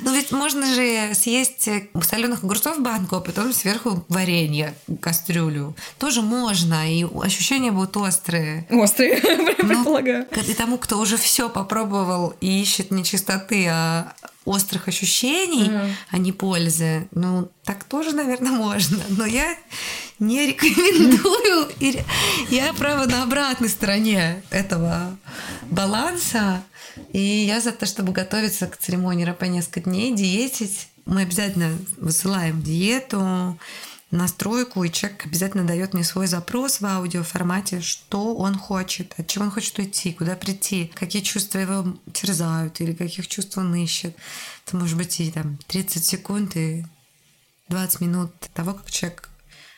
Но 0.00 0.14
ведь 0.14 0.32
можно 0.32 0.64
же 0.74 1.14
съесть 1.14 1.68
соленых 2.00 2.42
огурцов 2.44 2.80
банку, 2.80 3.16
а 3.16 3.20
потом 3.20 3.52
сверху 3.52 4.06
варенье, 4.08 4.74
кастрюлю. 5.02 5.76
Тоже 5.98 6.22
можно, 6.22 6.90
и 6.90 7.04
ощущения 7.22 7.72
будут 7.72 7.94
острые. 7.98 8.66
Острые, 8.70 9.16
предполагаю. 9.58 10.26
И 10.48 10.54
тому, 10.54 10.78
кто 10.78 10.98
уже 10.98 11.18
все 11.18 11.50
попробовал 11.50 12.32
и 12.40 12.62
ищет 12.62 12.90
не 12.90 13.04
чистоты, 13.04 13.66
а 13.70 14.14
острых 14.46 14.88
ощущений, 14.88 15.68
mm-hmm. 15.68 15.92
а 16.10 16.18
не 16.18 16.32
пользы. 16.32 17.08
Ну, 17.12 17.50
так 17.64 17.84
тоже, 17.84 18.12
наверное, 18.12 18.52
можно. 18.66 19.02
Но 19.10 19.26
я 19.26 19.56
не 20.18 20.46
рекомендую. 20.46 21.68
Я, 22.50 22.72
право, 22.74 23.06
на 23.06 23.22
обратной 23.22 23.68
стороне 23.68 24.42
этого 24.50 25.16
баланса. 25.70 26.62
И 27.12 27.20
я 27.20 27.60
за 27.60 27.72
то, 27.72 27.86
чтобы 27.86 28.12
готовиться 28.12 28.66
к 28.66 28.76
церемонии 28.76 29.24
РП 29.24 29.42
несколько 29.42 29.80
дней, 29.80 30.14
диетить. 30.14 30.88
Мы 31.06 31.22
обязательно 31.22 31.76
высылаем 31.98 32.62
диету, 32.62 33.58
настройку, 34.14 34.84
и 34.84 34.90
человек 34.90 35.26
обязательно 35.26 35.64
дает 35.64 35.92
мне 35.92 36.04
свой 36.04 36.26
запрос 36.26 36.80
в 36.80 36.86
аудиоформате, 36.86 37.80
что 37.80 38.34
он 38.34 38.56
хочет, 38.56 39.12
от 39.18 39.26
чего 39.26 39.44
он 39.44 39.50
хочет 39.50 39.78
уйти, 39.78 40.12
куда 40.12 40.36
прийти, 40.36 40.90
какие 40.94 41.20
чувства 41.20 41.58
его 41.58 41.96
терзают 42.12 42.80
или 42.80 42.92
каких 42.92 43.26
чувств 43.28 43.58
он 43.58 43.74
ищет. 43.74 44.16
Это 44.66 44.76
может 44.76 44.96
быть 44.96 45.20
и 45.20 45.30
там 45.30 45.58
30 45.66 46.04
секунд 46.04 46.56
и 46.56 46.86
20 47.68 48.00
минут 48.00 48.32
того, 48.54 48.74
как 48.74 48.90
человек 48.90 49.28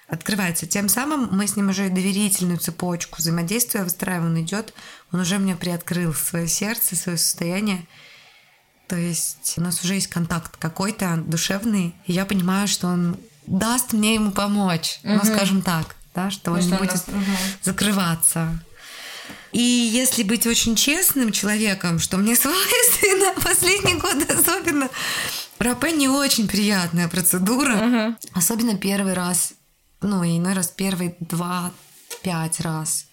открывается. 0.09 0.67
Тем 0.67 0.89
самым 0.89 1.29
мы 1.33 1.47
с 1.47 1.57
ним 1.57 1.71
уже 1.71 1.89
доверительную 1.89 2.59
цепочку 2.59 3.17
взаимодействия 3.19 3.83
выстраиваем. 3.83 4.33
Он 4.33 4.41
идет, 4.41 4.73
он 5.13 5.21
уже 5.21 5.39
мне 5.39 5.57
приоткрыл 5.57 6.15
свое 6.15 6.47
сердце, 6.49 6.97
свое 6.97 7.19
состояние. 7.19 7.87
То 8.89 8.97
есть 8.97 9.55
у 9.57 9.61
нас 9.63 9.83
уже 9.83 9.95
есть 9.95 10.07
контакт 10.07 10.57
какой-то 10.57 11.17
душевный, 11.27 11.95
и 12.07 12.13
я 12.13 12.25
понимаю, 12.25 12.69
что 12.69 12.87
он 12.87 13.17
даст 13.47 13.93
мне 13.93 14.15
ему 14.15 14.31
помочь, 14.31 15.01
угу. 15.03 15.15
ну, 15.15 15.25
скажем 15.25 15.63
так, 15.63 15.97
да, 16.15 16.31
что 16.31 16.53
он 16.53 16.61
не 16.61 16.73
будет 16.73 16.93
нас... 16.93 17.05
угу. 17.09 17.25
закрываться. 17.63 18.63
И 19.53 19.61
если 19.61 20.23
быть 20.23 20.47
очень 20.47 20.77
честным 20.77 21.33
человеком, 21.33 21.99
что 21.99 22.17
мне 22.17 22.37
свойственно 22.37 23.35
последние 23.43 23.97
годы 23.97 24.25
особенно, 24.33 24.89
рапе 25.59 25.93
не 25.93 26.09
очень 26.09 26.47
приятная 26.47 27.09
процедура, 27.09 27.75
угу. 27.75 28.17
особенно 28.35 28.77
первый 28.77 29.15
раз, 29.15 29.55
ну 30.01 30.23
и 30.23 30.39
иной 30.39 30.55
раз 30.55 30.69
первый 30.69 31.17
два-пять 31.21 32.61
раз. 32.61 33.07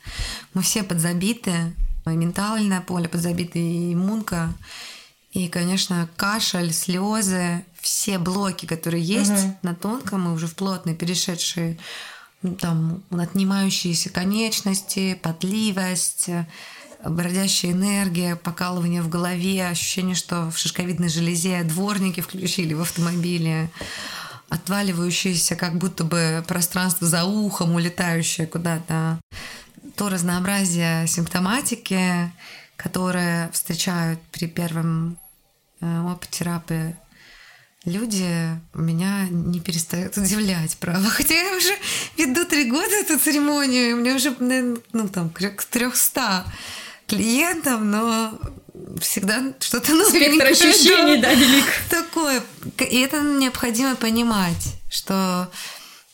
Мы 0.54 0.62
все 0.62 0.84
подзабиты, 0.84 1.74
и 2.06 2.10
ментальное 2.10 2.82
поле 2.82 3.08
подзабито, 3.08 3.60
и 3.60 3.94
иммунка. 3.94 4.54
И, 5.32 5.48
конечно, 5.48 6.08
кашель, 6.16 6.74
слезы, 6.74 7.66
все 7.82 8.20
блоки, 8.20 8.66
которые 8.66 9.04
есть 9.04 9.32
угу. 9.32 9.58
на 9.64 9.76
тонком 9.76 10.28
и 10.28 10.32
уже 10.32 10.48
в 10.48 10.56
плотной, 10.56 10.96
перешедшие 10.96 11.78
ну, 12.44 12.56
там 12.56 13.04
отнимающиеся 13.10 14.10
конечности, 14.10 15.18
потливость, 15.24 16.30
бродящая 17.04 17.72
энергия, 17.72 18.36
покалывание 18.36 19.02
в 19.02 19.10
голове, 19.10 19.68
ощущение, 19.68 20.16
что 20.16 20.52
в 20.52 20.58
шишковидной 20.58 21.10
железе 21.10 21.64
дворники 21.64 22.22
включили 22.22 22.74
в 22.74 22.82
автомобиле, 22.82 23.70
отваливающееся 24.54 25.56
как 25.56 25.78
будто 25.78 26.04
бы 26.04 26.44
пространство 26.48 27.08
за 27.08 27.26
ухом, 27.26 27.76
улетающее 27.76 28.48
куда-то. 28.48 29.20
То 29.96 30.10
разнообразие 30.10 31.08
симптоматики, 31.08 32.32
которое 32.76 33.50
встречают 33.52 34.20
при 34.32 34.48
первом 34.48 35.18
Э, 35.84 36.02
опытерапы 36.10 36.96
люди 37.84 38.58
меня 38.74 39.28
не 39.30 39.60
перестают 39.60 40.16
удивлять, 40.18 40.78
правда. 40.78 41.10
Хотя 41.10 41.36
я 41.36 41.58
уже 41.58 41.76
веду 42.18 42.46
три 42.46 42.72
года 42.72 42.96
эту 42.96 43.20
церемонию, 43.20 43.90
и 43.90 43.94
у 43.94 43.98
меня 43.98 44.16
уже, 44.16 44.34
ну, 44.40 45.10
там, 45.10 45.30
к 45.30 45.66
300 45.66 46.46
клиентов, 47.06 47.82
но 47.82 48.40
всегда 49.00 49.54
что-то 49.60 49.94
новенькое. 49.94 50.34
Спектр 50.34 50.46
ощущений, 50.48 51.18
да, 51.18 51.34
велик. 51.34 51.66
Такое. 51.90 52.44
И 52.80 53.00
это 53.00 53.22
необходимо 53.22 53.96
понимать, 53.96 54.76
что, 54.90 55.52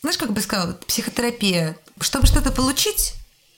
знаешь, 0.01 0.17
как 0.17 0.33
бы 0.33 0.41
сказала, 0.41 0.73
психотерапия, 0.73 1.77
чтобы 2.01 2.27
что-то 2.27 2.51
получить, 2.51 3.13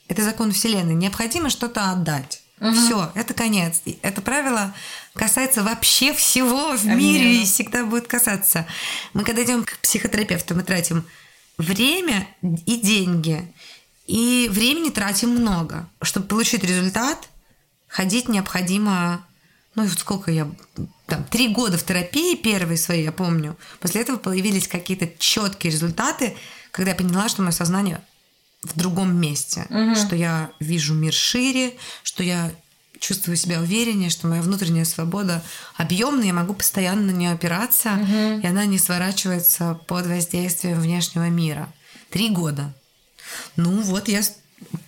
это 0.08 0.24
закон 0.24 0.52
Вселенной, 0.52 0.94
необходимо 0.94 1.50
что-то 1.50 1.92
отдать. 1.92 2.42
Угу. 2.60 2.74
Все, 2.74 3.12
это 3.16 3.34
конец. 3.34 3.82
Это 4.04 4.22
правило 4.22 4.74
касается 5.14 5.64
вообще 5.64 6.14
всего 6.14 6.76
в 6.76 6.86
мире 6.86 7.42
и 7.42 7.46
всегда 7.46 7.84
будет 7.84 8.08
касаться. 8.08 8.68
Мы 9.14 9.24
когда 9.24 9.44
идем 9.44 9.64
к 9.64 9.80
психотерапевту, 9.80 10.54
мы 10.54 10.64
тратим 10.64 11.06
время 11.58 12.28
и 12.42 12.76
деньги. 12.78 13.52
И 14.06 14.48
времени 14.52 14.90
тратим 14.90 15.30
много. 15.30 15.90
Чтобы 16.04 16.28
получить 16.28 16.64
результат, 16.64 17.30
ходить 17.92 18.30
необходимо, 18.30 19.24
ну, 19.76 19.88
сколько 19.90 20.32
я, 20.32 20.50
там, 21.08 21.24
три 21.26 21.50
года 21.50 21.78
в 21.78 21.84
терапии 21.84 22.36
первые 22.36 22.78
свои, 22.78 23.04
я 23.04 23.12
помню. 23.12 23.58
После 23.82 24.02
этого 24.02 24.18
появились 24.18 24.68
какие-то 24.68 25.10
четкие 25.20 25.74
результаты, 25.74 26.36
когда 26.72 26.92
я 26.92 26.96
поняла, 26.98 27.28
что 27.28 27.42
мое 27.42 27.52
сознание 27.52 28.02
в 28.64 28.78
другом 28.78 29.16
месте, 29.20 29.66
Мгм. 29.70 29.96
что 29.96 30.16
я 30.16 30.52
вижу 30.60 30.94
мир 30.94 31.14
шире, 31.14 31.74
что 32.04 32.24
я 32.24 32.52
чувствую 33.00 33.36
себя 33.36 33.60
увереннее, 33.60 34.10
что 34.12 34.28
моя 34.28 34.42
внутренняя 34.44 34.86
свобода 34.86 35.44
объемная, 35.76 36.28
я 36.28 36.34
могу 36.34 36.54
постоянно 36.54 37.02
на 37.12 37.12
нее 37.12 37.32
опираться, 37.32 37.90
Мгм. 37.90 38.40
и 38.42 38.46
она 38.48 38.66
не 38.66 38.78
сворачивается 38.78 39.74
под 39.88 40.06
воздействием 40.06 40.80
внешнего 40.80 41.28
мира. 41.30 41.68
Три 42.12 42.30
года. 42.30 42.72
Ну 43.58 43.82
вот 43.82 44.08
я 44.08 44.22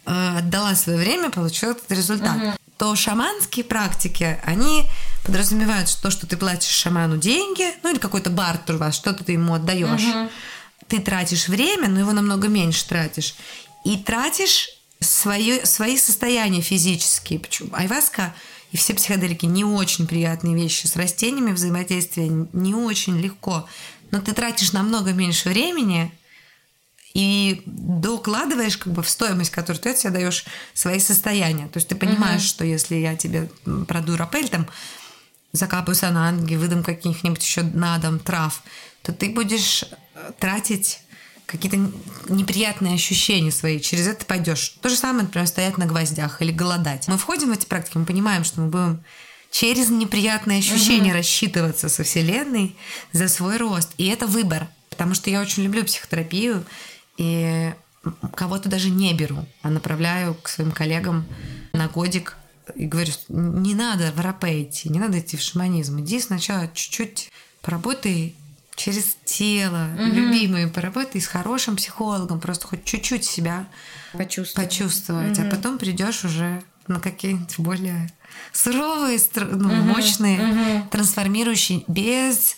э, 0.06 0.38
отдала 0.38 0.76
свое 0.76 1.00
время, 1.00 1.32
получила 1.32 1.72
этот 1.72 1.92
результат. 1.92 2.38
Мгм. 2.38 2.54
То 2.78 2.96
шаманские 2.96 3.66
практики, 3.66 4.40
они 4.44 4.84
подразумевают 5.24 5.90
что 5.90 6.04
то, 6.04 6.12
что 6.12 6.28
ты 6.28 6.38
платишь 6.38 6.72
шаману 6.72 7.18
деньги, 7.18 7.72
ну 7.84 7.92
или 7.92 8.00
какой-то 8.00 8.30
бартер 8.30 8.76
у 8.76 8.78
вас, 8.80 8.96
что-то 8.96 9.24
ты 9.24 9.34
ему 9.34 9.54
отдаешь. 9.54 10.02
Мгм. 10.02 10.30
Ты 10.88 11.00
тратишь 11.00 11.48
время, 11.48 11.88
но 11.88 12.00
его 12.00 12.12
намного 12.12 12.48
меньше 12.48 12.88
тратишь. 12.88 13.36
И 13.86 13.98
тратишь 13.98 14.70
свои, 15.00 15.64
свои 15.66 15.98
состояния 15.98 16.62
физические. 16.62 17.40
Почему? 17.40 17.70
Айваска 17.74 18.34
и 18.72 18.78
все 18.78 18.94
психоделики 18.96 19.46
не 19.46 19.64
очень 19.64 20.08
приятные 20.08 20.56
вещи. 20.56 20.88
С 20.88 20.96
растениями 20.96 21.52
взаимодействие 21.52 22.48
не 22.54 22.74
очень 22.74 23.20
легко. 23.20 23.68
Но 24.12 24.20
ты 24.20 24.34
тратишь 24.34 24.74
намного 24.74 25.14
меньше 25.14 25.50
времени, 25.50 26.12
и 27.14 27.62
докладываешь 27.66 28.78
как 28.78 28.92
бы 28.92 29.04
в 29.04 29.10
стоимость, 29.10 29.52
которую 29.52 29.82
ты 29.82 29.92
от 29.92 30.00
себя 30.00 30.12
даешь 30.12 30.46
свои 30.74 31.00
состояния. 31.00 31.68
То 31.68 31.78
есть 31.78 31.88
ты 31.88 31.96
понимаешь, 31.96 32.42
что 32.42 32.66
если 32.66 32.96
я 32.96 33.16
тебе 33.16 33.50
продую 33.88 34.18
рапель, 34.18 34.50
там 34.50 34.68
закапаю 35.52 35.96
сананги, 35.96 36.56
выдам 36.56 36.84
каких-нибудь 36.84 37.44
еще 37.44 37.62
на 37.62 37.98
дом 38.00 38.18
трав, 38.20 38.64
то 39.04 39.14
ты 39.14 39.30
будешь 39.30 39.84
э, 39.84 40.32
тратить 40.40 41.02
какие-то 41.46 41.78
неприятные 42.30 42.96
ощущения 42.96 43.52
свои, 43.52 43.80
через 43.80 44.08
это 44.08 44.26
пойдешь. 44.26 44.70
То 44.82 44.90
же 44.90 44.96
самое, 44.96 45.26
например, 45.26 45.48
стоять 45.48 45.78
на 45.78 45.86
гвоздях 45.86 46.42
или 46.42 46.52
голодать. 46.52 47.08
Мы 47.08 47.20
входим 47.20 47.50
в 47.50 47.52
эти 47.52 47.68
практики, 47.68 47.98
мы 47.98 48.06
понимаем, 48.06 48.44
что 48.44 48.62
мы 48.62 48.70
будем 48.70 49.04
через 49.52 49.90
неприятные 49.90 50.60
ощущения 50.60 51.14
рассчитываться 51.14 51.90
со 51.90 52.04
Вселенной 52.04 52.76
за 53.12 53.28
свой 53.28 53.58
рост. 53.58 53.92
И 53.98 54.08
это 54.08 54.26
выбор. 54.26 54.68
Потому 54.90 55.14
что 55.14 55.30
я 55.30 55.42
очень 55.42 55.64
люблю 55.64 55.84
психотерапию, 55.84 56.66
и 57.18 57.74
кого-то 58.36 58.70
даже 58.70 58.90
не 58.90 59.14
беру, 59.14 59.46
а 59.62 59.70
направляю 59.70 60.36
к 60.36 60.50
своим 60.50 60.72
коллегам 60.72 61.26
на 61.74 61.88
годик 61.88 62.38
и 62.76 62.86
говорю, 62.86 63.12
не 63.30 63.76
надо 63.76 64.12
в 64.12 64.20
рапе 64.20 64.64
идти, 64.64 64.90
не 64.90 65.00
надо 65.00 65.20
идти 65.20 65.38
в 65.38 65.42
шаманизм. 65.42 66.00
Иди 66.00 66.20
сначала 66.20 66.68
чуть-чуть 66.74 67.32
поработай 67.62 68.36
через 68.76 69.18
тело, 69.26 69.90
любимый, 69.98 70.68
поработай 70.68 71.22
с 71.22 71.28
хорошим 71.28 71.76
психологом, 71.76 72.40
просто 72.40 72.68
хоть 72.68 72.84
чуть-чуть 72.86 73.24
себя 73.24 73.68
Почувствовать. 74.14 74.70
почувствовать, 74.70 75.40
а 75.40 75.50
потом 75.50 75.78
придешь 75.78 76.26
уже 76.26 76.64
на 76.88 77.00
какие-нибудь 77.00 77.60
более 77.60 78.12
суровые, 78.52 79.20
ну, 79.36 79.70
мощные, 79.70 80.88
трансформирующие, 80.92 81.84
без 81.88 82.58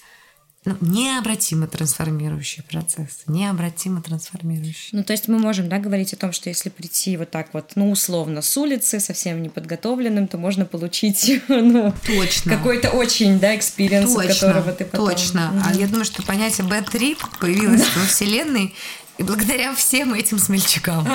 ну, 0.65 0.75
необратимо 0.81 1.67
трансформирующий 1.67 2.63
процесс, 2.63 3.23
необратимо 3.27 4.01
трансформирующий. 4.01 4.89
Ну, 4.93 5.03
то 5.03 5.13
есть 5.13 5.27
мы 5.27 5.37
можем, 5.37 5.69
да, 5.69 5.77
говорить 5.77 6.13
о 6.13 6.17
том, 6.17 6.31
что 6.31 6.49
если 6.49 6.69
прийти 6.69 7.17
вот 7.17 7.29
так 7.29 7.49
вот, 7.53 7.71
ну, 7.75 7.91
условно, 7.91 8.41
с 8.41 8.57
улицы, 8.57 8.99
совсем 8.99 9.43
неподготовленным, 9.43 10.27
то 10.27 10.37
можно 10.37 10.65
получить, 10.65 11.43
ну, 11.47 11.93
Точно. 12.05 12.51
какой-то 12.51 12.89
очень, 12.89 13.39
да, 13.39 13.55
experience, 13.55 14.15
которого 14.15 14.71
ты 14.71 14.85
потом... 14.85 15.09
точно. 15.09 15.63
А 15.65 15.73
я 15.73 15.87
думаю, 15.87 16.05
что 16.05 16.23
понятие 16.23 16.65
trip 16.67 17.17
появилось 17.39 17.85
во 17.95 18.05
Вселенной 18.05 18.73
и 19.17 19.23
благодаря 19.23 19.73
всем 19.75 20.13
этим 20.13 20.39
смельчакам. 20.39 21.07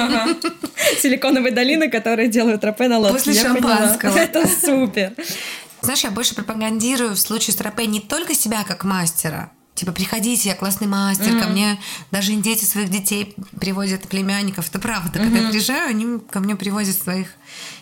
Силиконовой 0.99 1.51
долины, 1.51 1.91
которые 1.91 2.29
делают 2.29 2.65
рапе 2.65 2.89
на 2.89 2.99
лодке. 2.99 3.19
После 3.19 3.35
я 3.35 3.55
поняла. 3.55 3.77
шампанского. 3.77 4.17
Это 4.17 4.47
супер. 4.49 5.13
Знаешь, 5.83 6.05
я 6.05 6.11
больше 6.11 6.35
пропагандирую 6.35 7.15
в 7.15 7.21
случае 7.21 7.57
с 7.57 7.61
рапе 7.61 7.87
не 7.87 8.01
только 8.01 8.35
себя 8.35 8.65
как 8.65 8.85
мастера. 8.85 9.51
Типа, 9.75 9.93
приходите, 9.93 10.51
я 10.51 10.55
классный 10.55 10.87
мастер, 10.87 11.41
ко 11.41 11.49
мне 11.49 11.81
даже 12.11 12.33
индейцы 12.33 12.67
своих 12.67 12.91
детей 12.91 13.35
приводят 13.59 14.09
племянников. 14.09 14.69
Это 14.69 14.79
правда. 14.79 15.19
Когда 15.19 15.39
я 15.39 15.49
приезжаю, 15.49 15.89
они 15.89 16.19
ко 16.19 16.41
мне 16.41 16.55
привозят 16.55 16.99
своих 16.99 17.29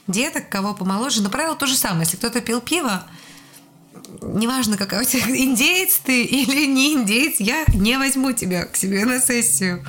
деток, 0.06 0.48
кого 0.48 0.74
помоложе. 0.74 1.22
Но 1.22 1.28
правило 1.28 1.56
то 1.56 1.66
же 1.66 1.74
самое. 1.74 2.02
Если 2.02 2.16
кто-то 2.16 2.40
пил 2.40 2.60
пиво, 2.60 3.04
неважно, 4.22 4.76
какой 4.76 5.00
у 5.00 5.04
тебя 5.04 5.24
индеец 5.28 6.00
ты 6.04 6.22
или 6.22 6.66
не 6.66 6.92
индеец, 6.94 7.40
я 7.40 7.64
не 7.74 7.98
возьму 7.98 8.32
тебя 8.32 8.64
к 8.66 8.76
себе 8.76 9.04
на 9.04 9.18
сессию. 9.18 9.84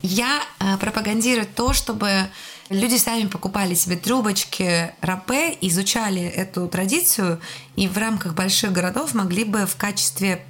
Я 0.00 0.40
э, 0.60 0.78
пропагандирую 0.78 1.46
то, 1.46 1.74
чтобы 1.74 2.30
люди 2.70 2.96
сами 2.96 3.26
покупали 3.26 3.74
себе 3.74 3.96
трубочки 3.96 4.92
рапе, 5.00 5.58
изучали 5.60 6.22
эту 6.22 6.68
традицию 6.68 7.40
и 7.76 7.88
в 7.88 7.98
рамках 7.98 8.34
больших 8.34 8.72
городов 8.72 9.14
могли 9.14 9.44
бы 9.44 9.66
в 9.66 9.76
качестве 9.76 10.44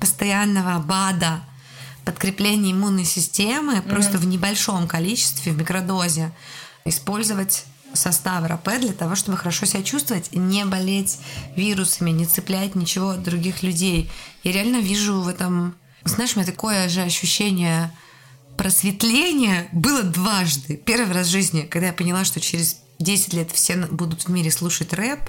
постоянного 0.00 0.78
БАДа 0.80 1.42
подкрепления 2.04 2.72
иммунной 2.72 3.04
системы 3.04 3.82
просто 3.82 4.18
в 4.18 4.26
небольшом 4.26 4.86
количестве, 4.86 5.52
в 5.52 5.58
микродозе 5.58 6.32
использовать 6.84 7.64
состав 7.92 8.46
рапе 8.46 8.78
для 8.78 8.92
того, 8.92 9.14
чтобы 9.14 9.38
хорошо 9.38 9.66
себя 9.66 9.82
чувствовать, 9.82 10.30
не 10.32 10.64
болеть 10.64 11.18
вирусами, 11.56 12.10
не 12.10 12.26
цеплять 12.26 12.74
ничего 12.74 13.10
от 13.10 13.22
других 13.22 13.62
людей. 13.62 14.10
Я 14.42 14.52
реально 14.52 14.78
вижу 14.78 15.20
в 15.20 15.28
этом... 15.28 15.74
Знаешь, 16.04 16.36
у 16.36 16.40
меня 16.40 16.46
такое 16.46 16.88
же 16.88 17.02
ощущение 17.02 17.90
просветления 18.56 19.68
было 19.72 20.02
дважды. 20.02 20.76
Первый 20.76 21.12
раз 21.12 21.28
в 21.28 21.30
жизни, 21.30 21.62
когда 21.62 21.88
я 21.88 21.92
поняла, 21.92 22.24
что 22.24 22.40
через 22.40 22.78
10 22.98 23.34
лет 23.34 23.50
все 23.52 23.76
будут 23.76 24.22
в 24.22 24.28
мире 24.28 24.50
слушать 24.50 24.92
рэп, 24.92 25.20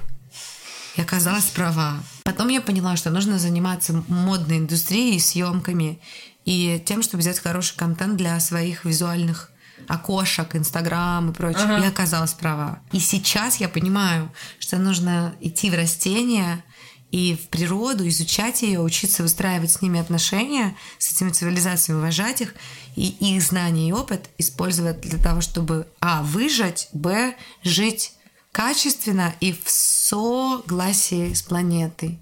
и 0.95 1.01
оказалась 1.01 1.45
права. 1.45 1.99
Потом 2.23 2.47
я 2.47 2.61
поняла, 2.61 2.95
что 2.95 3.09
нужно 3.09 3.37
заниматься 3.37 4.03
модной 4.07 4.59
индустрией, 4.59 5.19
съемками 5.19 5.99
и 6.45 6.81
тем, 6.85 7.01
чтобы 7.01 7.21
взять 7.21 7.39
хороший 7.39 7.75
контент 7.75 8.15
для 8.15 8.39
своих 8.39 8.85
визуальных 8.85 9.51
окошек, 9.87 10.55
Инстаграм 10.55 11.29
и 11.29 11.33
прочее. 11.33 11.63
Ага. 11.63 11.79
Я 11.79 11.89
оказалась 11.89 12.33
права. 12.33 12.79
И 12.91 12.99
сейчас 12.99 13.57
я 13.57 13.67
понимаю, 13.67 14.31
что 14.59 14.77
нужно 14.77 15.35
идти 15.41 15.69
в 15.69 15.75
растения 15.75 16.63
и 17.11 17.35
в 17.35 17.47
природу, 17.49 18.07
изучать 18.07 18.61
ее, 18.61 18.81
учиться 18.81 19.23
выстраивать 19.23 19.71
с 19.71 19.81
ними 19.81 19.99
отношения, 19.99 20.75
с 20.97 21.13
этими 21.13 21.29
цивилизациями, 21.29 21.99
уважать 21.99 22.41
их, 22.41 22.55
и 22.95 23.15
их 23.19 23.41
знания 23.41 23.89
и 23.89 23.91
опыт 23.91 24.29
использовать 24.37 25.01
для 25.01 25.19
того, 25.19 25.41
чтобы 25.41 25.87
а. 25.99 26.23
выжить, 26.23 26.89
б. 26.93 27.35
жить 27.63 28.13
качественно 28.51 29.35
и 29.41 29.53
в 29.53 29.69
согласии 29.69 31.33
с 31.33 31.41
планетой. 31.41 32.19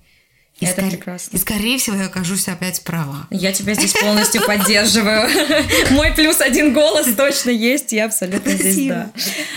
И 0.60 0.66
Это 0.66 0.82
скор- 0.82 0.90
прекрасно. 0.92 1.36
И, 1.36 1.40
скорее 1.40 1.78
всего, 1.78 1.98
я 1.98 2.06
окажусь 2.06 2.48
опять 2.48 2.84
права. 2.84 3.28
Я 3.30 3.52
тебя 3.52 3.74
здесь 3.74 3.94
полностью 3.94 4.46
поддерживаю. 4.46 5.30
Мой 5.92 6.12
плюс 6.14 6.42
один 6.42 6.74
голос 6.74 7.08
точно 7.16 7.50
есть, 7.50 7.92
я 7.92 8.06
абсолютно 8.06 8.52
здесь, 8.52 8.88
да. 8.88 9.12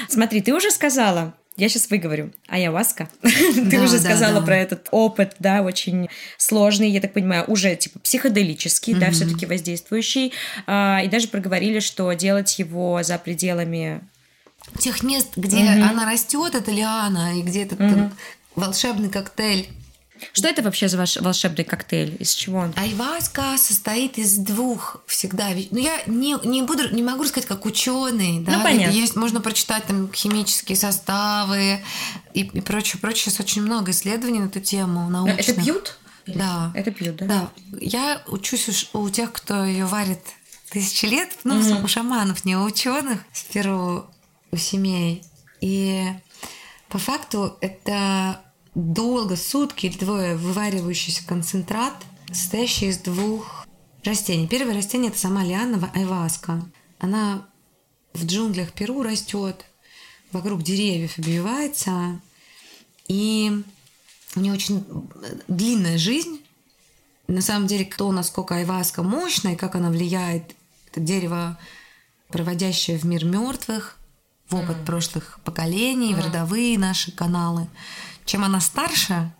Смотри, 0.08 0.40
ты 0.40 0.54
уже 0.54 0.70
сказала, 0.70 1.34
я 1.56 1.68
сейчас 1.68 1.88
выговорю, 1.88 2.32
ayahuasca. 2.48 3.08
Ты 3.70 3.80
уже 3.80 3.98
сказала 3.98 4.40
про 4.40 4.56
этот 4.56 4.88
опыт, 4.90 5.36
да, 5.38 5.62
очень 5.62 6.08
сложный, 6.36 6.90
я 6.90 7.00
так 7.00 7.12
понимаю, 7.12 7.44
уже 7.46 7.74
типа 7.76 7.98
психоделический, 8.00 8.94
да, 8.94 9.10
все-таки 9.10 9.46
воздействующий. 9.46 10.32
А, 10.66 11.00
И 11.04 11.08
даже 11.08 11.28
проговорили, 11.28 11.80
что 11.80 12.12
делать 12.12 12.58
его 12.58 13.02
за 13.02 13.18
пределами 13.18 14.00
Тех 14.80 15.02
мест, 15.04 15.28
где 15.36 15.58
она 15.58 16.10
растет, 16.10 16.54
это 16.54 16.70
лиана, 16.72 17.38
и 17.38 17.42
где 17.42 17.62
этот 17.62 17.78
волшебный 18.56 19.10
коктейль. 19.10 19.68
Что 20.32 20.48
это 20.48 20.62
вообще 20.62 20.88
за 20.88 20.96
ваш 20.98 21.16
волшебный 21.16 21.64
коктейль? 21.64 22.16
Из 22.18 22.34
чего 22.34 22.58
он? 22.58 22.74
Айваска 22.76 23.56
состоит 23.58 24.18
из 24.18 24.36
двух 24.36 25.02
всегда. 25.06 25.48
Ну, 25.70 25.78
я 25.78 26.02
не, 26.06 26.36
не 26.46 26.62
буду, 26.62 26.94
не 26.94 27.02
могу 27.02 27.24
сказать, 27.24 27.46
как 27.46 27.64
ученый. 27.66 28.40
Да? 28.40 28.58
Ну, 28.58 28.64
понятно. 28.64 28.92
Есть, 28.92 29.16
можно 29.16 29.40
прочитать 29.40 29.84
там 29.86 30.12
химические 30.12 30.76
составы 30.76 31.80
и, 32.34 32.40
и 32.40 32.60
прочее, 32.60 33.00
прочее. 33.00 33.24
Сейчас 33.24 33.40
очень 33.40 33.62
много 33.62 33.90
исследований 33.92 34.40
на 34.40 34.46
эту 34.46 34.60
тему 34.60 35.08
научных. 35.08 35.40
Это 35.40 35.60
пьют? 35.60 35.98
Да. 36.26 36.72
Это 36.74 36.90
пьют, 36.90 37.16
да? 37.16 37.26
Да. 37.26 37.50
Я 37.80 38.22
учусь 38.26 38.88
у, 38.92 39.00
у 39.00 39.10
тех, 39.10 39.32
кто 39.32 39.64
ее 39.64 39.86
варит 39.86 40.20
тысячи 40.70 41.06
лет, 41.06 41.30
ну, 41.44 41.60
у 41.82 41.88
шаманов, 41.88 42.44
не 42.44 42.56
у 42.56 42.64
ученых, 42.64 43.20
в 43.32 43.44
Перу, 43.52 44.06
у 44.50 44.56
семей. 44.56 45.22
И 45.60 46.04
по 46.88 46.98
факту 46.98 47.56
это 47.60 48.40
долго, 48.76 49.36
сутки 49.36 49.86
или 49.86 49.96
двое 49.96 50.36
вываривающийся 50.36 51.26
концентрат, 51.26 51.94
состоящий 52.28 52.88
из 52.88 52.98
двух 52.98 53.66
растений. 54.04 54.46
Первое 54.46 54.74
растение 54.74 55.10
это 55.10 55.18
сама 55.18 55.42
лиана 55.42 55.90
айваска. 55.94 56.62
Она 56.98 57.46
в 58.12 58.26
джунглях 58.26 58.72
Перу 58.72 59.02
растет, 59.02 59.64
вокруг 60.30 60.62
деревьев 60.62 61.18
обвивается, 61.18 62.20
и 63.08 63.62
у 64.34 64.40
нее 64.40 64.52
очень 64.52 64.84
длинная 65.48 65.96
жизнь. 65.96 66.42
На 67.28 67.40
самом 67.40 67.66
деле, 67.66 67.86
кто 67.86 68.12
насколько 68.12 68.56
айваска 68.56 69.02
мощная 69.02 69.54
и 69.54 69.56
как 69.56 69.74
она 69.74 69.88
влияет, 69.88 70.54
это 70.90 71.00
дерево 71.00 71.58
проводящая 72.28 72.98
в 72.98 73.04
мир 73.04 73.24
мертвых, 73.24 73.96
в 74.50 74.54
опыт 74.54 74.84
прошлых 74.84 75.40
поколений, 75.44 76.14
в 76.14 76.20
родовые 76.20 76.78
наши 76.78 77.10
каналы. 77.10 77.68
Чем 78.26 78.44
она 78.44 78.60
старше, 78.60 79.32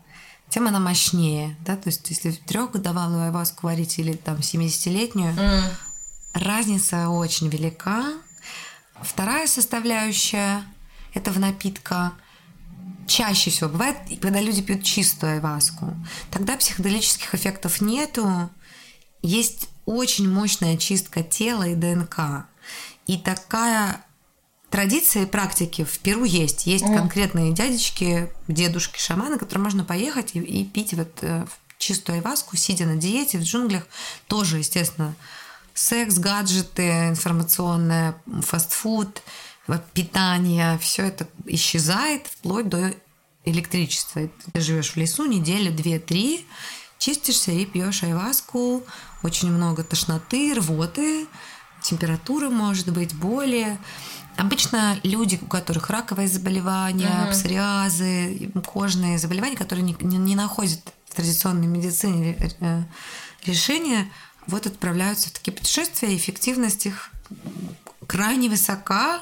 тем 0.49 0.67
она 0.67 0.79
мощнее. 0.79 1.55
Да? 1.65 1.75
То 1.75 1.89
есть, 1.89 2.09
если 2.09 2.31
трехгодовалую 2.31 3.25
айваску 3.25 3.67
варить 3.67 3.99
или 3.99 4.13
там 4.13 4.37
70-летнюю, 4.37 5.35
разница 6.33 7.09
очень 7.09 7.49
велика. 7.49 8.13
Вторая 9.01 9.45
составляющая 9.45 10.63
этого 11.13 11.37
напитка 11.37 12.13
чаще 13.07 13.51
всего 13.51 13.69
бывает, 13.69 13.97
когда 14.21 14.41
люди 14.41 14.61
пьют 14.61 14.83
чистую 14.83 15.33
айваску. 15.33 15.95
Тогда 16.31 16.57
психоделических 16.57 17.35
эффектов 17.35 17.81
нету. 17.81 18.49
Есть 19.21 19.69
очень 19.85 20.29
мощная 20.31 20.75
очистка 20.75 21.23
тела 21.23 21.67
и 21.67 21.75
ДНК. 21.75 22.47
И 23.05 23.17
такая 23.17 24.01
традиция 24.69 25.23
и 25.23 25.25
практики 25.25 25.83
в 25.83 25.99
Перу 25.99 26.23
есть. 26.23 26.67
Есть 26.67 26.85
mm. 26.85 26.95
конкретные 26.95 27.53
дядечки, 27.53 28.31
дедушки, 28.47 28.99
шаманы, 28.99 29.37
которые 29.37 29.63
можно 29.63 29.83
поехать 29.83 30.35
и, 30.35 30.39
и 30.39 30.65
пить 30.65 30.93
вот 30.93 31.17
э, 31.21 31.45
чистую 31.77 32.17
айваску, 32.17 32.57
сидя 32.57 32.85
на 32.85 32.95
диете 32.95 33.37
в 33.37 33.43
джунглях. 33.43 33.83
Тоже, 34.27 34.57
естественно, 34.57 35.15
секс, 35.73 36.17
гаджеты, 36.17 37.09
информационное, 37.09 38.15
фастфуд, 38.41 39.21
питание, 39.93 40.77
все 40.79 41.03
это 41.03 41.27
исчезает 41.45 42.27
вплоть 42.27 42.69
до 42.69 42.93
электричества. 43.45 44.29
Ты 44.53 44.61
живешь 44.61 44.91
в 44.91 44.97
лесу 44.97 45.25
неделю, 45.25 45.71
две, 45.71 45.99
три, 45.99 46.45
чистишься 46.97 47.51
и 47.51 47.65
пьешь 47.65 48.03
айваску, 48.03 48.83
очень 49.23 49.51
много 49.51 49.83
тошноты, 49.83 50.53
рвоты, 50.55 51.27
температура 51.81 52.49
может 52.49 52.91
быть, 52.91 53.13
боли. 53.15 53.77
Обычно 54.37 54.99
люди, 55.03 55.39
у 55.41 55.47
которых 55.47 55.89
раковые 55.89 56.27
заболевания, 56.27 57.07
uh-huh. 57.07 57.31
псориазы, 57.31 58.51
кожные 58.65 59.17
заболевания, 59.17 59.57
которые 59.57 59.83
не, 59.83 59.95
не, 59.99 60.17
не 60.17 60.35
находят 60.35 60.79
в 61.09 61.15
традиционной 61.15 61.67
медицине 61.67 62.37
э, 62.59 62.83
решения, 63.45 64.09
вот 64.45 64.67
отправляются 64.67 65.29
в 65.29 65.33
такие 65.33 65.53
путешествия, 65.53 66.15
эффективность 66.15 66.85
их 66.85 67.11
крайне 68.05 68.49
высока, 68.49 69.21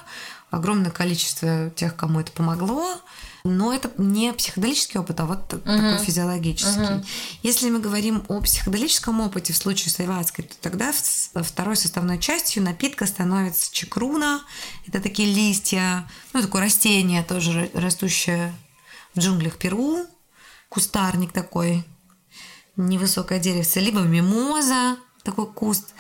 огромное 0.51 0.91
количество 0.91 1.69
тех, 1.71 1.95
кому 1.95 2.19
это 2.19 2.31
помогло, 2.31 3.01
но 3.45 3.71
это 3.71 3.91
не 3.97 4.33
психоделический 4.33 4.99
опыт, 4.99 5.19
а 5.19 5.25
вот 5.25 5.53
угу. 5.53 5.61
такой 5.63 5.99
физиологический. 5.99 6.95
Угу. 6.95 7.05
Если 7.43 7.69
мы 7.69 7.79
говорим 7.79 8.25
о 8.27 8.41
психоделическом 8.41 9.21
опыте 9.21 9.53
в 9.53 9.57
случае 9.57 9.91
с 9.91 9.99
айваской, 9.99 10.45
то 10.45 10.55
тогда 10.61 10.91
второй 10.91 11.75
составной 11.75 12.19
частью 12.19 12.63
напитка 12.63 13.05
становится 13.05 13.71
чекруна. 13.71 14.41
Это 14.87 14.99
такие 14.99 15.31
листья, 15.31 16.09
ну, 16.33 16.41
такое 16.41 16.63
растение 16.63 17.23
тоже 17.23 17.69
растущее 17.75 18.51
в 19.13 19.19
джунглях 19.19 19.57
Перу, 19.57 20.05
кустарник 20.69 21.31
такой, 21.31 21.85
невысокое 22.75 23.39
деревце, 23.39 23.79
либо 23.79 23.99
мимоза, 23.99 24.97
такой 25.23 25.45
куст. 25.45 25.93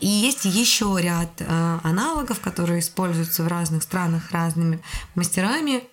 И 0.00 0.06
есть 0.06 0.44
еще 0.46 0.96
ряд 1.00 1.30
э, 1.38 1.78
аналогов, 1.82 2.40
которые 2.40 2.80
используются 2.80 3.42
в 3.42 3.48
разных 3.48 3.82
странах 3.82 4.30
разными 4.30 4.82
мастерами. 5.14 5.84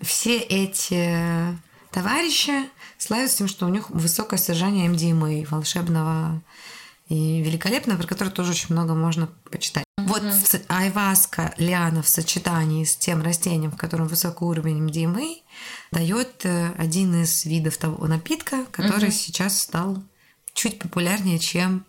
Все 0.00 0.38
эти 0.38 1.56
товарищи 1.90 2.68
славятся 2.98 3.38
тем, 3.38 3.48
что 3.48 3.66
у 3.66 3.68
них 3.68 3.90
высокое 3.90 4.38
содержание 4.38 4.88
MDMA, 4.88 5.46
волшебного 5.48 6.42
и 7.08 7.42
великолепного, 7.42 7.98
про 7.98 8.06
который 8.06 8.30
тоже 8.30 8.52
очень 8.52 8.72
много 8.74 8.94
можно 8.94 9.28
почитать. 9.50 9.84
Mm-hmm. 9.98 10.06
Вот 10.06 10.62
айваска, 10.68 11.54
лиана 11.58 12.02
в 12.02 12.08
сочетании 12.08 12.84
с 12.84 12.96
тем 12.96 13.22
растением, 13.22 13.72
в 13.72 13.76
котором 13.76 14.06
высокий 14.06 14.44
уровень 14.44 14.86
MDMA, 14.86 15.38
дает 15.90 16.46
э, 16.46 16.72
один 16.78 17.22
из 17.22 17.44
видов 17.44 17.76
того 17.76 18.06
напитка, 18.06 18.64
который 18.70 19.08
mm-hmm. 19.08 19.12
сейчас 19.12 19.60
стал 19.60 20.02
чуть 20.54 20.78
популярнее, 20.78 21.38
чем 21.38 21.84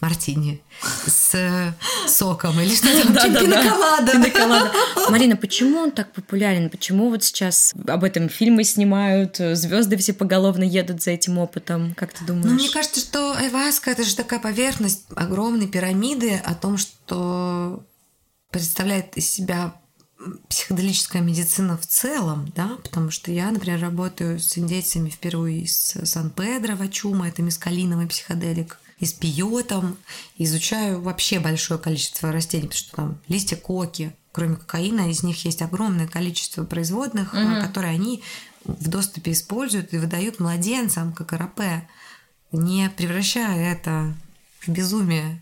мартини 0.00 0.62
с 1.06 1.74
соком 2.06 2.60
или 2.60 2.74
что 2.74 3.02
там, 3.02 3.12
да, 3.12 3.40
пиноколада. 3.40 4.12
Марина, 5.10 5.36
почему 5.36 5.78
он 5.78 5.90
так 5.90 6.12
популярен? 6.12 6.70
Почему 6.70 7.10
вот 7.10 7.24
сейчас 7.24 7.74
об 7.86 8.04
этом 8.04 8.28
фильмы 8.28 8.64
снимают, 8.64 9.36
звезды 9.36 9.96
все 9.96 10.12
поголовно 10.12 10.62
едут 10.62 11.02
за 11.02 11.12
этим 11.12 11.38
опытом? 11.38 11.94
Как 11.94 12.12
ты 12.12 12.24
думаешь? 12.24 12.46
Ну, 12.46 12.54
мне 12.54 12.70
кажется, 12.70 13.00
что 13.00 13.32
айваска 13.36 13.90
это 13.90 14.04
же 14.04 14.14
такая 14.14 14.40
поверхность 14.40 15.04
огромной 15.16 15.66
пирамиды 15.66 16.36
о 16.44 16.54
том, 16.54 16.78
что 16.78 17.84
представляет 18.50 19.16
из 19.16 19.30
себя 19.30 19.74
психоделическая 20.48 21.22
медицина 21.22 21.76
в 21.76 21.86
целом, 21.86 22.52
да, 22.56 22.76
потому 22.82 23.10
что 23.10 23.30
я, 23.30 23.50
например, 23.50 23.80
работаю 23.80 24.40
с 24.40 24.58
индейцами 24.58 25.10
впервые 25.10 25.62
из 25.62 25.94
Сан-Педро, 26.02 26.74
Вачума, 26.74 27.28
это 27.28 27.42
мискалиновый 27.42 28.08
психоделик, 28.08 28.80
и 28.98 29.06
с 29.06 29.12
пиотом, 29.12 29.96
изучаю 30.36 31.00
вообще 31.00 31.38
большое 31.38 31.78
количество 31.78 32.32
растений, 32.32 32.66
потому 32.66 32.78
что 32.78 32.96
там 32.96 33.18
листья 33.28 33.56
коки, 33.56 34.12
кроме 34.32 34.56
кокаина, 34.56 35.10
из 35.10 35.22
них 35.22 35.44
есть 35.44 35.62
огромное 35.62 36.08
количество 36.08 36.64
производных, 36.64 37.32
угу. 37.32 37.60
которые 37.60 37.94
они 37.94 38.22
в 38.64 38.88
доступе 38.88 39.32
используют 39.32 39.92
и 39.92 39.98
выдают 39.98 40.40
младенцам, 40.40 41.12
как 41.12 41.32
РП, 41.32 41.60
не 42.52 42.90
превращая 42.90 43.72
это 43.72 44.14
в 44.60 44.68
безумие 44.68 45.40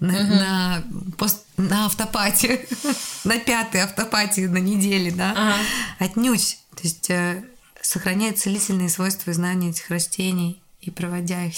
на, 0.00 0.14
угу. 0.14 0.34
на, 0.34 0.84
пост, 1.18 1.44
на 1.56 1.86
автопате, 1.86 2.66
на 3.24 3.38
пятой 3.38 3.82
автопате 3.82 4.48
на 4.48 4.58
неделе, 4.58 5.10
да, 5.10 5.32
ага. 5.32 5.56
отнюдь. 5.98 6.58
То 6.74 6.82
есть 6.82 7.10
э, 7.10 7.44
сохраняет 7.82 8.38
целительные 8.38 8.88
свойства 8.88 9.30
и 9.30 9.34
знания 9.34 9.70
этих 9.70 9.90
растений 9.90 10.62
и 10.80 10.90
проводя 10.90 11.44
их 11.44 11.54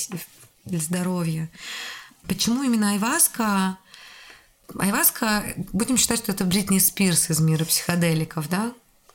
для 0.69 0.79
здоровья. 0.79 1.51
Почему 2.27 2.63
именно 2.63 2.93
айваска? 2.93 3.79
Айваска, 4.79 5.45
будем 5.73 5.97
считать, 5.97 6.21
что 6.21 6.33
это 6.33 6.45
Бритни 6.45 6.79
Спирс 6.79 7.31
из 7.31 7.41
мира 7.41 7.65
психоделиков, 7.65 8.49
да? 8.49 8.71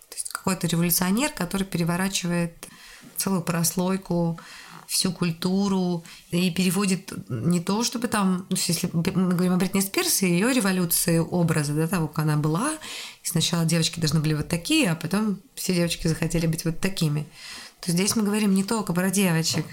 То 0.10 0.16
есть 0.16 0.30
какой-то 0.30 0.68
революционер, 0.68 1.32
который 1.32 1.64
переворачивает 1.66 2.68
целую 3.18 3.42
прослойку, 3.42 4.40
всю 4.94 5.12
культуру 5.12 6.04
и 6.30 6.52
переводит 6.52 7.14
не 7.28 7.60
то, 7.60 7.84
чтобы 7.84 8.08
там, 8.08 8.46
ну, 8.50 8.56
если 8.56 8.90
мы 8.94 9.02
говорим 9.02 9.54
о 9.54 9.58
Бритни 9.58 9.80
Спирс 9.80 10.22
и 10.22 10.28
ее 10.28 10.54
революции 10.54 11.18
образа, 11.18 11.74
да, 11.74 11.88
того, 11.88 12.08
как 12.08 12.20
она 12.20 12.38
была, 12.38 12.72
и 13.24 13.28
сначала 13.28 13.66
девочки 13.66 14.00
должны 14.00 14.20
были 14.20 14.36
вот 14.36 14.50
такие, 14.50 14.92
а 14.92 14.96
потом 14.96 15.40
все 15.56 15.74
девочки 15.74 16.08
захотели 16.08 16.46
быть 16.46 16.64
вот 16.64 16.80
такими, 16.80 17.26
то 17.82 17.92
здесь 17.92 18.16
мы 18.16 18.24
говорим 18.24 18.54
не 18.54 18.64
только 18.64 18.94
про 18.94 19.10
девочек, 19.10 19.66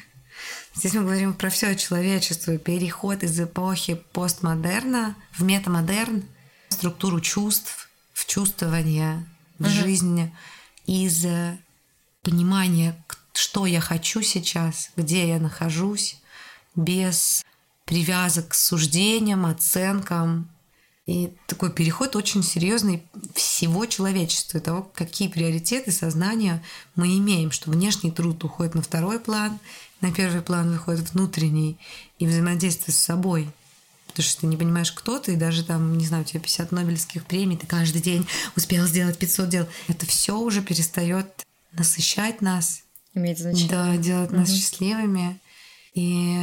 Здесь 0.75 0.95
мы 0.95 1.03
говорим 1.03 1.35
про 1.35 1.51
все 1.51 1.75
человечество, 1.75 2.57
переход 2.57 3.23
из 3.23 3.39
эпохи 3.41 3.95
постмодерна 4.13 5.17
в 5.33 5.43
метамодерн, 5.43 6.23
структуру 6.69 7.21
чувств, 7.21 7.91
в 8.13 8.27
чувствование, 8.27 9.27
в 9.59 9.65
угу. 9.65 9.71
жизнь, 9.71 10.31
из 10.87 11.27
понимания, 12.23 13.03
что 13.33 13.67
я 13.67 13.81
хочу 13.81 14.23
сейчас, 14.23 14.91
где 14.97 15.29
я 15.29 15.39
нахожусь, 15.39 16.17
без 16.75 17.45
привязок 17.85 18.49
к 18.49 18.55
суждениям, 18.55 19.47
оценкам. 19.47 20.49
И 21.07 21.33
такой 21.47 21.73
переход 21.73 22.15
очень 22.15 22.43
серьезный 22.43 23.03
всего 23.35 23.87
человечества, 23.87 24.59
и 24.59 24.61
того, 24.61 24.83
какие 24.95 25.29
приоритеты 25.29 25.91
сознания 25.91 26.63
мы 26.95 27.19
имеем, 27.19 27.51
что 27.51 27.71
внешний 27.71 28.13
труд 28.13 28.45
уходит 28.45 28.75
на 28.75 28.83
второй 28.83 29.19
план, 29.19 29.59
на 30.01 30.13
первый 30.13 30.43
план 30.43 30.71
выходит 30.71 31.13
внутренний 31.13 31.79
и 32.19 32.27
взаимодействие 32.27 32.95
с 32.95 32.99
собой. 32.99 33.51
Потому 34.09 34.25
что 34.25 34.41
ты 34.41 34.47
не 34.47 34.57
понимаешь, 34.57 34.93
кто 34.93 35.19
ты, 35.19 35.35
и 35.35 35.37
даже 35.37 35.65
там, 35.65 35.97
не 35.97 36.05
знаю, 36.05 36.25
у 36.25 36.27
тебя 36.27 36.41
50 36.41 36.73
Нобелевских 36.73 37.25
премий, 37.27 37.57
ты 37.57 37.67
каждый 37.67 38.03
день 38.03 38.27
успел 38.57 38.87
сделать 38.87 39.19
500 39.19 39.49
дел. 39.49 39.69
Это 39.89 40.05
все 40.07 40.37
уже 40.39 40.63
перестает 40.63 41.47
насыщать 41.73 42.43
нас. 42.43 42.83
Имеет 43.15 43.39
значение. 43.39 43.71
Да, 43.71 43.97
делать 43.97 44.33
нас 44.33 44.49
угу. 44.49 44.57
счастливыми. 44.57 45.39
И 45.95 46.37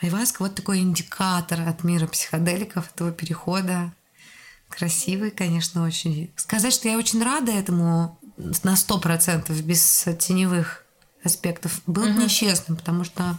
Айваска 0.00 0.42
вот 0.42 0.54
такой 0.54 0.80
индикатор 0.80 1.60
от 1.68 1.84
мира 1.84 2.06
психоделиков, 2.06 2.90
этого 2.94 3.12
перехода. 3.12 3.92
Красивый, 4.68 5.30
конечно, 5.30 5.84
очень. 5.84 6.30
Сказать, 6.36 6.72
что 6.72 6.88
я 6.88 6.98
очень 6.98 7.22
рада 7.22 7.52
этому 7.52 8.18
на 8.62 8.76
сто 8.76 8.98
процентов, 8.98 9.60
без 9.62 10.06
теневых 10.18 10.84
аспектов, 11.24 11.80
было 11.86 12.08
угу. 12.08 12.22
нечестным, 12.22 12.76
потому 12.76 13.04
что, 13.04 13.38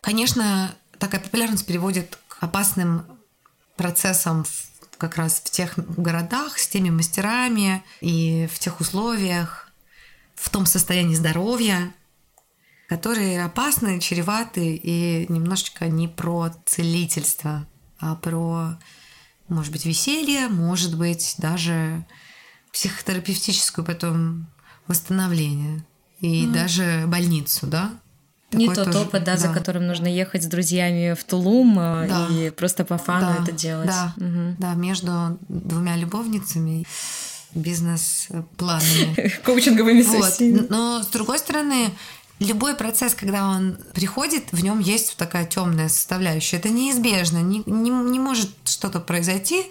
конечно, 0.00 0.74
такая 0.98 1.20
популярность 1.20 1.66
приводит 1.66 2.18
к 2.28 2.42
опасным 2.42 3.04
процессам 3.76 4.44
как 4.98 5.16
раз 5.16 5.40
в 5.40 5.50
тех 5.50 5.74
городах 5.98 6.58
с 6.58 6.68
теми 6.68 6.90
мастерами 6.90 7.82
и 8.00 8.48
в 8.52 8.58
тех 8.58 8.80
условиях, 8.80 9.72
в 10.34 10.48
том 10.50 10.66
состоянии 10.66 11.14
здоровья, 11.14 11.92
которые 12.88 13.44
опасны, 13.44 14.00
чреваты 14.00 14.76
и 14.76 15.26
немножечко 15.32 15.88
не 15.88 16.08
про 16.08 16.50
целительство, 16.66 17.66
а 17.98 18.14
про 18.14 18.76
может 19.48 19.72
быть, 19.72 19.84
веселье, 19.84 20.48
может 20.48 20.96
быть, 20.96 21.34
даже 21.38 22.06
психотерапевтическую 22.72 23.84
потом 23.84 24.46
восстановление 24.86 25.84
и 26.22 26.46
mm. 26.46 26.52
даже 26.52 27.04
больницу, 27.06 27.66
да? 27.66 27.90
Не 28.52 28.66
тот 28.66 28.86
тоже, 28.86 28.98
опыт, 28.98 29.24
да, 29.24 29.32
да, 29.32 29.38
за 29.38 29.48
которым 29.48 29.86
нужно 29.86 30.06
ехать 30.06 30.42
с 30.42 30.46
друзьями 30.46 31.14
в 31.14 31.24
Тулум 31.24 31.78
э, 31.78 32.08
да. 32.08 32.28
и 32.30 32.50
просто 32.50 32.84
по 32.84 32.98
фану 32.98 33.34
да, 33.36 33.42
это 33.42 33.52
делать. 33.52 33.86
Да, 33.86 34.14
угу. 34.16 34.56
да, 34.58 34.74
между 34.74 35.38
двумя 35.48 35.96
любовницами 35.96 36.86
бизнес-планами. 37.54 39.32
Коучинговыми 39.44 40.02
сессиями. 40.02 40.58
Вот. 40.58 40.70
Но, 40.70 41.02
с 41.02 41.06
другой 41.06 41.38
стороны, 41.38 41.90
любой 42.40 42.74
процесс, 42.74 43.14
когда 43.14 43.48
он 43.48 43.78
приходит, 43.94 44.52
в 44.52 44.62
нем 44.62 44.80
есть 44.80 45.16
такая 45.16 45.46
темная 45.46 45.88
составляющая. 45.88 46.58
Это 46.58 46.68
неизбежно. 46.68 47.38
Не, 47.38 47.62
не, 47.66 47.90
не 47.90 48.18
может 48.18 48.50
что-то 48.64 49.00
произойти 49.00 49.66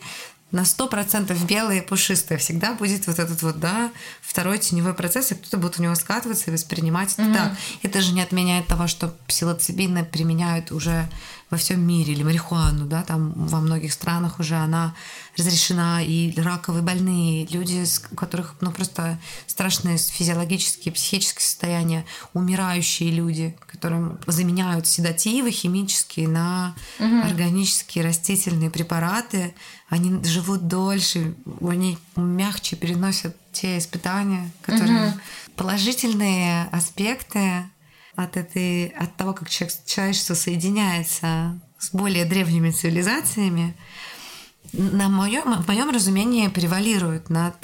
на 0.51 0.65
сто 0.65 0.87
процентов 0.87 1.45
белое 1.45 1.79
и 1.79 1.85
пушистое. 1.85 2.37
Всегда 2.37 2.73
будет 2.73 3.07
вот 3.07 3.19
этот 3.19 3.41
вот, 3.41 3.59
да, 3.59 3.91
второй 4.21 4.59
теневой 4.59 4.93
процесс, 4.93 5.31
и 5.31 5.35
кто-то 5.35 5.57
будет 5.57 5.79
у 5.79 5.83
него 5.83 5.95
скатываться 5.95 6.49
и 6.49 6.53
воспринимать 6.53 7.13
это 7.13 7.23
mm-hmm. 7.23 7.33
так. 7.33 7.53
Это 7.83 8.01
же 8.01 8.13
не 8.13 8.21
отменяет 8.21 8.67
того, 8.67 8.87
что 8.87 9.15
псилоцибины 9.27 10.03
применяют 10.03 10.71
уже 10.71 11.09
во 11.51 11.57
всем 11.57 11.85
мире, 11.85 12.13
или 12.13 12.23
марихуану, 12.23 12.85
да, 12.85 13.03
там 13.03 13.33
во 13.35 13.59
многих 13.59 13.91
странах 13.91 14.39
уже 14.39 14.55
она 14.55 14.95
разрешена, 15.37 16.01
и 16.01 16.33
раковые 16.39 16.81
больные, 16.81 17.45
люди, 17.47 17.83
у 18.11 18.15
которых, 18.15 18.55
ну, 18.61 18.71
просто 18.71 19.19
страшные 19.47 19.97
физиологические, 19.97 20.93
психические 20.93 21.41
состояния, 21.41 22.05
умирающие 22.33 23.11
люди, 23.11 23.55
которым 23.67 24.17
заменяют 24.27 24.87
седативы 24.87 25.51
химические 25.51 26.29
на 26.29 26.73
угу. 26.99 27.19
органические 27.19 28.05
растительные 28.05 28.71
препараты, 28.71 29.53
они 29.89 30.23
живут 30.23 30.67
дольше, 30.67 31.35
они 31.61 31.97
мягче 32.15 32.77
переносят 32.77 33.35
те 33.51 33.77
испытания, 33.77 34.49
которые 34.61 35.09
угу. 35.09 35.19
положительные 35.57 36.69
аспекты 36.71 37.65
от 38.15 38.37
этой, 38.37 38.87
от 38.87 39.15
того, 39.15 39.33
как 39.33 39.49
человек, 39.49 39.75
человечество 39.85 40.33
соединяется 40.33 41.59
с 41.77 41.91
более 41.93 42.25
древними 42.25 42.71
цивилизациями, 42.71 43.75
на 44.73 45.09
моем, 45.09 45.61
в 45.61 45.67
моем 45.67 45.89
разумении 45.89 46.47
превалируют 46.47 47.29
над 47.29 47.55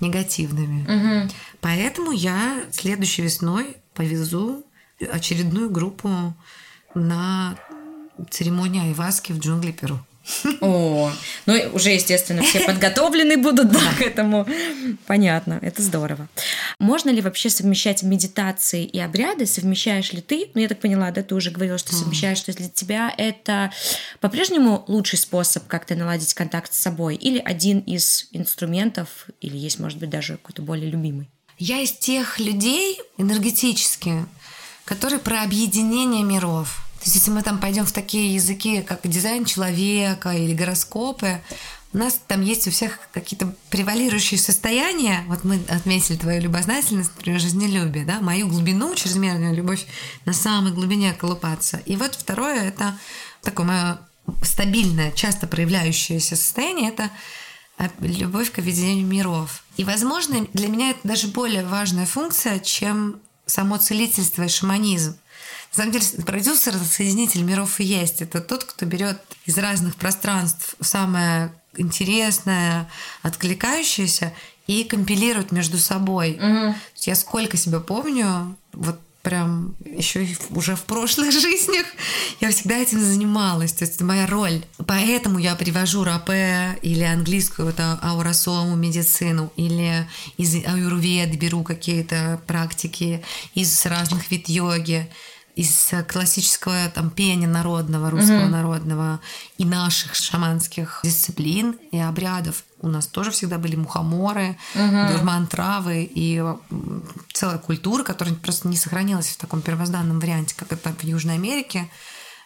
негативными. 0.00 0.82
Угу. 0.82 1.32
Поэтому 1.60 2.12
я 2.12 2.64
следующей 2.70 3.22
весной 3.22 3.76
повезу 3.94 4.64
очередную 5.00 5.70
группу 5.70 6.34
на 6.94 7.56
церемонию 8.30 8.84
айваски 8.84 9.32
в 9.32 9.38
джунгли 9.38 9.72
Перу. 9.72 9.98
О, 10.60 11.10
ну 11.46 11.54
уже, 11.72 11.90
естественно, 11.90 12.42
все 12.42 12.60
подготовлены 12.60 13.36
будут 13.36 13.70
да, 13.70 13.80
к 13.98 14.02
этому. 14.02 14.46
Понятно, 15.06 15.58
это 15.62 15.82
здорово. 15.82 16.28
Можно 16.78 17.10
ли 17.10 17.20
вообще 17.20 17.50
совмещать 17.50 18.02
медитации 18.02 18.84
и 18.84 18.98
обряды? 18.98 19.46
Совмещаешь 19.46 20.12
ли 20.12 20.20
ты? 20.20 20.50
Ну, 20.54 20.60
я 20.60 20.68
так 20.68 20.80
поняла, 20.80 21.10
да, 21.10 21.22
ты 21.22 21.34
уже 21.34 21.50
говорила, 21.50 21.78
что 21.78 21.94
совмещаешь. 21.94 22.40
То 22.40 22.50
есть 22.50 22.58
для 22.58 22.68
тебя 22.68 23.12
это 23.16 23.72
по-прежнему 24.20 24.84
лучший 24.86 25.18
способ 25.18 25.66
как-то 25.66 25.94
наладить 25.94 26.34
контакт 26.34 26.72
с 26.72 26.78
собой? 26.78 27.16
Или 27.16 27.38
один 27.38 27.80
из 27.80 28.28
инструментов, 28.32 29.26
или 29.40 29.56
есть, 29.56 29.78
может 29.78 29.98
быть, 29.98 30.10
даже 30.10 30.34
какой-то 30.34 30.62
более 30.62 30.90
любимый? 30.90 31.28
Я 31.58 31.80
из 31.80 31.92
тех 31.92 32.38
людей 32.38 33.00
энергетически, 33.16 34.26
которые 34.84 35.18
про 35.18 35.42
объединение 35.42 36.22
миров 36.22 36.87
то 36.98 37.04
есть, 37.04 37.14
если 37.14 37.30
мы 37.30 37.42
там 37.42 37.58
пойдем 37.58 37.86
в 37.86 37.92
такие 37.92 38.34
языки, 38.34 38.82
как 38.82 39.00
дизайн 39.04 39.44
человека 39.44 40.30
или 40.30 40.52
гороскопы, 40.52 41.40
у 41.92 41.98
нас 41.98 42.20
там 42.26 42.42
есть 42.42 42.66
у 42.66 42.70
всех 42.70 42.98
какие-то 43.12 43.54
превалирующие 43.70 44.38
состояния. 44.38 45.24
Вот 45.28 45.44
мы 45.44 45.60
отметили 45.68 46.16
твою 46.16 46.42
любознательность, 46.42 47.12
например, 47.16 47.40
жизнелюбие, 47.40 48.04
да, 48.04 48.20
мою 48.20 48.48
глубину, 48.48 48.94
чрезмерную 48.94 49.54
любовь 49.54 49.86
на 50.26 50.32
самой 50.32 50.72
глубине 50.72 51.12
колупаться. 51.14 51.80
И 51.86 51.96
вот 51.96 52.14
второе– 52.14 52.62
это 52.68 52.98
такое 53.42 53.66
мое 53.66 53.98
стабильное, 54.42 55.12
часто 55.12 55.46
проявляющееся 55.46 56.36
состояние– 56.36 56.90
это 56.92 57.10
любовь 58.00 58.50
к 58.50 58.58
объединению 58.58 59.06
миров. 59.06 59.64
И, 59.76 59.84
возможно, 59.84 60.46
для 60.52 60.68
меня 60.68 60.90
это 60.90 61.00
даже 61.04 61.28
более 61.28 61.64
важная 61.64 62.06
функция, 62.06 62.58
чем 62.58 63.20
само 63.46 63.78
целительство 63.78 64.42
и 64.42 64.48
шаманизм. 64.48 65.16
На 65.72 65.76
самом 65.76 65.92
деле, 65.92 66.04
продюсер— 66.24 66.74
соединитель 66.90 67.42
миров 67.42 67.80
и 67.80 67.84
есть. 67.84 68.22
Это 68.22 68.40
тот, 68.40 68.64
кто 68.64 68.86
берет 68.86 69.20
из 69.44 69.58
разных 69.58 69.96
пространств 69.96 70.74
самое 70.80 71.52
интересное, 71.76 72.90
откликающееся 73.22 74.32
и 74.66 74.84
компилирует 74.84 75.52
между 75.52 75.78
собой. 75.78 76.38
Угу. 76.40 76.74
Я 76.96 77.14
сколько 77.14 77.56
себя 77.56 77.80
помню, 77.80 78.56
вот 78.72 79.00
прям 79.22 79.74
еще 79.84 80.26
уже 80.50 80.74
в 80.76 80.84
прошлых 80.84 81.32
жизнях 81.32 81.86
я 82.40 82.50
всегда 82.50 82.76
этим 82.76 83.00
занималась. 83.00 83.72
То 83.72 83.84
есть 83.84 83.96
это 83.96 84.04
моя 84.04 84.26
роль. 84.26 84.64
Поэтому 84.86 85.38
я 85.38 85.54
привожу 85.54 86.04
рапе 86.04 86.78
или 86.82 87.02
английскую 87.02 87.68
это 87.68 87.98
ауросому 88.02 88.76
медицину, 88.76 89.52
или 89.56 90.08
из 90.36 90.54
аюрведы 90.54 91.36
беру 91.36 91.62
какие-то 91.62 92.40
практики 92.46 93.22
из 93.54 93.84
разных 93.86 94.30
вид 94.30 94.48
йоги 94.48 95.10
из 95.58 95.92
классического 96.06 96.88
там 96.94 97.10
пения 97.10 97.48
народного, 97.48 98.10
русского 98.10 98.44
угу. 98.44 98.50
народного 98.50 99.18
и 99.56 99.64
наших 99.64 100.14
шаманских 100.14 101.00
дисциплин 101.02 101.76
и 101.90 101.98
обрядов. 101.98 102.62
У 102.80 102.86
нас 102.86 103.08
тоже 103.08 103.32
всегда 103.32 103.58
были 103.58 103.74
мухоморы, 103.74 104.56
угу. 104.76 105.12
дурман 105.12 105.48
травы 105.48 106.08
и 106.14 106.40
целая 107.32 107.58
культура, 107.58 108.04
которая 108.04 108.36
просто 108.36 108.68
не 108.68 108.76
сохранилась 108.76 109.30
в 109.30 109.36
таком 109.36 109.60
первозданном 109.60 110.20
варианте, 110.20 110.54
как 110.56 110.72
это 110.72 110.92
в 110.92 111.02
Южной 111.02 111.34
Америке 111.34 111.88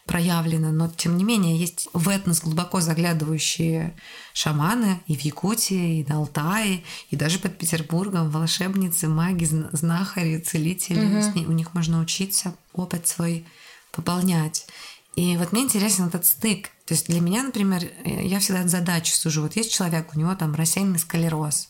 проявлено, 0.06 0.72
но 0.72 0.88
тем 0.88 1.16
не 1.16 1.24
менее 1.24 1.56
есть 1.56 1.88
в 1.92 2.08
этнос 2.08 2.40
глубоко 2.40 2.80
заглядывающие 2.80 3.96
шаманы 4.32 5.00
и 5.06 5.16
в 5.16 5.20
Якутии, 5.20 6.00
и 6.00 6.04
на 6.08 6.16
Алтае, 6.16 6.82
и 7.10 7.16
даже 7.16 7.38
под 7.38 7.56
Петербургом 7.56 8.30
волшебницы, 8.30 9.08
маги, 9.08 9.44
знахари, 9.44 10.38
целители. 10.38 11.20
Угу. 11.20 11.48
У 11.48 11.52
них 11.52 11.74
можно 11.74 12.00
учиться, 12.00 12.54
опыт 12.72 13.06
свой 13.06 13.46
пополнять. 13.92 14.66
И 15.14 15.36
вот 15.36 15.52
мне 15.52 15.62
интересен 15.62 16.06
этот 16.06 16.26
стык. 16.26 16.70
То 16.86 16.94
есть 16.94 17.06
для 17.06 17.20
меня, 17.20 17.42
например, 17.42 17.82
я 18.04 18.40
всегда 18.40 18.66
задачу 18.66 19.14
сужу. 19.14 19.42
Вот 19.42 19.56
есть 19.56 19.72
человек, 19.72 20.14
у 20.14 20.18
него 20.18 20.34
там 20.34 20.54
рассеянный 20.54 20.98
склероз. 20.98 21.68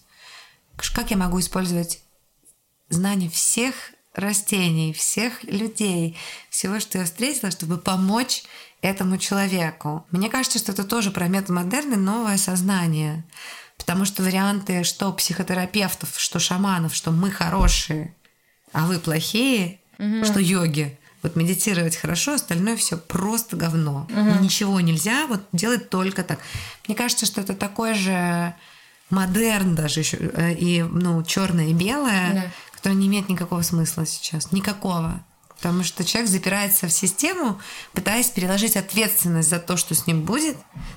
Как 0.95 1.11
я 1.11 1.17
могу 1.17 1.39
использовать 1.41 2.01
знания 2.89 3.29
всех 3.29 3.75
растений, 4.15 4.93
всех 4.93 5.43
людей, 5.45 6.17
всего, 6.51 6.81
что 6.81 6.99
я 6.99 7.05
встретила, 7.05 7.51
чтобы 7.51 7.79
помочь 7.79 8.45
этому 8.83 9.17
человеку. 9.17 10.05
Мне 10.11 10.29
кажется, 10.29 10.59
что 10.59 10.73
это 10.73 10.85
тоже 10.85 11.11
про 11.11 11.29
метамодерн 11.29 11.95
и 11.95 11.97
новое 11.97 12.37
сознание. 12.37 13.25
Потому 13.79 14.05
что 14.05 14.23
варианты, 14.23 14.85
что 14.85 15.13
психотерапевтов, 15.13 16.15
что 16.17 16.39
шаманов, 16.39 16.95
что 16.95 17.11
мы 17.11 17.31
хорошие, 17.31 18.15
а 18.73 18.87
вы 18.87 18.99
плохие, 18.99 19.81
угу. 19.99 20.25
что 20.25 20.41
йоги. 20.41 20.99
Вот 21.23 21.37
медитировать 21.37 21.97
хорошо, 21.97 22.35
остальное 22.35 22.77
все 22.77 22.97
просто 22.97 23.57
говно. 23.57 24.09
Угу. 24.11 24.43
Ничего 24.43 24.81
нельзя, 24.81 25.27
вот 25.29 25.43
делать 25.53 25.89
только 25.89 26.25
так. 26.25 26.41
Мне 26.87 26.97
кажется, 26.97 27.27
что 27.27 27.41
это 27.41 27.55
такой 27.55 27.95
же 27.95 28.55
модерн 29.11 29.75
даже 29.75 30.01
еще 30.01 30.17
э, 30.17 30.55
и 30.55 30.83
ну 30.83 31.23
черное 31.23 31.67
и 31.67 31.75
белое, 31.75 32.35
да 32.35 32.43
которая 32.83 32.99
не 32.99 33.07
имеет 33.07 33.29
никакого 33.29 33.63
смысла 33.63 34.05
сейчас. 34.05 34.51
Никакого. 34.51 35.25
Потому 35.57 35.85
что 35.85 36.05
человек 36.05 36.29
запирается 36.29 36.89
в 36.89 36.93
систему, 36.93 37.61
пытаясь 37.93 38.29
переложить 38.29 38.77
ответственность 38.77 39.49
за 39.49 39.61
то, 39.61 39.77
что 39.77 39.95
с 39.95 40.09
ним 40.09 40.23
будет, 40.23 40.57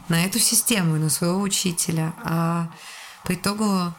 на 0.10 0.26
эту 0.26 0.40
систему 0.40 0.96
и 0.96 1.00
на 1.00 1.12
своего 1.12 1.40
учителя. 1.40 2.16
А 2.24 2.72
по 3.24 3.36
итогу 3.36 3.94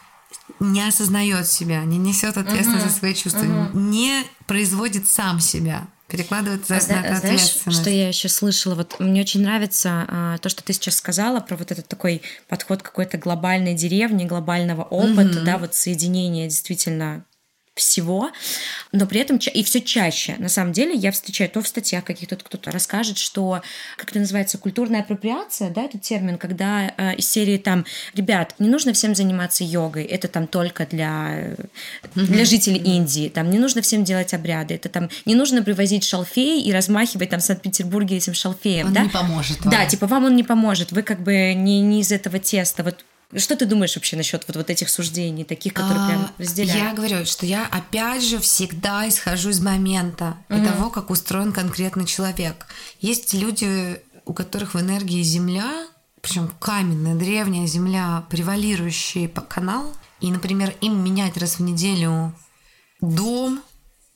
не 0.58 0.82
осознает 0.82 1.46
себя, 1.46 1.84
не 1.84 1.96
несет 1.96 2.36
ответственность 2.36 2.86
угу. 2.86 2.92
за 2.92 2.98
свои 2.98 3.14
чувства, 3.14 3.44
угу. 3.44 3.78
не 3.78 4.24
производит 4.48 5.08
сам 5.08 5.38
себя 5.38 5.86
перекладывает 6.08 6.64
за, 6.66 6.76
а, 6.76 7.10
на 7.10 7.18
Знаешь, 7.18 7.56
что 7.68 7.90
я 7.90 8.08
еще 8.08 8.28
слышала? 8.28 8.76
Вот 8.76 9.00
мне 9.00 9.22
очень 9.22 9.42
нравится 9.42 10.06
а, 10.08 10.38
то, 10.38 10.48
что 10.48 10.62
ты 10.62 10.72
сейчас 10.72 10.96
сказала 10.96 11.40
про 11.40 11.56
вот 11.56 11.72
этот 11.72 11.88
такой 11.88 12.22
подход 12.46 12.82
какой-то 12.82 13.18
глобальной 13.18 13.74
деревни, 13.74 14.24
глобального 14.24 14.82
опыта, 14.82 15.38
угу. 15.38 15.44
да, 15.44 15.58
вот 15.58 15.74
соединение 15.74 16.46
действительно 16.48 17.24
всего, 17.76 18.30
но 18.90 19.06
при 19.06 19.20
этом 19.20 19.36
и 19.36 19.62
все 19.62 19.80
чаще. 19.82 20.36
На 20.38 20.48
самом 20.48 20.72
деле 20.72 20.94
я 20.94 21.12
встречаю 21.12 21.50
то 21.50 21.60
в 21.60 21.68
статьях 21.68 22.04
каких-то 22.04 22.36
кто-то 22.36 22.70
расскажет, 22.70 23.18
что 23.18 23.60
как 23.96 24.10
это 24.10 24.18
называется 24.18 24.56
культурная 24.58 25.00
апроприация, 25.00 25.70
да, 25.70 25.84
этот 25.84 26.00
термин, 26.00 26.38
когда 26.38 26.92
э, 26.96 27.16
из 27.16 27.28
серии 27.28 27.58
там, 27.58 27.84
ребят, 28.14 28.54
не 28.58 28.68
нужно 28.68 28.94
всем 28.94 29.14
заниматься 29.14 29.62
йогой, 29.62 30.04
это 30.04 30.26
там 30.28 30.46
только 30.46 30.86
для 30.86 31.54
для 32.14 32.44
жителей 32.46 32.78
Индии, 32.78 33.28
там 33.28 33.50
не 33.50 33.58
нужно 33.58 33.82
всем 33.82 34.04
делать 34.04 34.32
обряды, 34.32 34.74
это 34.74 34.88
там 34.88 35.10
не 35.26 35.34
нужно 35.34 35.62
привозить 35.62 36.04
шалфей 36.04 36.62
и 36.62 36.72
размахивать 36.72 37.30
там 37.30 37.40
в 37.40 37.44
Санкт-Петербурге 37.44 38.16
этим 38.16 38.32
шалфеем, 38.32 38.86
он 38.86 38.94
да? 38.94 39.02
не 39.02 39.10
поможет 39.10 39.62
вам. 39.62 39.70
Да, 39.70 39.84
типа 39.84 40.06
вам 40.06 40.24
он 40.24 40.36
не 40.36 40.44
поможет, 40.44 40.92
вы 40.92 41.02
как 41.02 41.22
бы 41.22 41.52
не 41.54 41.80
не 41.82 42.00
из 42.00 42.10
этого 42.10 42.38
теста, 42.38 42.82
вот 42.82 43.04
что 43.34 43.56
ты 43.56 43.66
думаешь 43.66 43.96
вообще 43.96 44.16
насчет 44.16 44.44
вот, 44.46 44.56
вот 44.56 44.70
этих 44.70 44.88
суждений, 44.88 45.44
таких, 45.44 45.74
которые 45.74 46.04
а, 46.04 46.08
прям 46.08 46.30
разделяют? 46.38 46.82
Я 46.82 46.92
говорю, 46.94 47.26
что 47.26 47.44
я 47.44 47.66
опять 47.66 48.22
же 48.22 48.38
всегда 48.38 49.08
исхожу 49.08 49.50
из 49.50 49.60
момента 49.60 50.36
угу. 50.48 50.60
и 50.60 50.64
того, 50.64 50.90
как 50.90 51.10
устроен 51.10 51.52
конкретный 51.52 52.06
человек. 52.06 52.66
Есть 53.00 53.34
люди, 53.34 54.00
у 54.24 54.32
которых 54.32 54.74
в 54.74 54.80
энергии 54.80 55.22
Земля, 55.22 55.86
причем 56.20 56.52
каменная, 56.60 57.16
древняя 57.16 57.66
Земля, 57.66 58.24
превалирующий 58.30 59.28
канал, 59.28 59.92
и, 60.20 60.30
например, 60.30 60.74
им 60.80 61.02
менять 61.02 61.36
раз 61.36 61.58
в 61.58 61.62
неделю 61.62 62.32
дом, 63.00 63.60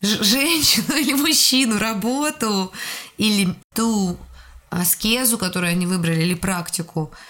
женщину 0.00 0.94
или 0.96 1.14
мужчину, 1.14 1.78
работу 1.78 2.72
или 3.18 3.54
ту 3.74 4.16
аскезу, 4.70 5.36
которую 5.36 5.72
они 5.72 5.86
выбрали, 5.86 6.22
или 6.22 6.34
практику– 6.34 7.10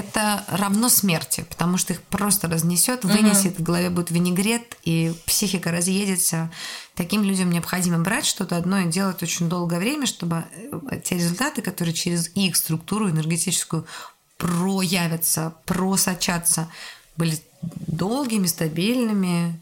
это 0.00 0.44
равно 0.48 0.88
смерти, 0.88 1.44
потому 1.48 1.76
что 1.76 1.92
их 1.92 2.02
просто 2.02 2.48
разнесет, 2.48 3.04
вынесет, 3.04 3.54
угу. 3.54 3.62
в 3.62 3.66
голове 3.66 3.90
будет 3.90 4.10
винегрет, 4.10 4.76
и 4.84 5.14
психика 5.26 5.70
разъедется. 5.70 6.50
Таким 6.94 7.22
людям 7.22 7.50
необходимо 7.50 7.98
брать 7.98 8.26
что-то 8.26 8.56
одно 8.56 8.80
и 8.80 8.88
делать 8.88 9.22
очень 9.22 9.48
долгое 9.48 9.78
время, 9.78 10.06
чтобы 10.06 10.44
э, 10.52 11.00
те 11.04 11.16
результаты, 11.16 11.62
которые 11.62 11.94
через 11.94 12.30
их 12.34 12.56
структуру 12.56 13.08
энергетическую 13.08 13.86
проявятся, 14.36 15.54
просочатся, 15.66 16.68
были 17.16 17.38
долгими, 17.86 18.46
стабильными 18.46 19.60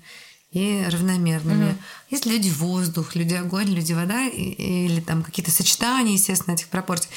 и 0.51 0.83
равномерными. 0.89 1.73
Угу. 1.73 1.79
Есть 2.11 2.25
люди 2.25 2.49
воздух, 2.49 3.15
люди 3.15 3.35
огонь, 3.35 3.69
люди 3.69 3.93
вода 3.93 4.27
или 4.27 5.01
там 5.01 5.23
какие-то 5.23 5.51
сочетания, 5.51 6.15
естественно, 6.15 6.55
этих 6.55 6.69
пропорций, 6.69 7.11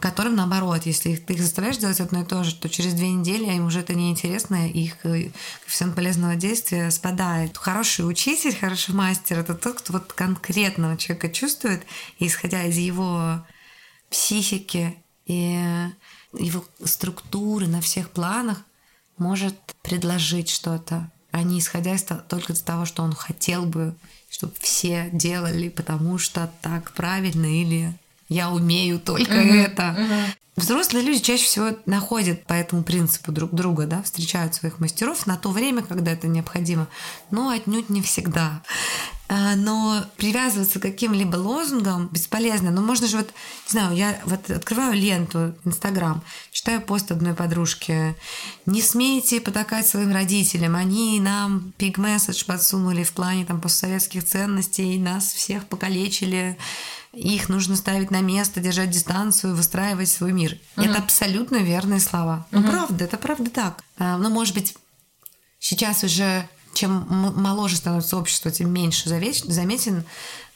которым 0.00 0.36
наоборот, 0.36 0.86
если 0.86 1.16
ты 1.16 1.34
их 1.34 1.42
заставляешь 1.42 1.78
делать 1.78 2.00
одно 2.00 2.22
и 2.22 2.24
то 2.24 2.44
же, 2.44 2.54
то 2.54 2.68
через 2.68 2.94
две 2.94 3.10
недели 3.10 3.44
им 3.44 3.66
уже 3.66 3.80
это 3.80 3.94
неинтересно, 3.94 4.68
их 4.68 5.04
э, 5.04 5.30
коэффициент 5.64 5.96
полезного 5.96 6.36
действия 6.36 6.92
спадает. 6.92 7.56
Хороший 7.56 8.08
учитель, 8.08 8.54
хороший 8.54 8.94
мастер— 8.94 9.38
это 9.40 9.54
тот, 9.54 9.80
кто 9.80 9.94
вот 9.94 10.12
конкретного 10.12 10.96
человека 10.96 11.28
чувствует, 11.28 11.82
и 12.20 12.28
исходя 12.28 12.64
из 12.64 12.76
его 12.76 13.44
психики 14.10 14.96
и 15.26 15.58
его 16.32 16.64
структуры 16.84 17.66
на 17.66 17.80
всех 17.80 18.10
планах, 18.10 18.62
может 19.18 19.56
предложить 19.82 20.50
что-то, 20.50 21.10
а 21.32 21.42
не 21.42 21.58
исходя 21.58 21.94
из, 21.94 22.04
только 22.28 22.52
из 22.52 22.60
того, 22.62 22.84
что 22.84 23.02
он 23.02 23.12
хотел 23.12 23.64
бы, 23.64 23.94
чтобы 24.30 24.52
все 24.58 25.08
делали, 25.12 25.68
потому 25.68 26.18
что 26.18 26.50
так 26.62 26.92
правильно 26.92 27.46
или 27.46 27.94
я 28.28 28.50
умею 28.50 29.00
только 29.00 29.32
uh-huh, 29.32 29.64
это. 29.64 29.82
Uh-huh. 29.98 30.24
Взрослые 30.56 31.04
люди 31.04 31.20
чаще 31.20 31.44
всего 31.44 31.70
находят 31.86 32.44
по 32.44 32.52
этому 32.52 32.82
принципу 32.82 33.32
друг 33.32 33.52
друга, 33.52 33.86
да, 33.86 34.02
встречают 34.02 34.54
своих 34.54 34.78
мастеров 34.78 35.26
на 35.26 35.36
то 35.36 35.50
время, 35.50 35.82
когда 35.82 36.12
это 36.12 36.28
необходимо, 36.28 36.86
но 37.30 37.48
отнюдь 37.48 37.88
не 37.88 38.02
всегда. 38.02 38.62
А, 39.32 39.54
но 39.54 40.04
привязываться 40.16 40.80
к 40.80 40.82
каким-либо 40.82 41.36
лозунгам 41.36 42.08
бесполезно. 42.08 42.72
Но 42.72 42.82
можно 42.82 43.06
же 43.06 43.18
вот, 43.18 43.28
не 43.66 43.70
знаю, 43.70 43.94
я 43.94 44.20
вот 44.24 44.50
открываю 44.50 44.94
ленту 44.94 45.54
Инстаграм, 45.64 46.20
читаю 46.50 46.82
пост 46.82 47.12
одной 47.12 47.34
подружки. 47.34 48.16
Не 48.66 48.82
смейте 48.82 49.40
потакать 49.40 49.86
своим 49.86 50.12
родителям, 50.12 50.74
они 50.74 51.20
нам 51.20 51.72
пиг-месседж 51.78 52.44
подсунули 52.44 53.04
в 53.04 53.12
плане 53.12 53.46
там 53.46 53.60
постсоветских 53.60 54.24
ценностей, 54.24 54.98
нас 54.98 55.32
всех 55.32 55.68
покалечили, 55.68 56.58
их 57.12 57.48
нужно 57.48 57.76
ставить 57.76 58.10
на 58.10 58.22
место, 58.22 58.58
держать 58.58 58.90
дистанцию, 58.90 59.54
выстраивать 59.54 60.08
свой 60.08 60.32
мир. 60.32 60.58
Угу. 60.76 60.86
Это 60.86 60.98
абсолютно 60.98 61.58
верные 61.58 62.00
слова. 62.00 62.48
Ну, 62.50 62.62
угу. 62.62 62.68
правда, 62.68 63.04
это 63.04 63.16
правда 63.16 63.48
так. 63.48 63.84
А, 63.96 64.18
но, 64.18 64.28
может 64.28 64.54
быть, 64.54 64.74
сейчас 65.60 66.02
уже 66.02 66.48
чем 66.72 67.06
моложе 67.08 67.76
становится 67.76 68.16
общество, 68.16 68.50
тем 68.50 68.72
меньше 68.72 69.08
заметен 69.08 70.04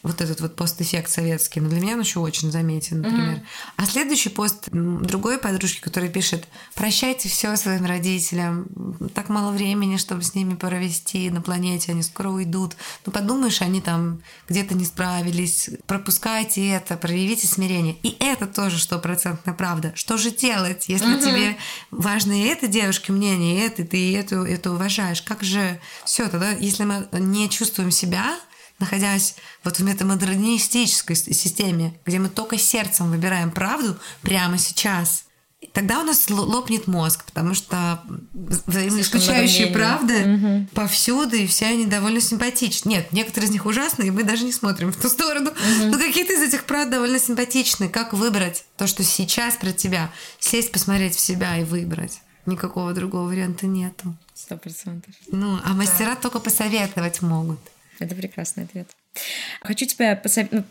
вот 0.05 0.21
этот 0.21 0.41
вот 0.43 0.55
постэффект 0.55 1.11
советский. 1.11 1.61
Но 1.61 1.71
для 1.71 1.81
меня 1.81 1.95
он 1.95 2.01
еще 2.01 2.21
очень 2.21 2.53
заметен, 2.53 3.01
например. 3.01 3.39
Mm-hmm. 3.39 3.73
А 3.77 3.87
следующий 3.87 4.29
пост 4.29 4.69
другой 4.71 5.39
подружки, 5.39 5.81
которая 5.81 6.11
пишет 6.11 6.47
«Прощайте 6.75 7.31
все 7.31 7.57
своим 7.57 7.87
родителям, 7.87 8.67
так 9.15 9.31
мало 9.31 9.51
времени, 9.51 9.97
чтобы 9.97 10.23
с 10.23 10.35
ними 10.35 10.55
провести 10.55 11.31
на 11.31 11.41
планете, 11.41 11.93
они 11.93 12.03
скоро 12.03 12.29
уйдут. 12.29 12.77
Ну 13.07 13.13
подумаешь, 13.13 13.63
они 13.63 13.81
там 13.81 14.21
где-то 14.47 14.75
не 14.75 14.85
справились, 14.85 15.71
пропускайте 15.87 16.69
это, 16.69 16.99
проявите 16.99 17.49
смирение». 17.49 17.97
И 18.03 18.15
это 18.21 18.47
тоже 18.47 18.79
стопроцентная 18.79 19.55
правда. 19.55 19.93
Что 19.95 20.19
же 20.19 20.31
делать, 20.31 20.85
если 20.87 21.17
mm-hmm. 21.17 21.25
тебе 21.25 21.57
важно 21.91 22.33
и 22.33 22.45
это 22.45 22.67
девушке 22.67 23.11
мнение, 23.11 23.57
и 23.57 23.61
это, 23.61 23.85
ты 23.85 24.15
эту, 24.15 24.45
это 24.45 24.71
уважаешь? 24.71 25.23
Как 25.23 25.43
же 25.43 25.81
все 26.05 26.29
тогда, 26.29 26.51
если 26.51 26.85
мы 26.85 27.09
не 27.13 27.49
чувствуем 27.49 27.91
себя, 27.91 28.37
находясь 28.79 29.37
вот 29.63 29.79
в 29.79 29.85
метамодернистической 29.85 31.17
системе, 31.17 31.95
где 32.05 32.19
мы 32.19 32.29
только 32.29 32.59
сердцем 32.59 33.11
выбираем 33.11 33.51
правду 33.51 33.97
прямо 34.23 34.59
сейчас, 34.59 35.25
тогда 35.73 36.01
у 36.01 36.05
нас 36.05 36.29
лопнет 36.31 36.87
мозг, 36.87 37.25
потому 37.25 37.55
что 37.55 38.03
взаимоисключающие 38.33 39.69
правды 39.69 40.35
угу. 40.35 40.67
повсюду, 40.75 41.37
и 41.37 41.47
все 41.47 41.67
они 41.67 41.87
довольно 41.87 42.21
симпатичны. 42.21 42.91
Нет, 42.91 43.13
некоторые 43.13 43.49
из 43.49 43.53
них 43.53 43.67
ужасные, 43.67 44.09
и 44.09 44.11
мы 44.11 44.23
даже 44.25 44.45
не 44.45 44.53
смотрим 44.53 44.93
в 44.93 44.97
ту 44.97 45.09
сторону. 45.09 45.51
Угу. 45.51 45.87
Но 45.87 45.99
какие-то 45.99 46.33
из 46.33 46.43
этих 46.43 46.65
правд 46.65 46.91
довольно 46.91 47.19
симпатичны. 47.19 47.89
Как 47.89 48.13
выбрать 48.13 48.65
то, 48.77 48.87
что 48.87 49.03
сейчас 49.03 49.57
про 49.57 49.73
тебя? 49.73 50.11
Сесть, 50.39 50.73
посмотреть 50.73 51.17
в 51.17 51.21
себя 51.21 51.59
и 51.59 51.65
выбрать. 51.65 52.21
Никакого 52.47 52.93
другого 52.93 53.29
варианта 53.29 53.67
нету. 53.67 54.15
Сто 54.35 54.57
процентов. 54.57 55.15
Ну, 55.29 55.59
а 55.65 55.73
мастера 55.73 56.15
да. 56.15 56.17
только 56.17 56.41
посоветовать 56.41 57.23
могут. 57.23 57.59
Это 57.99 58.15
прекрасный 58.15 58.65
ответ. 58.65 58.89
Хочу 59.61 59.87
тебя 59.87 60.21
ну, 60.51 60.65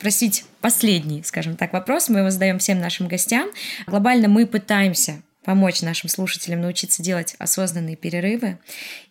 последний, 0.61 1.24
скажем 1.24 1.55
так, 1.55 1.74
вопрос. 1.74 2.09
Мы 2.09 2.19
его 2.19 2.30
задаем 2.30 2.59
всем 2.59 2.80
нашим 2.80 3.07
гостям. 3.07 3.49
Глобально 3.88 4.28
мы 4.28 4.45
пытаемся 4.45 5.21
помочь 5.43 5.82
нашим 5.82 6.09
слушателям 6.09 6.61
научиться 6.61 7.01
делать 7.01 7.36
осознанные 7.38 7.95
перерывы 7.95 8.59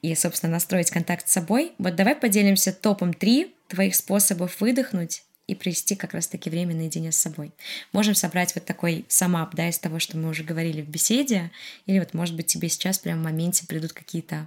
и, 0.01 0.15
собственно, 0.15 0.53
настроить 0.53 0.91
контакт 0.91 1.29
с 1.29 1.33
собой. 1.33 1.73
Вот 1.79 1.95
давай 1.95 2.17
поделимся 2.17 2.73
топом 2.73 3.13
три 3.13 3.55
твоих 3.69 3.95
способов 3.95 4.61
выдохнуть 4.61 5.25
и 5.47 5.55
провести 5.55 5.97
как 5.97 6.15
раз-таки 6.15 6.49
время 6.51 6.75
наедине 6.75 7.13
с 7.13 7.17
собой. 7.17 7.53
Можем 7.93 8.15
собрать 8.15 8.55
вот 8.55 8.65
такой 8.65 9.05
самап, 9.09 9.55
да, 9.55 9.69
из 9.69 9.79
того, 9.79 9.99
что 9.99 10.17
мы 10.17 10.29
уже 10.29 10.45
говорили 10.45 10.83
в 10.83 10.89
беседе, 10.89 11.51
или 11.87 11.99
вот, 11.99 12.15
может 12.15 12.37
быть, 12.37 12.47
тебе 12.47 12.69
сейчас 12.69 12.99
прямо 12.99 13.21
в 13.21 13.25
моменте 13.25 13.67
придут 13.67 13.93
какие-то 13.93 14.47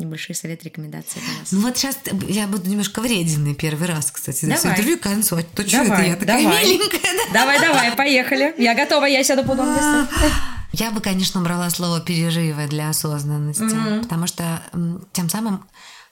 небольшие 0.00 0.34
советы, 0.34 0.66
рекомендации 0.66 1.20
для 1.20 1.38
вас. 1.38 1.52
Ну 1.52 1.60
вот 1.60 1.76
сейчас 1.76 1.98
я 2.28 2.46
буду 2.46 2.68
немножко 2.68 3.00
вреденной 3.00 3.54
первый 3.54 3.86
раз, 3.86 4.10
кстати, 4.10 4.44
за 4.44 4.54
давай. 4.54 4.72
интервью 4.72 4.98
к 4.98 5.02
концу. 5.02 5.36
А 5.36 5.42
то 5.42 5.66
что 5.66 5.78
это 5.78 6.02
я 6.02 6.16
такая 6.16 6.42
давай. 6.42 6.64
миленькая? 6.64 7.00
Да? 7.02 7.40
Давай, 7.40 7.60
давай, 7.60 7.92
поехали. 7.96 8.54
Я 8.58 8.74
готова, 8.74 9.04
я 9.04 9.22
сяду 9.22 9.44
по 9.44 9.54
а, 9.54 10.08
Я 10.72 10.90
бы, 10.90 11.00
конечно, 11.00 11.40
брала 11.40 11.70
слово 11.70 12.00
перерывы 12.00 12.66
для 12.66 12.90
осознанности, 12.90 13.62
mm-hmm. 13.62 14.02
потому 14.02 14.26
что 14.26 14.62
тем 15.12 15.28
самым 15.28 15.64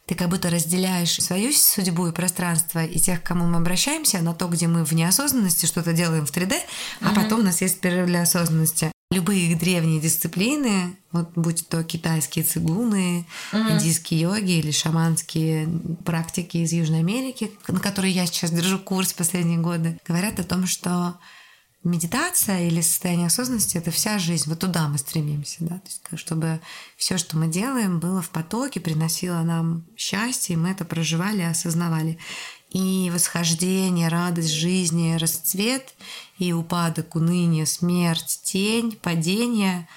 ты 0.06 0.14
как 0.14 0.30
будто 0.30 0.48
разделяешь 0.48 1.14
свою 1.22 1.52
судьбу 1.52 2.06
и 2.06 2.12
пространство 2.12 2.82
и 2.82 2.98
тех, 2.98 3.22
к 3.22 3.26
кому 3.26 3.46
мы 3.46 3.58
обращаемся, 3.58 4.18
на 4.20 4.34
то, 4.34 4.48
где 4.48 4.66
мы 4.66 4.84
в 4.84 4.92
неосознанности 4.92 5.66
что-то 5.66 5.92
делаем 5.92 6.24
в 6.24 6.32
3D, 6.32 6.54
а 7.00 7.04
mm-hmm. 7.04 7.14
потом 7.14 7.40
у 7.40 7.42
нас 7.42 7.60
есть 7.60 7.80
перерыв 7.80 8.06
для 8.06 8.22
осознанности. 8.22 8.90
Любые 9.10 9.56
древние 9.56 10.00
дисциплины, 10.00 10.94
вот 11.12 11.30
будь 11.34 11.66
то 11.68 11.82
китайские 11.82 12.44
цигуны, 12.44 13.26
mm-hmm. 13.52 13.72
индийские 13.72 14.20
йоги 14.20 14.58
или 14.58 14.70
шаманские 14.70 15.66
практики 16.04 16.58
из 16.58 16.72
Южной 16.74 16.98
Америки, 16.98 17.50
на 17.68 17.80
которые 17.80 18.12
я 18.12 18.26
сейчас 18.26 18.50
держу 18.50 18.78
курс 18.78 19.14
последние 19.14 19.58
годы, 19.58 19.98
говорят 20.06 20.38
о 20.40 20.44
том, 20.44 20.66
что 20.66 21.18
медитация 21.84 22.66
или 22.66 22.82
состояние 22.82 23.28
осознанности 23.28 23.78
это 23.78 23.90
вся 23.90 24.18
жизнь. 24.18 24.44
Вот 24.46 24.58
туда 24.58 24.88
мы 24.88 24.98
стремимся, 24.98 25.56
да, 25.60 25.78
то 25.78 25.88
есть 25.88 26.02
чтобы 26.16 26.60
все, 26.96 27.16
что 27.16 27.38
мы 27.38 27.48
делаем, 27.48 28.00
было 28.00 28.20
в 28.20 28.28
потоке, 28.28 28.78
приносило 28.78 29.40
нам 29.40 29.86
счастье, 29.96 30.54
и 30.54 30.58
мы 30.58 30.70
это 30.70 30.84
проживали, 30.84 31.42
осознавали 31.42 32.18
и 32.70 33.10
восхождение, 33.12 34.08
радость 34.08 34.52
жизни, 34.52 35.16
расцвет 35.16 35.94
и 36.38 36.52
упадок, 36.52 37.14
уныние, 37.16 37.66
смерть, 37.66 38.40
тень, 38.42 38.92
падение, 39.02 39.88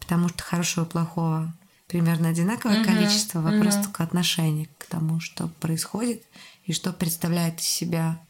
потому 0.00 0.28
что 0.28 0.42
хорошего 0.42 0.84
и 0.84 0.88
плохого 0.88 1.54
примерно 1.86 2.30
одинаковое 2.30 2.80
uh-huh, 2.80 2.84
количество, 2.84 3.40
вопрос 3.40 3.74
uh-huh. 3.74 3.84
только 3.84 4.02
отношения 4.02 4.66
к 4.66 4.84
к 4.84 4.90
тому, 4.90 5.20
что 5.20 5.48
происходит 5.60 6.22
и 6.64 6.72
что 6.72 6.92
представляет 6.92 7.60
из 7.60 7.66
себя 7.66 8.20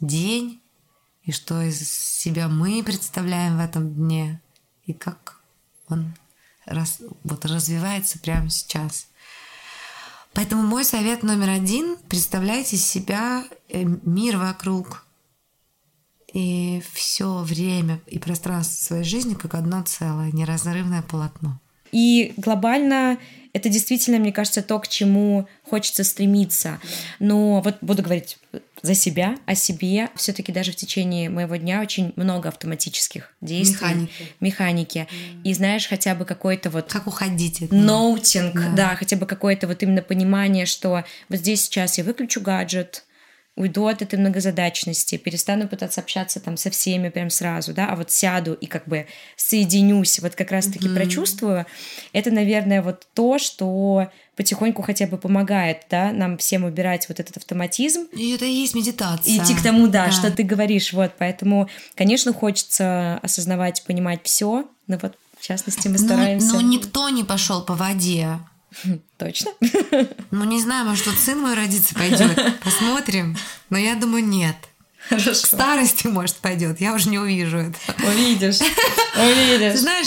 день, 0.00 0.60
и 1.24 1.32
что 1.32 1.60
из 1.62 1.88
себя 1.88 2.48
мы 2.48 2.82
представляем 2.82 3.56
в 3.56 3.60
этом 3.60 3.94
дне, 3.94 4.40
и 4.84 4.92
как 4.92 5.40
он 5.88 6.14
раз, 6.66 7.00
вот 7.24 7.44
развивается 7.44 8.18
прямо 8.18 8.50
сейчас. 8.50 9.08
Поэтому 10.34 10.62
мой 10.62 10.84
совет 10.84 11.22
номер 11.22 11.50
один– 11.50 11.96
представляйте 12.08 12.76
себя 12.76 13.44
э, 13.68 13.84
мир 13.84 14.38
вокруг 14.38 15.04
и 16.32 16.82
все 16.94 17.42
время 17.42 18.00
и 18.06 18.18
пространство 18.18 18.86
своей 18.86 19.04
жизни 19.04 19.34
как 19.34 19.54
одно 19.54 19.82
целое, 19.82 20.32
неразрывное 20.32 21.02
полотно. 21.02 21.60
И 21.92 22.32
глобально 22.38 23.18
это 23.52 23.68
действительно, 23.68 24.18
мне 24.18 24.32
кажется, 24.32 24.62
то, 24.62 24.78
к 24.78 24.88
чему 24.88 25.46
хочется 25.68 26.04
стремиться. 26.04 26.80
Но 27.18 27.60
вот 27.60 27.76
буду 27.82 28.02
говорить 28.02 28.38
за 28.82 28.94
себя, 28.94 29.36
о 29.46 29.54
себе. 29.54 30.08
Все-таки 30.16 30.52
даже 30.52 30.72
в 30.72 30.76
течение 30.76 31.30
моего 31.30 31.56
дня 31.56 31.80
очень 31.80 32.12
много 32.16 32.48
автоматических 32.48 33.32
действий. 33.40 33.86
Механики. 33.86 34.28
Механики. 34.40 35.08
И 35.44 35.54
знаешь, 35.54 35.86
хотя 35.86 36.14
бы 36.14 36.24
какой-то 36.24 36.68
вот... 36.70 36.92
Как 36.92 37.06
уходить 37.06 37.62
от 37.62 37.70
Ноутинг, 37.72 38.54
Да. 38.54 38.72
да, 38.74 38.96
хотя 38.96 39.16
бы 39.16 39.26
какое-то 39.26 39.66
вот 39.68 39.82
именно 39.82 40.02
понимание, 40.02 40.66
что 40.66 41.04
вот 41.28 41.38
здесь 41.38 41.62
сейчас 41.64 41.98
я 41.98 42.04
выключу 42.04 42.40
гаджет, 42.40 43.04
уйду 43.54 43.86
от 43.86 44.00
этой 44.00 44.18
многозадачности, 44.18 45.18
перестану 45.18 45.68
пытаться 45.68 46.00
общаться 46.00 46.40
там 46.40 46.56
со 46.56 46.70
всеми 46.70 47.10
прям 47.10 47.28
сразу, 47.28 47.74
да, 47.74 47.88
а 47.88 47.96
вот 47.96 48.10
сяду 48.10 48.54
и 48.54 48.66
как 48.66 48.88
бы 48.88 49.06
соединюсь, 49.36 50.20
вот 50.20 50.34
как 50.34 50.50
раз-таки 50.50 50.88
прочувствую, 50.88 51.66
это, 52.14 52.30
наверное, 52.30 52.80
вот 52.82 53.06
то, 53.12 53.38
что 53.38 54.10
потихоньку 54.36 54.80
хотя 54.80 55.06
бы 55.06 55.18
помогает, 55.18 55.82
да, 55.90 56.12
нам 56.12 56.38
всем 56.38 56.64
убирать 56.64 57.08
вот 57.10 57.20
этот 57.20 57.36
автоматизм, 57.36 58.06
И 58.12 58.34
это 58.34 58.46
и 58.46 58.52
есть 58.52 58.74
медитация. 58.74 59.34
и 59.34 59.38
идти 59.38 59.54
к 59.54 59.62
тому, 59.62 59.86
да, 59.86 60.10
что 60.10 60.30
ты 60.30 60.42
говоришь, 60.42 60.94
вот, 60.94 61.12
поэтому, 61.18 61.68
конечно, 61.94 62.32
хочется 62.32 63.18
осознавать, 63.22 63.84
понимать 63.84 64.20
все, 64.24 64.66
но 64.86 64.98
вот 65.02 65.16
в 65.38 65.44
частности 65.44 65.88
мы 65.88 65.98
стараемся. 65.98 66.54
ну, 66.54 66.60
никто 66.60 67.08
не 67.10 67.24
пошел 67.24 67.62
по 67.62 67.74
воде. 67.74 68.38
Точно? 69.18 69.50
Ну, 70.30 70.44
не 70.44 70.60
знаю, 70.60 70.86
может, 70.86 71.04
тут 71.04 71.18
сын 71.18 71.38
мой 71.38 71.54
родится 71.54 71.94
пойдет. 71.94 72.60
Посмотрим. 72.64 73.36
Но 73.70 73.78
я 73.78 73.94
думаю, 73.94 74.24
нет. 74.24 74.56
К 75.06 75.08
Хорошо. 75.10 75.34
старости, 75.34 76.06
может, 76.06 76.36
пойдет. 76.36 76.80
Я 76.80 76.94
уже 76.94 77.08
не 77.10 77.18
увижу 77.18 77.58
это. 77.58 77.78
Увидишь, 78.06 78.60
увидишь. 79.16 79.80
знаешь, 79.80 80.06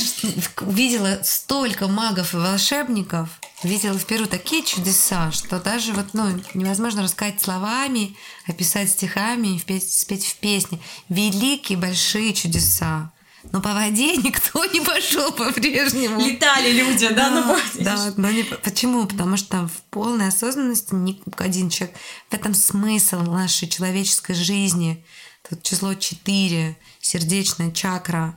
видела 0.62 1.20
столько 1.24 1.88
магов 1.88 2.34
и 2.34 2.38
волшебников, 2.38 3.30
видела 3.62 4.00
в 4.00 4.06
Перу 4.06 4.26
такие 4.26 4.64
чудеса, 4.64 5.32
что 5.34 5.60
даже 5.60 5.92
вот, 5.92 6.14
ну, 6.14 6.42
невозможно 6.54 7.04
рассказать 7.04 7.42
словами, 7.42 8.16
описать 8.48 8.90
стихами, 8.90 9.56
и 9.56 9.60
впеть- 9.60 9.92
спеть 9.92 10.26
в 10.26 10.38
песне. 10.38 10.80
Великие 11.10 11.78
большие 11.78 12.34
чудеса. 12.34 13.12
Но 13.52 13.62
по 13.62 13.74
воде 13.74 14.16
никто 14.18 14.66
не 14.66 14.82
пошел 14.82 15.32
по-прежнему. 15.32 16.20
Летали 16.20 16.72
люди, 16.72 17.08
да, 17.10 17.30
ну 17.30 17.44
помнишь? 17.44 17.72
да, 17.80 18.14
но 18.18 18.32
не, 18.32 18.44
почему? 18.44 19.06
Потому 19.06 19.38
что 19.38 19.68
в 19.68 19.82
полной 19.90 20.28
осознанности 20.28 20.94
ни 20.94 21.22
один 21.38 21.70
человек. 21.70 21.96
В 22.30 22.34
этом 22.34 22.54
смысл 22.54 23.22
нашей 23.22 23.68
человеческой 23.68 24.34
жизни. 24.34 25.06
Тут 25.48 25.64
число 25.64 25.94
4, 25.94 26.76
сердечная 27.00 27.72
чакра. 27.72 28.36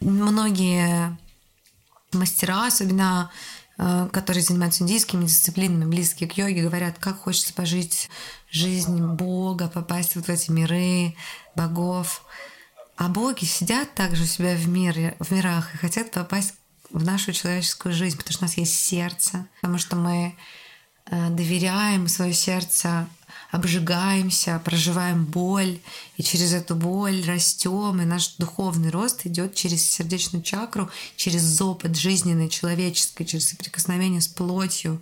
Многие 0.00 1.16
мастера, 2.12 2.66
особенно 2.66 3.30
э, 3.78 4.08
которые 4.12 4.42
занимаются 4.42 4.82
индийскими 4.82 5.26
дисциплинами, 5.26 5.84
близкие 5.84 6.28
к 6.28 6.36
йоге, 6.36 6.62
говорят, 6.62 6.98
как 6.98 7.20
хочется 7.22 7.54
пожить 7.54 8.08
жизнь 8.50 8.98
Бога, 8.98 9.68
попасть 9.68 10.16
вот 10.16 10.26
в 10.26 10.30
эти 10.30 10.50
миры 10.50 11.14
богов. 11.54 12.24
А 12.98 13.08
боги 13.08 13.44
сидят 13.44 13.94
также 13.94 14.24
у 14.24 14.26
себя 14.26 14.56
в, 14.56 14.66
мире, 14.66 15.16
в 15.20 15.30
мирах 15.30 15.72
и 15.72 15.78
хотят 15.78 16.10
попасть 16.10 16.54
в 16.90 17.04
нашу 17.04 17.32
человеческую 17.32 17.94
жизнь, 17.94 18.16
потому 18.16 18.32
что 18.32 18.42
у 18.42 18.46
нас 18.48 18.56
есть 18.56 18.74
сердце, 18.74 19.46
потому 19.60 19.78
что 19.78 19.94
мы 19.94 20.34
э, 21.06 21.30
доверяем 21.30 22.08
свое 22.08 22.34
сердце, 22.34 23.08
обжигаемся, 23.52 24.60
проживаем 24.64 25.24
боль, 25.24 25.78
и 26.16 26.24
через 26.24 26.52
эту 26.52 26.74
боль 26.74 27.24
растем, 27.24 28.02
и 28.02 28.04
наш 28.04 28.34
духовный 28.34 28.90
рост 28.90 29.26
идет 29.26 29.54
через 29.54 29.88
сердечную 29.88 30.42
чакру, 30.42 30.90
через 31.14 31.60
опыт 31.60 31.94
жизненный, 31.96 32.48
человеческий, 32.48 33.24
через 33.24 33.50
соприкосновение 33.50 34.20
с 34.20 34.26
плотью, 34.26 35.00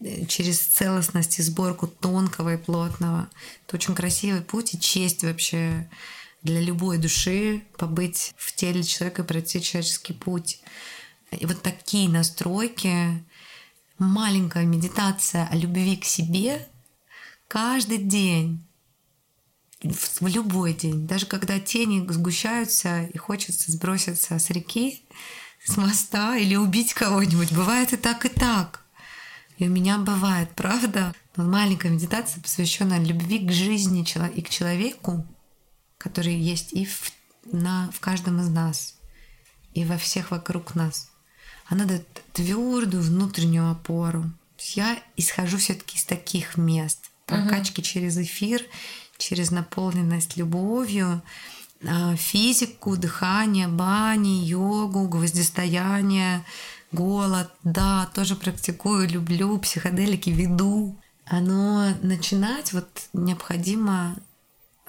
э, 0.00 0.26
через 0.26 0.58
целостность 0.58 1.38
и 1.38 1.42
сборку 1.42 1.86
тонкого 1.86 2.54
и 2.54 2.56
плотного. 2.56 3.30
Это 3.68 3.76
очень 3.76 3.94
красивый 3.94 4.40
путь 4.40 4.74
и 4.74 4.80
честь 4.80 5.22
вообще 5.22 5.88
для 6.48 6.60
любой 6.60 6.98
души 6.98 7.62
побыть 7.76 8.34
в 8.36 8.54
теле 8.54 8.82
человека 8.82 9.22
и 9.22 9.26
пройти 9.26 9.62
человеческий 9.62 10.14
путь. 10.14 10.60
И 11.30 11.44
вот 11.44 11.62
такие 11.62 12.08
настройки, 12.08 13.24
маленькая 13.98 14.64
медитация 14.64 15.46
о 15.46 15.56
любви 15.56 15.96
к 15.96 16.04
себе 16.04 16.66
каждый 17.48 17.98
день, 17.98 18.64
в 19.82 20.26
любой 20.26 20.72
день, 20.72 21.06
даже 21.06 21.26
когда 21.26 21.60
тени 21.60 22.04
сгущаются 22.10 23.04
и 23.04 23.18
хочется 23.18 23.70
сброситься 23.70 24.38
с 24.38 24.50
реки, 24.50 25.02
с 25.64 25.76
моста 25.76 26.36
или 26.36 26.56
убить 26.56 26.94
кого-нибудь. 26.94 27.52
Бывает 27.52 27.92
и 27.92 27.96
так, 27.96 28.24
и 28.24 28.28
так. 28.28 28.84
И 29.58 29.66
у 29.66 29.70
меня 29.70 29.98
бывает, 29.98 30.50
правда? 30.56 31.14
Но 31.36 31.44
маленькая 31.44 31.90
медитация, 31.90 32.42
посвященная 32.42 33.04
любви 33.04 33.38
к 33.40 33.52
жизни 33.52 34.00
и 34.34 34.42
к 34.42 34.48
человеку, 34.48 35.26
который 35.98 36.34
есть 36.34 36.72
и 36.72 36.86
в, 36.86 37.12
на, 37.44 37.90
в 37.92 38.00
каждом 38.00 38.40
из 38.40 38.48
нас, 38.48 38.94
и 39.74 39.84
во 39.84 39.98
всех 39.98 40.30
вокруг 40.30 40.74
нас. 40.74 41.10
Она 41.66 41.84
дает 41.84 42.06
твердую 42.32 43.02
внутреннюю 43.02 43.70
опору. 43.70 44.30
Я 44.74 44.98
исхожу 45.16 45.58
все-таки 45.58 45.96
из 45.96 46.04
таких 46.04 46.56
мест. 46.56 47.10
Прокачки 47.26 47.82
через 47.82 48.16
эфир, 48.16 48.62
через 49.18 49.50
наполненность 49.50 50.38
любовью, 50.38 51.22
а, 51.86 52.16
физику, 52.16 52.96
дыхание, 52.96 53.68
бани, 53.68 54.44
йогу, 54.44 55.08
гвоздистояние, 55.08 56.44
голод. 56.90 57.50
Да, 57.64 58.08
тоже 58.14 58.34
практикую, 58.34 59.08
люблю, 59.08 59.58
психоделики 59.58 60.30
веду. 60.30 60.96
Но 61.30 61.94
начинать 62.02 62.72
вот 62.72 62.88
необходимо 63.12 64.16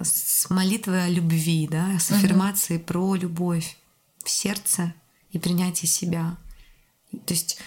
с 0.01 0.49
молитвы 0.49 1.01
о 1.01 1.09
любви, 1.09 1.67
да, 1.69 1.97
с 1.99 2.11
аффирмацией 2.11 2.79
про 2.79 3.15
любовь 3.15 3.77
в 4.23 4.29
сердце 4.29 4.93
и 5.31 5.39
принятие 5.39 5.89
себя. 5.89 6.37
То 7.25 7.33
есть 7.33 7.59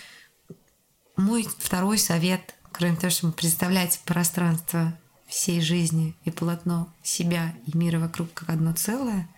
мой 1.17 1.47
второй 1.59 1.99
совет, 1.99 2.55
кроме 2.73 2.97
того, 2.97 3.11
чтобы 3.11 3.33
представлять 3.33 4.01
пространство 4.05 4.99
всей 5.27 5.61
жизни 5.61 6.15
и 6.25 6.31
полотно 6.31 6.93
себя 7.03 7.55
и 7.67 7.77
мира 7.77 7.99
вокруг 7.99 8.33
как 8.35 8.51
одно 8.51 8.73
целое, 8.75 9.29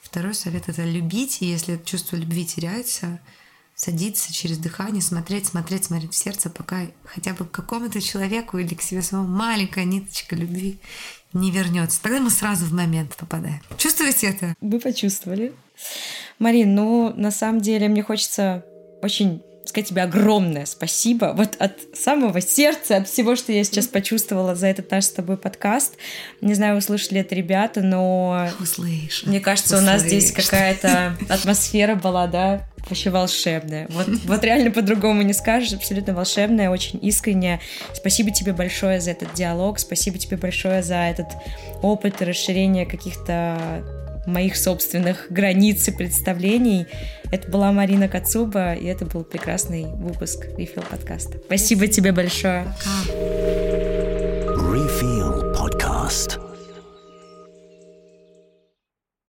второй 0.00 0.34
совет— 0.34 0.66
это 0.68 0.84
любить, 0.84 1.42
и 1.42 1.46
если 1.46 1.74
это 1.74 1.84
чувство 1.84 2.16
любви 2.16 2.46
теряется, 2.46 3.20
садиться 3.76 4.32
через 4.32 4.56
дыхание, 4.58 5.02
смотреть, 5.02 5.46
смотреть, 5.46 5.84
смотреть 5.84 6.14
в 6.14 6.16
сердце, 6.16 6.48
пока 6.50 6.86
хотя 7.04 7.34
бы 7.34 7.44
к 7.44 7.50
какому-то 7.50 8.00
человеку 8.00 8.58
или 8.58 8.74
к 8.74 8.82
себе 8.82 9.02
самому 9.02 9.28
маленькая 9.28 9.84
ниточка 9.84 10.34
любви 10.34 10.78
не 11.34 11.50
вернется. 11.50 12.02
Тогда 12.02 12.18
мы 12.18 12.30
сразу 12.30 12.64
в 12.64 12.72
момент 12.72 13.14
попадаем. 13.16 13.60
Чувствуете 13.76 14.28
это? 14.28 14.54
Вы 14.62 14.80
почувствовали. 14.80 15.52
Марин, 16.38 16.74
ну, 16.74 17.12
на 17.14 17.30
самом 17.30 17.60
деле, 17.60 17.88
мне 17.88 18.02
хочется 18.02 18.64
очень 19.02 19.42
сказать 19.68 19.88
тебе 19.88 20.02
огромное 20.02 20.66
спасибо. 20.66 21.32
Вот 21.36 21.56
от 21.58 21.78
самого 21.94 22.40
сердца, 22.40 22.96
от 22.96 23.08
всего, 23.08 23.36
что 23.36 23.52
я 23.52 23.64
сейчас 23.64 23.86
почувствовала 23.86 24.54
за 24.54 24.66
этот 24.68 24.90
наш 24.90 25.04
с 25.04 25.10
тобой 25.10 25.36
подкаст. 25.36 25.96
Не 26.40 26.54
знаю, 26.54 26.78
услышали 26.78 27.20
это 27.20 27.34
ребята, 27.34 27.82
но 27.82 28.48
Услышь. 28.60 29.24
мне 29.24 29.40
кажется, 29.40 29.78
у 29.78 29.80
нас 29.80 30.02
здесь 30.02 30.32
какая-то 30.32 31.16
атмосфера 31.28 31.94
была, 31.94 32.26
да, 32.26 32.68
вообще 32.88 33.10
волшебная. 33.10 33.86
Вот, 33.90 34.06
вот 34.24 34.44
реально 34.44 34.70
по-другому 34.70 35.22
не 35.22 35.32
скажешь, 35.32 35.72
абсолютно 35.72 36.14
волшебная, 36.14 36.70
очень 36.70 36.98
искренняя. 37.02 37.60
Спасибо 37.94 38.30
тебе 38.30 38.52
большое 38.52 39.00
за 39.00 39.10
этот 39.12 39.34
диалог, 39.34 39.78
спасибо 39.78 40.18
тебе 40.18 40.36
большое 40.36 40.82
за 40.82 40.96
этот 40.96 41.26
опыт 41.82 42.22
и 42.22 42.24
расширение 42.24 42.86
каких-то 42.86 44.05
моих 44.26 44.56
собственных 44.56 45.26
границ 45.30 45.86
и 45.88 45.90
представлений. 45.90 46.86
Это 47.30 47.50
была 47.50 47.72
Марина 47.72 48.08
Кацуба, 48.08 48.74
и 48.74 48.86
это 48.86 49.04
был 49.06 49.24
прекрасный 49.24 49.86
выпуск 49.86 50.46
Refill 50.56 50.84
подкаста. 50.88 51.38
Спасибо 51.46 51.86
тебе 51.86 52.12
большое. 52.12 52.64
Пока. 52.64 53.12
Refill 54.72 55.54
Podcast. 55.54 56.45